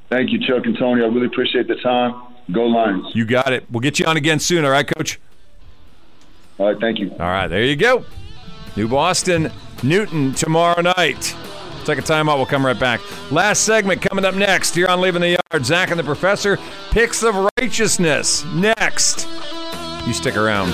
Thank 0.09 0.31
you, 0.31 0.39
Chuck 0.39 0.65
and 0.65 0.77
Tony. 0.77 1.03
I 1.03 1.05
really 1.07 1.27
appreciate 1.27 1.67
the 1.67 1.75
time. 1.75 2.21
Go 2.51 2.65
Lions. 2.65 3.05
You 3.13 3.25
got 3.25 3.53
it. 3.53 3.65
We'll 3.69 3.79
get 3.79 3.99
you 3.99 4.05
on 4.05 4.17
again 4.17 4.39
soon. 4.39 4.65
All 4.65 4.71
right, 4.71 4.87
Coach. 4.87 5.19
All 6.57 6.67
right. 6.67 6.79
Thank 6.79 6.99
you. 6.99 7.11
All 7.11 7.17
right, 7.19 7.47
there 7.47 7.63
you 7.63 7.75
go. 7.75 8.03
New 8.75 8.87
Boston, 8.87 9.51
Newton 9.83 10.33
tomorrow 10.33 10.81
night. 10.81 11.35
Take 11.85 11.99
a 11.99 12.01
timeout. 12.01 12.37
We'll 12.37 12.45
come 12.45 12.65
right 12.65 12.79
back. 12.79 13.01
Last 13.31 13.63
segment 13.63 14.01
coming 14.01 14.25
up 14.25 14.35
next 14.35 14.75
here 14.75 14.87
on 14.87 15.01
Leaving 15.01 15.21
the 15.21 15.37
Yard. 15.51 15.65
Zach 15.65 15.89
and 15.91 15.99
the 15.99 16.03
Professor, 16.03 16.57
Picks 16.91 17.23
of 17.23 17.49
Righteousness. 17.57 18.45
Next. 18.45 19.27
You 20.05 20.13
stick 20.13 20.37
around. 20.37 20.73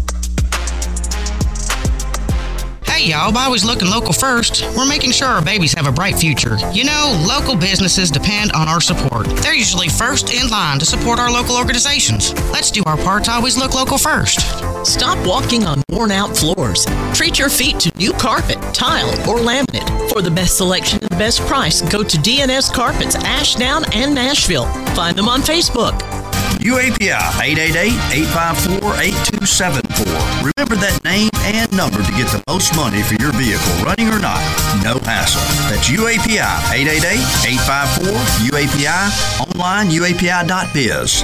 Hey 3.01 3.09
y'all, 3.09 3.31
by 3.31 3.45
always 3.45 3.65
looking 3.65 3.89
local 3.89 4.13
first, 4.13 4.63
we're 4.77 4.85
making 4.85 5.09
sure 5.09 5.27
our 5.27 5.43
babies 5.43 5.73
have 5.73 5.87
a 5.87 5.91
bright 5.91 6.19
future. 6.19 6.59
You 6.71 6.83
know, 6.83 7.25
local 7.27 7.55
businesses 7.55 8.11
depend 8.11 8.51
on 8.51 8.67
our 8.67 8.79
support. 8.79 9.25
They're 9.37 9.55
usually 9.55 9.87
first 9.87 10.31
in 10.31 10.47
line 10.49 10.77
to 10.77 10.85
support 10.85 11.17
our 11.17 11.31
local 11.31 11.57
organizations. 11.57 12.31
Let's 12.51 12.69
do 12.69 12.83
our 12.85 12.97
part 12.97 13.23
to 13.23 13.31
always 13.31 13.57
look 13.57 13.73
local 13.73 13.97
first. 13.97 14.41
Stop 14.85 15.17
walking 15.25 15.65
on 15.65 15.81
worn 15.89 16.11
out 16.11 16.37
floors. 16.37 16.85
Treat 17.15 17.39
your 17.39 17.49
feet 17.49 17.79
to 17.79 17.97
new 17.97 18.13
carpet, 18.13 18.61
tile, 18.71 19.09
or 19.27 19.39
laminate. 19.39 20.11
For 20.11 20.21
the 20.21 20.29
best 20.29 20.57
selection 20.57 20.99
and 21.01 21.09
best 21.17 21.39
price, 21.47 21.81
go 21.81 22.03
to 22.03 22.17
DNS 22.17 22.71
Carpets, 22.71 23.15
Ashdown 23.15 23.83
and 23.93 24.13
Nashville. 24.13 24.65
Find 24.93 25.17
them 25.17 25.27
on 25.27 25.41
Facebook. 25.41 25.99
UAPI 26.61 27.17
888-854-8274. 28.21 30.53
Remember 30.53 30.75
that 30.77 30.93
name 31.03 31.29
and 31.41 31.65
number 31.75 32.03
to 32.03 32.11
get 32.13 32.27
the 32.29 32.43
most 32.47 32.75
money 32.75 33.01
for 33.01 33.15
your 33.19 33.31
vehicle, 33.33 33.73
running 33.83 34.09
or 34.09 34.19
not. 34.19 34.37
No 34.83 34.99
hassle. 35.01 35.41
That's 35.73 35.89
UAPI 35.89 36.37
888-854-UAPI. 38.45 39.49
Online, 39.49 39.89
uapi.biz. 39.89 41.23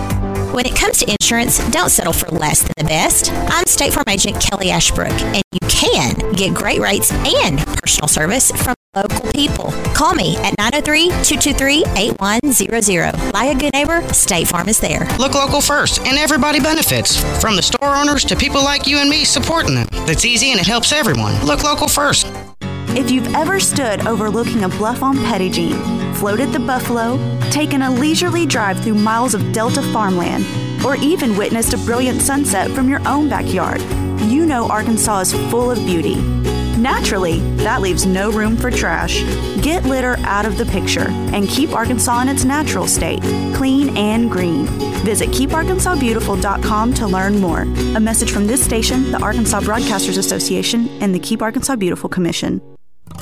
When 0.54 0.66
it 0.66 0.76
comes 0.76 0.98
to 1.00 1.16
insurance, 1.22 1.60
don't 1.70 1.90
settle 1.90 2.14
for 2.14 2.30
less 2.32 2.62
than 2.64 2.74
the 2.78 2.86
best. 2.86 3.32
I'm 3.32 3.66
State 3.68 3.94
Farm 3.94 4.06
Agent 4.10 4.42
Kelly 4.42 4.72
Ashbrook, 4.72 5.12
and 5.12 5.44
you 5.52 5.60
can 5.70 6.16
get 6.34 6.56
great 6.56 6.80
rates 6.80 7.12
and 7.12 7.60
personal 7.78 8.08
service 8.08 8.50
from 8.52 8.74
local 9.02 9.32
people. 9.32 9.72
Call 9.94 10.14
me 10.16 10.36
at 10.38 10.56
903-223-8100. 10.58 13.34
Like 13.34 13.56
a 13.56 13.60
good 13.60 13.74
neighbor, 13.74 14.02
State 14.14 14.48
Farm 14.48 14.68
is 14.70 14.80
there. 14.80 15.06
Look 15.20 15.36
local 15.36 15.62
first, 15.62 16.00
and 16.00 16.18
everybody 16.18 16.60
benefits. 16.60 17.18
From 17.40 17.56
the 17.56 17.62
store 17.62 17.96
owners 17.96 18.26
to 18.26 18.36
people 18.36 18.64
like 18.64 18.88
you 18.88 18.98
and 18.98 19.08
me 19.10 19.24
supporting 19.26 19.76
them. 19.76 19.88
It's 20.08 20.26
easy 20.26 20.52
and 20.52 20.60
it 20.60 20.66
helps 20.68 20.92
everyone. 20.92 21.40
Look 21.46 21.64
local 21.64 21.88
first. 21.88 22.28
If 22.96 23.12
you've 23.12 23.36
ever 23.36 23.60
stood 23.60 24.08
overlooking 24.08 24.64
a 24.64 24.70
bluff 24.70 25.04
on 25.04 25.18
Petit 25.18 25.52
Jean, 25.52 26.14
floated 26.16 26.52
the 26.52 26.60
buffalo, 26.60 27.20
taken 27.52 27.84
a 27.84 27.92
leisurely 27.92 28.48
drive 28.48 28.80
through 28.80 28.96
miles 28.96 29.36
of 29.36 29.52
Delta 29.52 29.84
farmland, 29.94 30.44
or 30.84 30.96
even 30.96 31.38
witnessed 31.38 31.74
a 31.74 31.78
brilliant 31.80 32.22
sunset 32.22 32.72
from 32.72 32.90
your 32.90 33.08
own 33.08 33.30
backyard, 33.30 33.82
you 34.22 34.48
know 34.48 34.68
Arkansas 34.68 35.20
is 35.20 35.34
full 35.52 35.70
of 35.70 35.78
beauty. 35.86 36.16
Naturally, 36.78 37.40
that 37.58 37.82
leaves 37.82 38.06
no 38.06 38.32
room 38.32 38.56
for 38.56 38.70
trash. 38.70 39.24
Get 39.62 39.84
litter 39.84 40.16
out 40.20 40.46
of 40.46 40.58
the 40.58 40.66
picture 40.66 41.08
and 41.10 41.48
keep 41.48 41.72
Arkansas 41.72 42.22
in 42.22 42.30
its 42.30 42.46
natural 42.46 42.88
state, 42.88 43.22
clean 43.56 43.98
and 43.98 44.30
green. 44.30 44.66
Visit 45.04 45.30
keeparkansasbeautiful.com 45.30 46.94
to 46.94 47.08
learn 47.08 47.40
more. 47.40 47.62
A 47.96 48.00
message 48.00 48.32
from 48.32 48.46
this 48.46 48.64
station, 48.64 49.12
the 49.12 49.20
Arkansas 49.20 49.62
Broadcasters 49.62 50.18
Association, 50.18 50.88
and 51.02 51.16
the 51.16 51.20
Keep 51.20 51.42
Arkansas 51.42 51.76
Beautiful 51.76 52.10
Commission. 52.10 52.62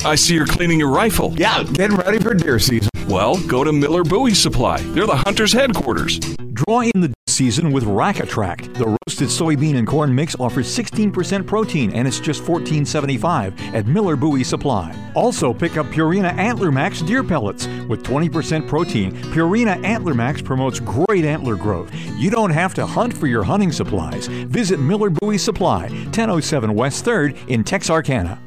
I 0.03 0.15
see 0.15 0.35
you're 0.35 0.45
cleaning 0.45 0.79
your 0.79 0.89
rifle. 0.89 1.33
Yeah, 1.37 1.63
getting 1.63 1.95
ready 1.97 2.19
for 2.19 2.33
deer 2.33 2.59
season. 2.59 2.89
Well, 3.07 3.37
go 3.47 3.63
to 3.63 3.71
Miller 3.71 4.03
Bowie 4.03 4.33
Supply. 4.33 4.81
They're 4.81 5.07
the 5.07 5.15
hunter's 5.15 5.53
headquarters. 5.53 6.19
Draw 6.19 6.81
in 6.81 7.01
the 7.01 7.14
season 7.35 7.71
with 7.71 7.83
Rack 7.83 8.21
Attract. 8.21 8.73
The 8.75 8.85
roasted 8.85 9.27
soybean 9.27 9.75
and 9.75 9.85
corn 9.85 10.15
mix 10.15 10.35
offers 10.39 10.67
16% 10.67 11.45
protein 11.45 11.91
and 11.91 12.07
it's 12.07 12.19
just 12.19 12.41
$14.75 12.43 13.73
at 13.73 13.85
Miller 13.85 14.15
Bowie 14.15 14.43
Supply. 14.43 14.95
Also, 15.15 15.53
pick 15.53 15.77
up 15.77 15.85
Purina 15.87 16.33
Antler 16.37 16.71
Max 16.71 17.01
deer 17.01 17.23
pellets 17.23 17.67
with 17.89 18.03
20% 18.03 18.67
protein. 18.67 19.11
Purina 19.33 19.83
Antler 19.83 20.13
Max 20.13 20.41
promotes 20.41 20.79
great 20.79 21.25
antler 21.25 21.55
growth. 21.55 21.93
You 22.17 22.29
don't 22.31 22.51
have 22.51 22.73
to 22.75 22.85
hunt 22.85 23.15
for 23.15 23.27
your 23.27 23.43
hunting 23.43 23.71
supplies. 23.71 24.27
Visit 24.27 24.79
Miller 24.79 25.09
Bowie 25.09 25.37
Supply, 25.37 25.89
1007 25.89 26.73
West 26.73 27.05
3rd 27.05 27.49
in 27.49 27.63
Texarkana. 27.63 28.39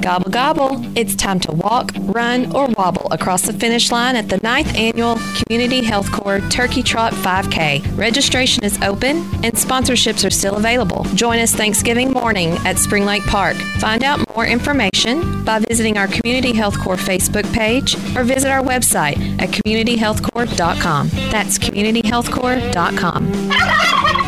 Gobble 0.00 0.30
gobble. 0.30 0.82
It's 0.96 1.14
time 1.14 1.38
to 1.40 1.52
walk, 1.52 1.92
run, 2.00 2.50
or 2.54 2.68
wobble 2.68 3.06
across 3.10 3.42
the 3.42 3.52
finish 3.52 3.92
line 3.92 4.16
at 4.16 4.28
the 4.28 4.38
9th 4.40 4.74
annual 4.76 5.18
Community 5.42 5.82
HealthCore 5.82 6.50
Turkey 6.50 6.82
Trot 6.82 7.12
5K. 7.12 7.96
Registration 7.96 8.64
is 8.64 8.80
open 8.82 9.18
and 9.44 9.54
sponsorships 9.54 10.26
are 10.26 10.30
still 10.30 10.56
available. 10.56 11.04
Join 11.14 11.38
us 11.38 11.54
Thanksgiving 11.54 12.10
morning 12.12 12.56
at 12.64 12.78
Spring 12.78 13.04
Lake 13.04 13.22
Park. 13.24 13.56
Find 13.78 14.02
out 14.02 14.18
more 14.34 14.46
information 14.46 15.44
by 15.44 15.58
visiting 15.58 15.98
our 15.98 16.08
Community 16.08 16.52
HealthCore 16.52 16.96
Facebook 16.96 17.50
page 17.52 17.94
or 18.16 18.24
visit 18.24 18.50
our 18.50 18.62
website 18.62 19.18
at 19.40 19.50
communityhealthcorps.com. 19.50 21.08
That's 21.30 21.58
communityhealthcorps.com. 21.58 23.50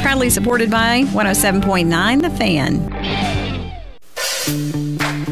Proudly 0.02 0.30
supported 0.30 0.70
by 0.70 1.02
107.9 1.04 2.22
The 2.22 2.30
Fan. 2.30 2.92
All 5.22 5.28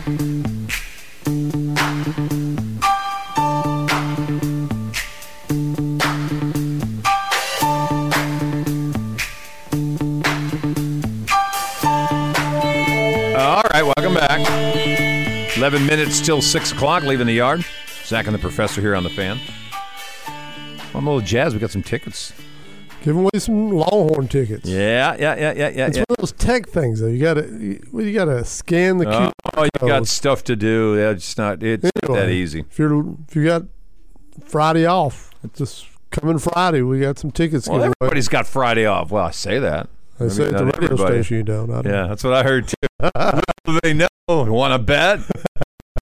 right, 13.73 13.83
welcome 13.83 14.15
back. 14.15 15.57
11 15.57 15.85
minutes 15.87 16.21
till 16.21 16.41
6 16.41 16.71
o'clock, 16.71 17.03
leaving 17.03 17.27
the 17.27 17.33
yard. 17.33 17.65
Zach 18.05 18.27
and 18.27 18.35
the 18.35 18.39
professor 18.39 18.81
here 18.81 18.95
on 18.95 19.03
the 19.03 19.11
fan. 19.11 19.41
A 20.95 20.99
little 20.99 21.21
jazzed. 21.21 21.57
We 21.57 21.61
got 21.61 21.73
some 21.73 21.83
tickets. 21.83 22.33
Giving 23.03 23.23
away 23.23 23.39
some 23.39 23.71
Longhorn 23.71 24.29
tickets. 24.29 24.69
Yeah, 24.69 25.17
yeah, 25.19 25.35
yeah, 25.37 25.53
yeah, 25.53 25.69
yeah. 25.69 25.87
It's 25.87 25.97
yeah. 25.97 26.05
one 26.07 26.07
of 26.11 26.17
those 26.19 26.33
tech 26.33 26.69
things 26.69 27.01
though. 27.01 27.07
You 27.07 27.19
gotta, 27.19 27.47
you, 27.47 27.83
well, 27.93 28.05
you 28.05 28.13
gotta 28.13 28.45
scan 28.45 28.99
the 28.99 29.09
oh, 29.09 29.11
QR 29.11 29.33
Oh, 29.55 29.65
you 29.65 29.89
got 29.89 30.07
stuff 30.07 30.45
to 30.45 30.57
do. 30.57 30.97
Yeah, 30.99 31.11
It's 31.11 31.37
not. 31.39 31.63
It's 31.63 31.83
not 31.83 32.15
that 32.15 32.29
easy. 32.29 32.61
If 32.61 32.79
you're, 32.79 33.15
if 33.27 33.35
you 33.35 33.45
got 33.45 33.63
Friday 34.45 34.85
off, 34.87 35.31
it's 35.43 35.59
just 35.59 35.87
coming 36.11 36.39
Friday. 36.39 36.83
We 36.83 37.01
got 37.01 37.19
some 37.19 37.31
tickets. 37.31 37.69
Well, 37.69 37.79
away. 37.79 37.93
everybody's 38.01 38.29
got 38.29 38.47
Friday 38.47 38.85
off. 38.87 39.11
Well, 39.11 39.25
I 39.25 39.31
say 39.31 39.59
that. 39.59 39.89
They 40.19 40.29
say 40.29 40.49
at 40.49 40.53
the 40.53 40.67
radio 40.67 40.85
everybody. 40.85 41.23
station 41.23 41.37
you 41.39 41.43
don't. 41.43 41.71
I 41.71 41.83
don't 41.83 41.93
Yeah, 41.93 42.07
that's 42.07 42.23
what 42.23 42.35
I 42.35 42.43
heard 42.43 42.69
too. 42.69 42.75
They 43.83 43.95
know. 43.95 44.09
Want 44.27 44.73
to 44.73 44.79
bet? 44.79 45.21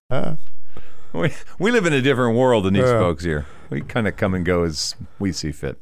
we, 1.13 1.31
we 1.59 1.71
live 1.71 1.85
in 1.85 1.93
a 1.93 2.01
different 2.01 2.35
world 2.35 2.65
than 2.65 2.73
these 2.73 2.83
Yeah. 2.83 2.99
folks 2.99 3.23
here. 3.23 3.45
We 3.69 3.81
kind 3.81 4.07
of 4.07 4.17
come 4.17 4.33
and 4.33 4.43
go 4.43 4.63
as 4.63 4.95
we 5.19 5.31
see 5.31 5.51
fit. 5.51 5.77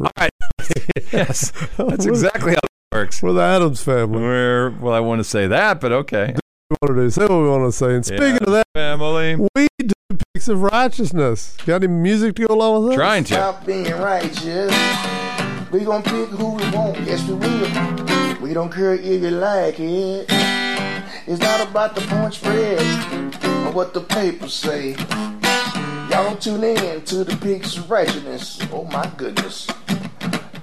All 0.00 0.10
right. 0.18 0.30
yes, 1.12 1.52
that's 1.76 2.06
exactly 2.06 2.52
how 2.52 2.58
it 2.62 2.94
works. 2.94 3.22
We're 3.22 3.32
the 3.32 3.42
Addams 3.42 3.82
family. 3.82 4.20
We're, 4.20 4.70
well, 4.70 4.94
I 4.94 5.00
want 5.00 5.20
to 5.20 5.24
say 5.24 5.46
that, 5.46 5.80
but 5.80 5.92
okay. 5.92 6.34
We 6.70 6.76
want 6.82 6.96
to 6.96 7.02
do. 7.02 7.10
Say 7.10 7.22
what 7.22 7.42
we 7.42 7.48
want 7.48 7.64
to 7.72 7.72
say. 7.76 7.94
And 7.94 8.06
speaking 8.06 8.26
Yeah, 8.26 8.36
of 8.46 8.52
that, 8.52 8.66
family, 8.74 9.36
we 9.54 9.68
do 9.78 9.92
picks 10.34 10.48
of 10.48 10.62
righteousness. 10.62 11.56
Got 11.66 11.82
any 11.82 11.92
music 11.92 12.36
to 12.36 12.46
go 12.46 12.54
along 12.54 12.82
with 12.84 12.92
that? 12.92 12.96
Trying 12.96 13.24
to. 13.24 13.34
Stop 13.34 13.66
being 13.66 13.90
righteous. 13.92 14.72
We 15.72 15.80
gon' 15.80 16.02
pick 16.02 16.28
who 16.30 16.54
we 16.54 16.70
want, 16.70 16.98
yes 17.00 17.26
we 17.28 17.34
will. 17.34 18.40
We 18.40 18.54
don't 18.54 18.72
care 18.72 18.94
if 18.94 19.04
you 19.04 19.30
like 19.30 19.78
it. 19.78 20.26
It's 21.26 21.40
not 21.40 21.68
about 21.68 21.94
the 21.94 22.00
point 22.02 22.34
spread 22.34 22.80
or 23.66 23.72
what 23.72 23.94
the 23.94 24.00
papers 24.00 24.52
say. 24.52 24.94
Y'all 26.10 26.24
don't 26.24 26.42
tune 26.42 26.64
in 26.64 27.02
to 27.02 27.22
the 27.22 27.36
pigs 27.36 27.76
of 27.76 27.88
righteousness. 27.88 28.60
Oh 28.72 28.84
my 28.84 29.08
goodness. 29.16 29.68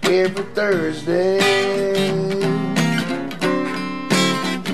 Every 0.09 0.43
Thursday. 0.55 1.37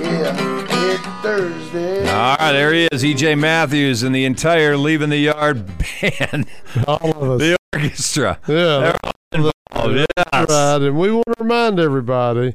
Yeah, 0.00 0.32
head 0.32 1.02
to 1.02 1.10
Thursday. 1.22 2.08
All 2.08 2.36
right, 2.38 2.52
there 2.52 2.72
he 2.72 2.88
is, 2.92 3.02
EJ 3.02 3.38
Matthews 3.38 4.04
and 4.04 4.14
the 4.14 4.24
entire 4.24 4.76
Leaving 4.76 5.10
the 5.10 5.18
Yard 5.18 5.66
band. 6.00 6.46
All 6.86 7.22
of 7.22 7.30
us. 7.30 7.40
The 7.40 7.56
orchestra. 7.72 8.38
Yeah. 8.46 8.54
They're 8.54 8.96
all 9.02 9.12
involved. 9.32 10.06
Yes. 10.16 10.48
Right. 10.48 10.82
And 10.82 10.96
we 10.98 11.10
want 11.10 11.26
to 11.26 11.42
remind 11.42 11.80
everybody 11.80 12.54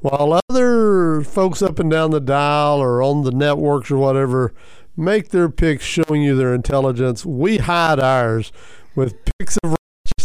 while 0.00 0.40
other 0.48 1.22
folks 1.22 1.60
up 1.60 1.78
and 1.80 1.90
down 1.90 2.12
the 2.12 2.20
dial 2.20 2.78
or 2.78 3.02
on 3.02 3.24
the 3.24 3.32
networks 3.32 3.90
or 3.90 3.98
whatever 3.98 4.54
make 4.96 5.30
their 5.30 5.48
picks 5.48 5.84
showing 5.84 6.22
you 6.22 6.36
their 6.36 6.54
intelligence, 6.54 7.26
we 7.26 7.58
hide 7.58 7.98
ours 7.98 8.52
with 8.94 9.16
picks 9.38 9.56
of 9.58 9.76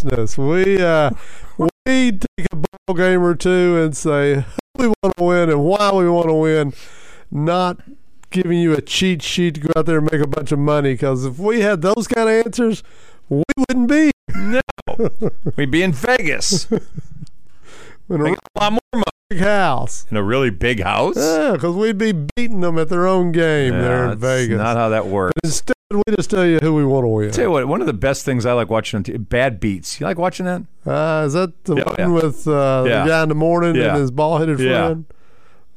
righteousness. 0.06 0.38
We 0.38 0.82
uh, 0.82 1.12
we 1.58 2.12
take 2.12 2.47
a 2.51 2.56
ball 2.56 2.95
game 2.95 3.24
or 3.24 3.36
two 3.36 3.78
and 3.78 3.95
say 3.95 4.36
who 4.36 4.43
we 4.78 4.88
want 4.88 5.18
to 5.18 5.24
win 5.24 5.49
and 5.49 5.64
why 5.64 5.91
we 5.91 6.10
want 6.10 6.28
to 6.28 6.34
win, 6.34 6.74
not 7.32 7.80
giving 8.30 8.60
you 8.60 8.74
a 8.74 8.82
cheat 8.82 9.22
sheet 9.22 9.56
to 9.56 9.62
go 9.62 9.72
out 9.76 9.86
there 9.86 9.99
and 9.99 10.10
make 10.12 10.22
a 10.22 10.28
bunch 10.28 10.51
of 10.51 10.60
money. 10.60 10.93
Because 10.93 11.26
if 11.26 11.39
we 11.39 11.62
had 11.62 11.82
those 11.82 12.08
kind 12.08 12.30
of 12.30 12.45
answers, 12.45 12.84
we 13.30 13.43
wouldn't 13.58 13.89
be. 13.89 14.12
No. 14.36 14.62
We'd 15.56 15.72
be 15.72 15.84
in 15.84 15.91
Vegas. 15.93 16.70
in 16.72 16.80
Make 18.08 18.38
a 18.38 18.60
lot 18.62 18.74
more 18.74 18.80
money. 18.93 19.03
big 19.30 19.39
house. 19.39 20.06
In 20.12 20.18
a 20.18 20.24
really 20.24 20.51
big 20.51 20.82
house? 20.84 21.16
Yeah, 21.18 21.53
because 21.53 21.76
we'd 21.76 21.97
be 21.97 22.12
beating 22.12 22.62
them 22.62 22.78
at 22.78 22.89
their 22.89 23.08
own 23.08 23.32
game 23.32 23.74
there 23.74 24.03
in 24.03 24.10
that's 24.10 24.22
Vegas. 24.22 24.58
Not 24.58 24.78
how 24.78 24.89
that 24.89 25.08
works. 25.08 25.34
But 25.41 25.47
instead, 25.47 25.75
we 25.96 26.16
just 26.16 26.30
tell 26.30 26.46
you 26.46 26.60
who 26.60 26.74
we 26.74 26.86
want 26.86 27.04
to 27.04 27.08
win. 27.08 27.32
Tell 27.32 27.46
you 27.46 27.52
what, 27.52 27.68
one 27.68 27.82
of 27.82 27.88
the 27.88 27.93
best 27.93 28.26
things 28.26 28.46
I 28.46 28.54
like 28.54 28.70
watching 28.70 28.98
on 28.98 29.04
t- 29.04 29.18
Bad 29.18 29.60
Beats. 29.60 30.00
You 30.00 30.06
like 30.06 30.18
watching 30.18 30.46
that? 30.46 30.62
Uh, 30.86 31.26
is 31.26 31.34
that 31.34 31.64
the 31.66 31.76
Yeah, 31.76 31.84
one 31.84 31.96
yeah. 32.00 32.08
with 32.08 32.48
uh, 32.48 32.84
Yeah. 32.88 33.04
the 33.04 33.10
guy 33.10 33.24
in 33.24 33.30
the 33.30 33.36
morning 33.36 33.78
and 33.78 33.98
his 33.98 34.12
ball 34.12 34.38
headed 34.38 34.58
friend? 34.58 35.06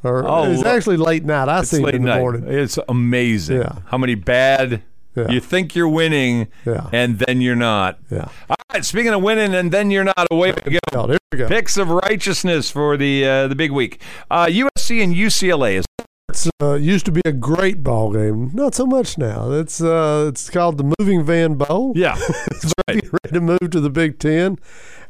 Or 0.04 0.24
Oh, 0.28 0.44
it's 0.50 0.64
actually 0.64 0.96
late 0.96 1.24
night. 1.24 1.48
I 1.48 1.62
see 1.62 1.80
late 1.82 1.94
in 1.96 2.02
the 2.02 2.08
night. 2.10 2.20
morning. 2.20 2.44
It's 2.46 2.78
amazing. 2.88 3.58
Yeah. 3.62 3.78
How 3.86 3.98
many 3.98 4.14
bad 4.14 4.82
Yeah. 5.16 5.28
you 5.30 5.40
think 5.40 5.74
you're 5.74 5.88
winning 5.88 6.46
Yeah. 6.64 6.86
and 6.92 7.18
then 7.18 7.40
you're 7.40 7.56
not. 7.56 7.98
Yeah. 8.08 8.28
All 8.48 8.56
right, 8.72 8.84
speaking 8.84 9.12
of 9.12 9.22
winning 9.22 9.54
and 9.54 9.72
then 9.72 9.90
you're 9.90 10.04
not, 10.04 10.28
away 10.30 10.52
we 10.64 10.78
go. 10.92 11.06
Here 11.08 11.18
we 11.32 11.38
go. 11.38 11.48
Picks 11.48 11.76
of 11.76 11.88
righteousness 11.90 12.70
for 12.70 12.96
the 12.96 13.26
uh, 13.26 13.48
the 13.48 13.56
big 13.56 13.72
week. 13.72 14.00
Uh, 14.30 14.46
USC 14.46 15.02
and 15.02 15.12
UCLA 15.16 15.74
is 15.78 15.84
It's 16.28 16.50
uh, 16.62 16.74
used 16.74 17.06
to 17.06 17.12
be 17.12 17.22
a 17.24 17.32
great 17.32 17.82
ball 17.82 18.12
game. 18.12 18.50
Not 18.52 18.74
so 18.74 18.84
much 18.84 19.16
now. 19.16 19.50
It's 19.50 19.80
uh, 19.80 20.26
it's 20.28 20.50
called 20.50 20.76
the 20.76 20.94
Moving 20.98 21.24
Van 21.24 21.54
Bowl. 21.54 21.94
Yeah, 21.96 22.16
it's 22.50 22.74
getting 22.86 23.08
ready 23.10 23.32
to 23.32 23.40
move 23.40 23.70
to 23.70 23.80
the 23.80 23.88
Big 23.88 24.18
Ten, 24.18 24.58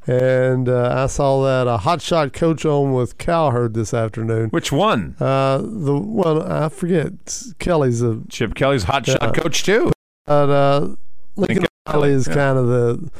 and 0.06 0.68
uh, 0.68 0.94
I 0.96 1.06
saw 1.06 1.42
that 1.42 1.66
a 1.66 1.78
hot 1.78 2.00
shot 2.00 2.32
coach 2.32 2.64
on 2.64 2.92
with 2.92 3.18
Cowherd 3.18 3.74
this 3.74 3.92
afternoon. 3.92 4.50
which 4.50 4.70
one? 4.70 5.16
Uh, 5.18 5.58
the 5.58 5.98
one 5.98 6.40
I 6.40 6.68
forget. 6.68 7.42
Kelly's 7.58 8.00
a 8.00 8.20
Chip 8.28 8.54
Kelly's 8.54 8.84
hot 8.84 9.06
shot 9.06 9.34
coach 9.34 9.64
too. 9.64 9.90
but 10.24 10.50
uh, 10.50 10.94
Lincoln 11.34 11.66
Riley 11.88 12.10
is 12.10 12.28
yeah. 12.28 12.34
kind 12.34 12.58
of 12.58 12.68
the 12.68 13.10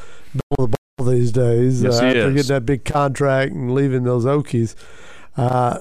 of 0.57 0.71
the 0.71 0.77
ball 0.97 1.07
these 1.07 1.33
days. 1.33 1.83
Yes, 1.83 1.99
uh, 1.99 2.03
he 2.03 2.09
after 2.09 2.29
is. 2.29 2.35
getting 2.35 2.55
that 2.55 2.65
big 2.65 2.85
contract 2.85 3.53
and 3.53 3.75
leaving 3.75 4.05
those 4.05 4.25
Okies. 4.25 4.77
Uh, 5.37 5.79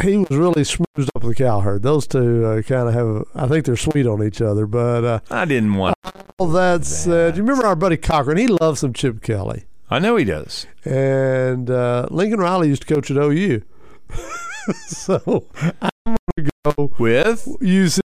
he 0.00 0.16
was 0.18 0.30
really 0.30 0.64
smoothed 0.64 1.10
up 1.14 1.22
with 1.22 1.36
the 1.36 1.44
Cowherd. 1.44 1.82
Those 1.82 2.06
two 2.06 2.44
uh, 2.44 2.62
kind 2.62 2.88
of 2.88 2.94
have, 2.94 3.24
I 3.34 3.46
think 3.46 3.64
they're 3.66 3.76
sweet 3.76 4.06
on 4.06 4.22
each 4.22 4.40
other. 4.40 4.66
But 4.66 5.04
uh, 5.04 5.20
I 5.30 5.44
didn't 5.44 5.74
want. 5.74 5.96
all 6.38 6.48
that 6.48 6.84
said, 6.84 7.36
you 7.36 7.42
remember 7.42 7.66
our 7.66 7.76
buddy 7.76 7.96
Cochran? 7.96 8.38
He 8.38 8.46
loves 8.46 8.80
some 8.80 8.92
Chip 8.92 9.22
Kelly. 9.22 9.64
I 9.90 9.98
know 9.98 10.16
he 10.16 10.24
does. 10.24 10.66
And 10.84 11.68
uh, 11.70 12.06
Lincoln 12.10 12.40
Riley 12.40 12.68
used 12.68 12.82
to 12.86 12.94
coach 12.94 13.10
at 13.10 13.16
OU. 13.18 13.62
so 14.86 15.46
I'm 15.82 15.90
going 16.06 16.16
to 16.38 16.50
go 16.64 16.92
With 16.98 17.44
UC 17.60 18.00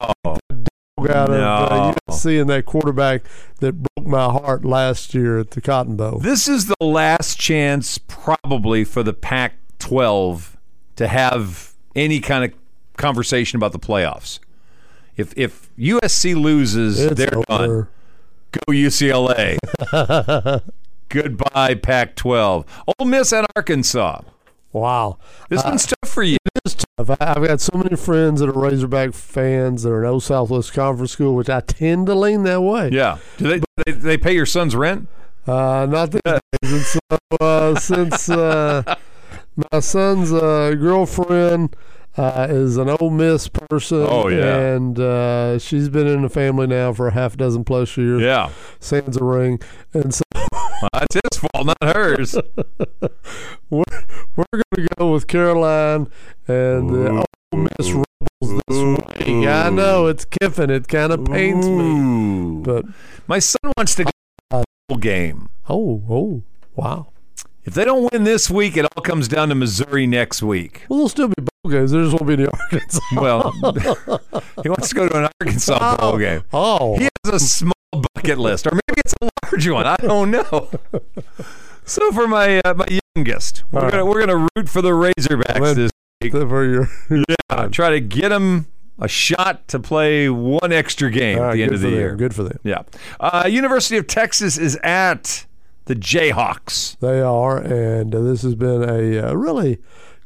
oh, 0.00 0.14
out 1.08 1.30
of 1.30 1.30
uh, 1.30 1.92
No. 1.92 1.94
USC 2.08 2.40
and 2.40 2.48
that 2.50 2.64
quarterback 2.64 3.22
that 3.58 3.72
broke 3.72 4.06
my 4.06 4.24
heart 4.24 4.64
last 4.64 5.14
year 5.14 5.38
at 5.38 5.50
the 5.50 5.60
Cotton 5.60 5.96
Bowl. 5.96 6.18
this 6.18 6.48
is 6.48 6.66
the 6.66 6.84
last 6.84 7.38
chance 7.38 7.98
probably 7.98 8.84
for 8.84 9.02
the 9.02 9.12
Pac-12 9.12 10.56
to 11.00 11.08
have 11.08 11.72
any 11.96 12.20
kind 12.20 12.44
of 12.44 12.52
conversation 12.98 13.56
about 13.56 13.72
the 13.72 13.78
playoffs. 13.78 14.38
If 15.16 15.32
if 15.34 15.70
USC 15.78 16.34
loses, 16.40 17.00
It's 17.00 17.14
they're 17.14 17.42
done. 17.48 17.88
Go 18.52 18.60
UCLA. 18.72 19.56
Goodbye 21.08 21.74
Pac-12. 21.74 22.66
Ole 22.98 23.06
Miss 23.06 23.32
at 23.32 23.46
Arkansas. 23.56 24.20
Wow. 24.72 25.18
This 25.48 25.64
Uh, 25.64 25.68
one's 25.70 25.86
tough 25.86 26.10
for 26.12 26.22
you. 26.22 26.36
Tough. 26.66 27.16
I've 27.20 27.46
got 27.46 27.60
so 27.62 27.76
many 27.78 27.96
friends 27.96 28.40
that 28.40 28.48
are 28.50 28.52
Razorback 28.52 29.14
fans 29.14 29.82
that 29.84 29.90
are 29.90 30.04
in 30.04 30.10
Old 30.10 30.22
Southwest 30.22 30.72
Conference 30.74 31.12
School, 31.12 31.34
which 31.34 31.48
I 31.48 31.60
tend 31.60 32.06
to 32.06 32.14
lean 32.14 32.42
that 32.44 32.60
way. 32.60 32.90
Yeah. 32.92 33.18
Do 33.38 33.48
they 33.48 33.60
they, 33.86 33.92
they 33.92 34.18
pay 34.18 34.34
your 34.34 34.46
son's 34.46 34.76
rent? 34.76 35.08
Uh, 35.46 35.86
not 35.90 36.10
these 36.12 36.20
days. 36.24 36.40
And 36.62 36.82
so, 36.82 37.00
uh, 37.40 37.74
since 37.80 38.28
uh, 38.28 38.82
my 39.72 39.80
son's 39.80 40.32
uh, 40.32 40.74
girlfriend 40.78 41.76
uh, 42.16 42.46
is 42.50 42.76
an 42.76 42.88
Ole 42.88 43.10
Miss 43.10 43.48
person, 43.48 44.06
Oh, 44.08 44.28
yeah. 44.28 44.74
and 44.74 44.98
uh, 44.98 45.58
she's 45.58 45.88
been 45.88 46.06
in 46.06 46.22
the 46.22 46.28
family 46.28 46.66
now 46.66 46.92
for 46.92 47.08
a 47.08 47.12
half 47.12 47.36
dozen 47.36 47.64
plus 47.64 47.96
years. 47.96 48.20
Yeah. 48.22 48.50
Sans 48.80 49.16
a 49.16 49.24
ring, 49.24 49.60
and 49.94 50.12
so 50.14 50.22
that's 50.92 51.14
his 51.14 51.40
fault, 51.40 51.66
not 51.66 51.76
hers. 51.94 52.34
we're, 53.70 53.84
we're 54.36 54.44
going 54.52 54.62
to 54.88 54.88
go 54.98 55.12
with 55.12 55.26
Caroline 55.26 56.08
and 56.48 56.90
the 56.90 57.10
Ole 57.52 57.58
Miss 57.78 57.90
Rebels 57.92 58.62
this 58.68 59.26
week. 59.26 59.46
I 59.46 59.70
know 59.70 60.06
it's 60.06 60.24
Kiffin. 60.24 60.70
It 60.70 60.88
kind 60.88 61.12
of 61.12 61.24
pains 61.24 61.66
me, 61.68 62.62
but 62.62 62.84
My 63.28 63.38
son 63.38 63.72
wants 63.76 63.94
to 63.96 64.04
go 64.04 64.10
a 64.90 64.96
game. 64.98 65.48
oh, 65.68 66.02
oh, 66.10 66.42
wow. 66.74 67.08
If 67.64 67.74
they 67.74 67.84
don't 67.84 68.10
win 68.12 68.24
this 68.24 68.50
week, 68.50 68.76
it 68.76 68.86
all 68.96 69.02
comes 69.02 69.28
down 69.28 69.48
to 69.50 69.54
Missouri 69.54 70.06
next 70.06 70.42
week. 70.42 70.86
Well, 70.88 70.98
there'll 70.98 71.08
still 71.10 71.28
be 71.28 71.34
bowl 71.38 71.70
games. 71.70 71.90
There 71.92 72.02
just 72.02 72.12
won't 72.18 72.26
be 72.26 72.32
any 72.34 72.46
Arkansas. 72.72 73.00
Well, 73.16 73.52
he 74.62 74.68
wants 74.68 74.88
to 74.88 74.94
go 74.94 75.08
to 75.08 75.16
an 75.24 75.28
Arkansas 75.40 75.96
bowl 75.98 76.18
game. 76.18 76.42
Oh, 76.52 76.96
He 76.96 77.08
has 77.24 77.34
a 77.34 77.38
small 77.40 77.72
bucket 78.14 78.38
list, 78.38 78.66
or 78.66 78.70
maybe 78.72 79.00
it's 79.04 79.14
a 79.20 79.28
large 79.44 79.68
one. 79.68 79.86
I 79.86 79.96
don't 79.96 80.30
know. 80.30 80.70
So 81.84 82.12
for 82.12 82.28
my 82.28 82.60
uh, 82.60 82.74
my 82.74 82.86
youngest, 83.16 83.64
we're 83.72 83.80
All 83.84 83.90
gonna 83.90 84.06
we're 84.06 84.20
gonna 84.24 84.46
root 84.54 84.68
for 84.68 84.80
the 84.80 84.90
Razorbacks 84.90 85.58
Well, 85.60 85.74
this 85.74 85.90
week. 86.22 86.30
for 86.30 86.64
your 86.64 86.88
Yeah, 87.50 87.66
try 87.66 87.90
to 87.90 87.98
get 88.00 88.28
them 88.28 88.68
a 89.00 89.08
shot 89.08 89.66
to 89.68 89.80
play 89.80 90.28
one 90.28 90.70
extra 90.72 91.10
game 91.10 91.38
All 91.40 91.46
at 91.46 91.54
the 91.54 91.64
end 91.64 91.72
of 91.74 91.80
the 91.80 91.88
them. 91.90 91.98
year. 91.98 92.14
Good 92.14 92.32
for 92.32 92.44
them. 92.44 92.60
Yeah. 92.62 92.82
Uh, 93.18 93.48
University 93.50 93.96
of 93.96 94.06
Texas 94.06 94.56
is 94.56 94.76
at 94.84 95.46
the 95.90 95.96
Jayhawks. 95.96 96.96
They 97.00 97.20
are, 97.20 97.58
and 97.58 98.14
uh, 98.14 98.20
this 98.20 98.42
has 98.42 98.54
been 98.54 98.82
a 98.88 99.30
uh, 99.30 99.34
really 99.34 99.78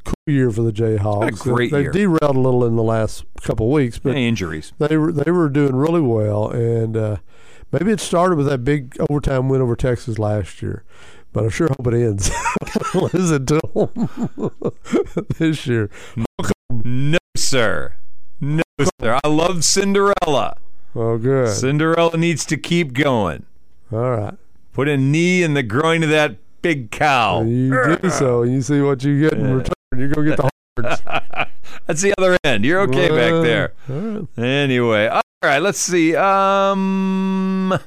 cool 0.03 0.13
year 0.27 0.51
for 0.51 0.61
the 0.61 0.71
Jayhawks. 0.71 1.29
It's 1.29 1.43
been 1.43 1.51
a 1.53 1.55
great 1.55 1.71
They've 1.71 1.83
year. 1.85 1.91
derailed 1.91 2.35
a 2.35 2.39
little 2.39 2.63
in 2.65 2.75
the 2.75 2.83
last 2.83 3.25
couple 3.41 3.65
of 3.65 3.71
weeks, 3.71 3.97
but 3.97 4.11
Any 4.11 4.27
injuries? 4.27 4.73
they 4.77 4.95
were 4.95 5.11
they 5.11 5.31
were 5.31 5.49
doing 5.49 5.75
really 5.75 6.01
well, 6.01 6.49
and 6.49 6.95
uh, 6.95 7.17
maybe 7.71 7.91
it 7.91 7.99
started 7.99 8.35
with 8.37 8.45
that 8.45 8.63
big 8.63 8.95
overtime 9.09 9.49
win 9.49 9.59
over 9.61 9.75
Texas 9.75 10.19
last 10.19 10.61
year. 10.61 10.83
But 11.33 11.45
I 11.45 11.49
sure 11.49 11.67
hope 11.67 11.87
it 11.87 11.95
ends 11.95 12.29
losing 12.93 13.45
to 13.47 13.59
them 13.73 14.51
this 15.39 15.65
year. 15.67 15.89
No, 16.85 17.17
sir. 17.35 17.95
No, 18.39 18.61
sir. 19.01 19.19
I 19.23 19.27
love 19.27 19.63
Cinderella. 19.65 20.57
Oh, 20.95 21.17
good. 21.17 21.49
Cinderella 21.49 22.15
needs 22.17 22.45
to 22.45 22.55
keep 22.57 22.93
going. 22.93 23.45
All 23.91 24.11
right. 24.15 24.35
Put 24.75 24.89
a 24.89 24.97
knee 24.97 25.41
in 25.41 25.53
the 25.53 25.63
groin 25.63 26.03
of 26.03 26.09
that 26.09 26.35
big 26.61 26.91
cow. 26.91 27.43
You 27.43 27.97
do 28.01 28.09
so, 28.09 28.41
and 28.43 28.51
you 28.51 28.61
see 28.61 28.81
what 28.81 29.01
you 29.05 29.21
get 29.21 29.39
in 29.39 29.53
return. 29.53 29.73
You're 29.95 30.09
gonna 30.09 30.27
get 30.27 30.35
the 30.35 30.49
horns. 30.83 31.47
That's 31.85 32.01
the 32.01 32.13
other 32.17 32.37
end. 32.43 32.65
You're 32.65 32.81
okay 32.81 33.07
back 33.07 33.41
there. 33.41 33.73
all 33.89 33.95
right. 33.95 34.27
Anyway, 34.37 35.07
all 35.07 35.21
right. 35.41 35.59
Let's 35.61 35.79
see. 35.79 36.13
Um, 36.17 37.79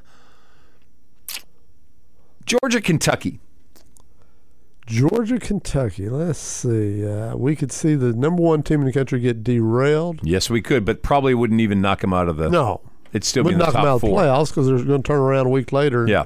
Georgia, 2.47 2.80
Kentucky. 2.80 3.39
Georgia, 4.86 5.39
Kentucky. 5.39 6.09
Let's 6.09 6.39
see. 6.39 7.07
Uh, 7.07 7.36
we 7.36 7.55
could 7.55 7.70
see 7.70 7.97
the 7.97 8.14
number 8.14 8.41
one 8.43 8.62
team 8.62 8.80
in 8.80 8.86
the 8.86 8.93
country 8.95 9.20
get 9.20 9.45
derailed. 9.45 10.20
Yes, 10.22 10.49
we 10.49 10.62
could, 10.62 10.86
but 10.86 11.03
probably 11.03 11.34
wouldn't 11.34 11.61
even 11.61 11.82
knock 11.82 12.01
them 12.01 12.14
out 12.14 12.28
of 12.30 12.39
the. 12.39 12.49
No, 12.49 12.80
it'd 13.12 13.24
still 13.24 13.45
be 13.45 13.51
in 13.53 13.59
wouldn't 13.59 13.74
the 13.74 13.78
knock 13.78 13.82
them 13.84 13.91
out 13.91 13.95
of 13.97 14.01
the 14.01 14.07
playoffs 14.07 14.49
because 14.49 14.66
they're 14.66 14.82
going 14.82 15.03
to 15.03 15.07
turn 15.07 15.20
around 15.20 15.45
a 15.45 15.51
week 15.51 15.72
later. 15.72 16.07
Yeah. 16.09 16.24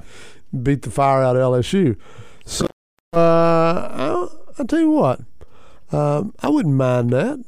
Beat 0.61 0.81
the 0.83 0.91
fire 0.91 1.23
out 1.23 1.35
of 1.35 1.41
LSU. 1.41 1.97
So 2.45 2.67
uh, 3.13 3.17
I'll, 3.91 4.45
I'll 4.59 4.65
tell 4.65 4.79
you 4.79 4.91
what, 4.91 5.21
um, 5.91 6.33
I 6.41 6.49
wouldn't 6.49 6.75
mind 6.75 7.11
that. 7.11 7.39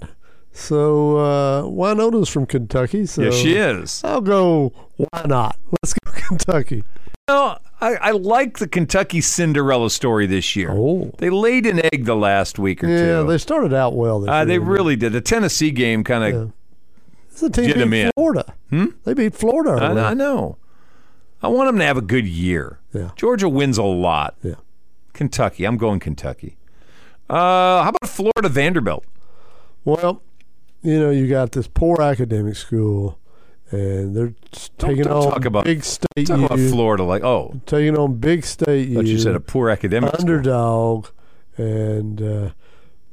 So 0.52 1.18
uh, 1.18 1.68
Winota's 1.68 2.30
from 2.30 2.46
Kentucky. 2.46 3.06
So 3.06 3.24
Yes, 3.24 3.36
she 3.36 3.56
is. 3.56 4.02
I'll 4.06 4.22
go. 4.22 4.72
Why 4.96 5.24
not? 5.26 5.58
Let's 5.84 5.94
go 5.94 6.12
Kentucky. 6.28 6.84
Well, 7.28 7.60
I, 7.82 7.96
I 7.96 8.12
like 8.12 8.60
the 8.60 8.68
Kentucky 8.68 9.20
Cinderella 9.20 9.90
story 9.90 10.28
this 10.28 10.56
year. 10.56 10.70
Oh. 10.72 11.12
They 11.18 11.30
laid 11.30 11.66
an 11.66 11.82
egg 11.92 12.06
the 12.06 12.16
last 12.16 12.58
week 12.58 12.84
or 12.84 12.88
Yeah, 12.88 13.22
two. 13.22 13.28
they 13.28 13.38
started 13.38 13.74
out 13.74 13.96
well. 13.96 14.22
This 14.22 14.30
Uh, 14.30 14.46
they 14.46 14.60
really 14.60 14.96
did. 14.96 15.12
The 15.12 15.22
Tennessee 15.22 15.72
game 15.72 16.04
kind 16.06 16.24
of 16.36 16.54
This 17.32 17.38
is 17.38 17.44
a 17.44 17.50
team 17.50 17.90
beat. 17.90 18.12
Florida. 18.16 18.54
Hmm? 18.70 18.86
They 19.04 19.14
beat 19.14 19.34
Florida. 19.36 19.84
I. 19.84 20.12
I 20.12 20.14
know. 20.14 20.58
I 21.46 21.48
want 21.50 21.68
them 21.68 21.78
to 21.78 21.86
have 21.86 21.98
a 21.98 22.02
good 22.02 22.28
year. 22.28 22.80
Yeah. 22.94 23.12
Georgia 23.16 23.48
wins 23.48 23.78
a 23.78 23.84
lot. 23.84 24.36
Yeah. 24.44 24.56
Kentucky. 25.14 25.66
I'm 25.66 25.78
going 25.78 26.00
Kentucky. 26.00 26.58
Uh, 27.30 27.84
how 27.84 27.90
about 27.90 28.10
Florida 28.10 28.50
Vanderbilt? 28.50 29.06
Well, 29.84 30.22
you 30.82 31.00
know, 31.00 31.10
you 31.12 31.28
got 31.28 31.52
this 31.54 31.68
poor 31.68 32.02
academic 32.02 32.56
school, 32.56 33.18
and 33.72 34.16
they're 34.16 34.34
just 34.52 34.78
Don't- 34.78 34.90
taking 34.90 35.04
don't 35.06 35.24
on 35.26 35.32
talk 35.32 35.46
about- 35.46 35.66
big 35.66 35.84
state. 35.84 36.26
Talk 36.28 36.40
about 36.52 36.60
Florida 36.60 37.04
like, 37.04 37.24
oh, 37.24 37.60
taking 37.66 37.98
on 37.98 38.16
big 38.16 38.44
state. 38.46 38.94
thought 38.94 39.06
you 39.06 39.20
said 39.20 39.36
a 39.36 39.40
poor 39.40 39.70
academic 39.70 40.10
school. 40.16 40.22
underdog, 40.30 41.08
and 41.58 42.22
uh, 42.22 42.50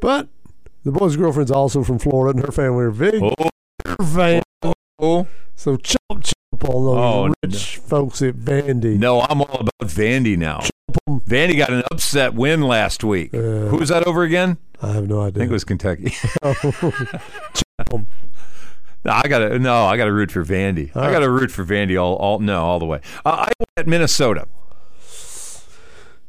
but 0.00 0.28
the 0.84 0.92
boy's 0.92 1.16
girlfriend's 1.16 1.50
also 1.50 1.82
from 1.82 1.98
Florida, 1.98 2.36
and 2.38 2.46
her 2.46 2.52
family 2.52 2.84
are 2.84 2.90
big 2.90 3.22
fans. 4.14 4.42
Oh. 4.98 5.26
So 5.56 5.76
chomp, 5.76 5.96
chomp 6.10 6.32
on 6.52 6.60
those 6.60 6.96
Oh, 6.96 7.32
rich 7.42 7.76
folks 7.78 8.22
at 8.22 8.34
Vandy. 8.36 8.98
No, 8.98 9.20
I'm 9.20 9.40
all 9.40 9.60
about 9.60 9.90
Vandy 9.90 10.36
now. 10.36 10.60
Vandy 11.08 11.56
got 11.56 11.70
an 11.70 11.82
upset 11.90 12.34
win 12.34 12.62
last 12.62 13.02
week. 13.04 13.32
Who 13.32 13.76
was 13.76 13.88
that 13.88 14.06
over 14.06 14.22
again? 14.22 14.58
I 14.80 14.92
have 14.92 15.08
no 15.08 15.20
idea. 15.20 15.28
I 15.28 15.38
think 15.38 15.50
it 15.50 15.52
was 15.52 15.64
Kentucky. 15.64 16.14
no, 19.04 19.12
I 19.12 19.28
gotta 19.28 19.58
no, 19.58 19.86
I 19.86 19.96
gotta 19.96 20.12
root 20.12 20.30
for 20.30 20.44
Vandy. 20.44 20.94
I 20.96 21.10
gotta 21.10 21.30
root 21.30 21.50
for 21.50 21.64
Vandy 21.64 22.00
all, 22.00 22.16
all 22.16 22.38
no, 22.40 22.62
all 22.62 22.78
the 22.78 22.86
way. 22.86 23.00
Uh, 23.24 23.46
Iowa 23.46 23.66
at 23.76 23.86
Minnesota. 23.86 24.46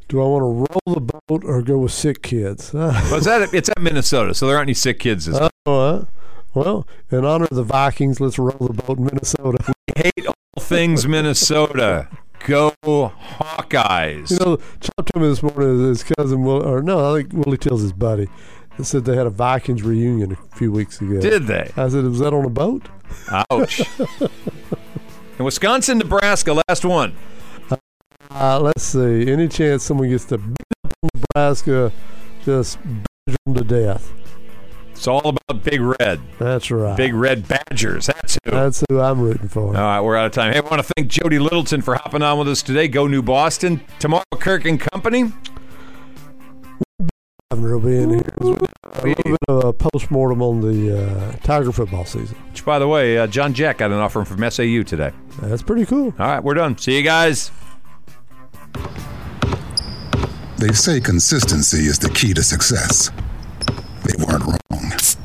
Do 0.10 0.22
I 0.22 0.26
want 0.26 0.42
to 0.42 0.46
roll 0.46 0.96
the 0.96 1.20
boat 1.28 1.44
or 1.44 1.62
go 1.64 1.80
with 1.80 1.92
sick 1.92 2.22
kids? 2.22 2.72
Was 2.74 3.26
that 3.26 3.54
it's 3.54 3.70
at 3.70 3.82
Minnesota, 3.82 4.36
so 4.36 4.46
there 4.46 4.58
aren't 4.58 4.68
any 4.68 4.76
sick 4.76 5.00
kids 5.00 5.26
this. 5.26 5.50
Oh, 5.66 5.80
uh, 5.80 6.06
well, 6.54 6.88
in 7.12 7.26
honor 7.26 7.46
of 7.46 7.56
the 7.56 7.64
Vikings, 7.64 8.20
let's 8.20 8.38
roll 8.38 8.52
the 8.52 8.74
boat 8.74 8.98
in 8.98 9.06
Minnesota. 9.06 9.74
We 9.88 10.04
hate 10.04 10.28
all 10.28 10.64
things 10.64 11.08
Minnesota. 11.08 12.10
Go 12.46 12.74
Hawkeyes. 12.84 14.32
You 14.32 14.38
know, 14.40 14.58
talked 14.82 15.14
to 15.14 15.20
him 15.20 15.30
this 15.30 15.42
morning. 15.42 15.88
His 15.88 16.04
cousin, 16.04 16.44
Will, 16.44 16.62
or 16.68 16.82
no, 16.82 17.14
I 17.14 17.22
think 17.22 17.34
Willie 17.34 17.58
tells 17.58 17.82
his 17.82 17.94
buddy. 17.94 18.28
They 18.78 18.84
said 18.84 19.06
they 19.06 19.16
had 19.16 19.28
a 19.28 19.32
Vikings 19.32 19.84
reunion 19.84 20.34
a 20.34 20.56
few 20.56 20.72
weeks 20.72 21.00
ago. 21.00 21.22
Did 21.22 21.48
they? 21.48 21.72
I 21.78 21.88
said, 21.90 22.04
was 22.04 22.20
that 22.20 22.34
on 22.34 22.44
a 22.44 22.50
boat? 22.50 22.90
Ouch. 23.30 23.82
and 24.20 25.46
Wisconsin, 25.46 26.00
Nebraska, 26.00 26.62
last 26.68 26.84
one. 26.84 27.16
Uh, 28.32 28.60
let's 28.60 28.84
see. 28.84 29.32
Any 29.32 29.48
chance 29.48 29.84
someone 29.84 30.10
gets 30.10 30.26
to 30.26 30.40
beat 30.40 30.58
up 30.86 30.94
Nebraska, 31.14 31.92
just 32.44 32.80
badger 32.84 33.38
them 33.46 33.54
to 33.56 33.64
death. 33.64 34.12
It's 35.04 35.08
all 35.10 35.28
about 35.28 35.66
Big 35.66 35.82
Red. 35.82 36.22
That's 36.40 36.72
right. 36.72 36.96
Big 36.96 37.14
Red 37.14 37.46
Badgers. 37.46 38.06
That's 38.06 38.40
who. 38.46 38.52
That's 38.52 38.86
who 38.88 39.02
I'm 39.02 39.20
rooting 39.20 39.50
for. 39.50 39.66
All 39.68 39.74
right, 39.74 40.00
we're 40.00 40.16
out 40.16 40.28
of 40.28 40.32
time. 40.32 40.54
Hey, 40.54 40.60
I 40.60 40.62
want 40.62 40.82
to 40.82 40.94
thank 40.96 41.10
Jody 41.10 41.40
Littleton 41.40 41.82
for 41.82 41.96
hopping 41.96 42.22
on 42.22 42.40
with 42.40 42.48
us 42.48 42.62
today. 42.62 42.88
Go 42.88 43.06
New 43.08 43.22
Boston. 43.22 43.82
Tomorrow, 44.00 44.24
Kirk 44.36 44.64
and 44.64 44.80
Company. 44.80 45.34
Governor 47.52 47.78
will 47.78 47.86
be 47.86 47.98
in 47.98 48.10
here. 48.12 48.30
A 48.38 48.44
little 48.46 48.68
bit 49.04 49.38
of 49.50 49.66
a 49.66 49.74
postmortem 49.74 50.42
on 50.42 50.62
the 50.62 50.98
uh, 50.98 51.32
Tiger 51.44 51.74
football 51.74 52.06
season. 52.06 52.38
Which, 52.52 52.64
by 52.64 52.80
the 52.80 52.88
way, 52.88 53.18
uh, 53.18 53.28
John 53.28 53.54
Jack 53.54 53.80
got 53.80 53.92
an 53.92 53.98
offer 53.98 54.24
from 54.24 54.50
SAU 54.50 54.84
today. 54.84 55.12
That's 55.42 55.64
pretty 55.64 55.86
cool. 55.86 56.14
All 56.18 56.28
right, 56.28 56.42
we're 56.42 56.54
done. 56.54 56.78
See 56.78 56.96
you 56.96 57.04
guys. 57.04 57.52
They 60.60 60.72
say 60.72 61.02
consistency 61.02 61.88
is 61.88 62.00
the 62.00 62.10
key 62.10 62.34
to 62.34 62.42
success. 62.42 63.12
They 64.04 64.16
weren't 64.24 64.44
wrong. 64.46 64.60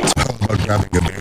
It's 0.00 0.14
all 0.16 0.36
about 0.36 0.58
grabbing 0.64 0.96
a 0.96 1.17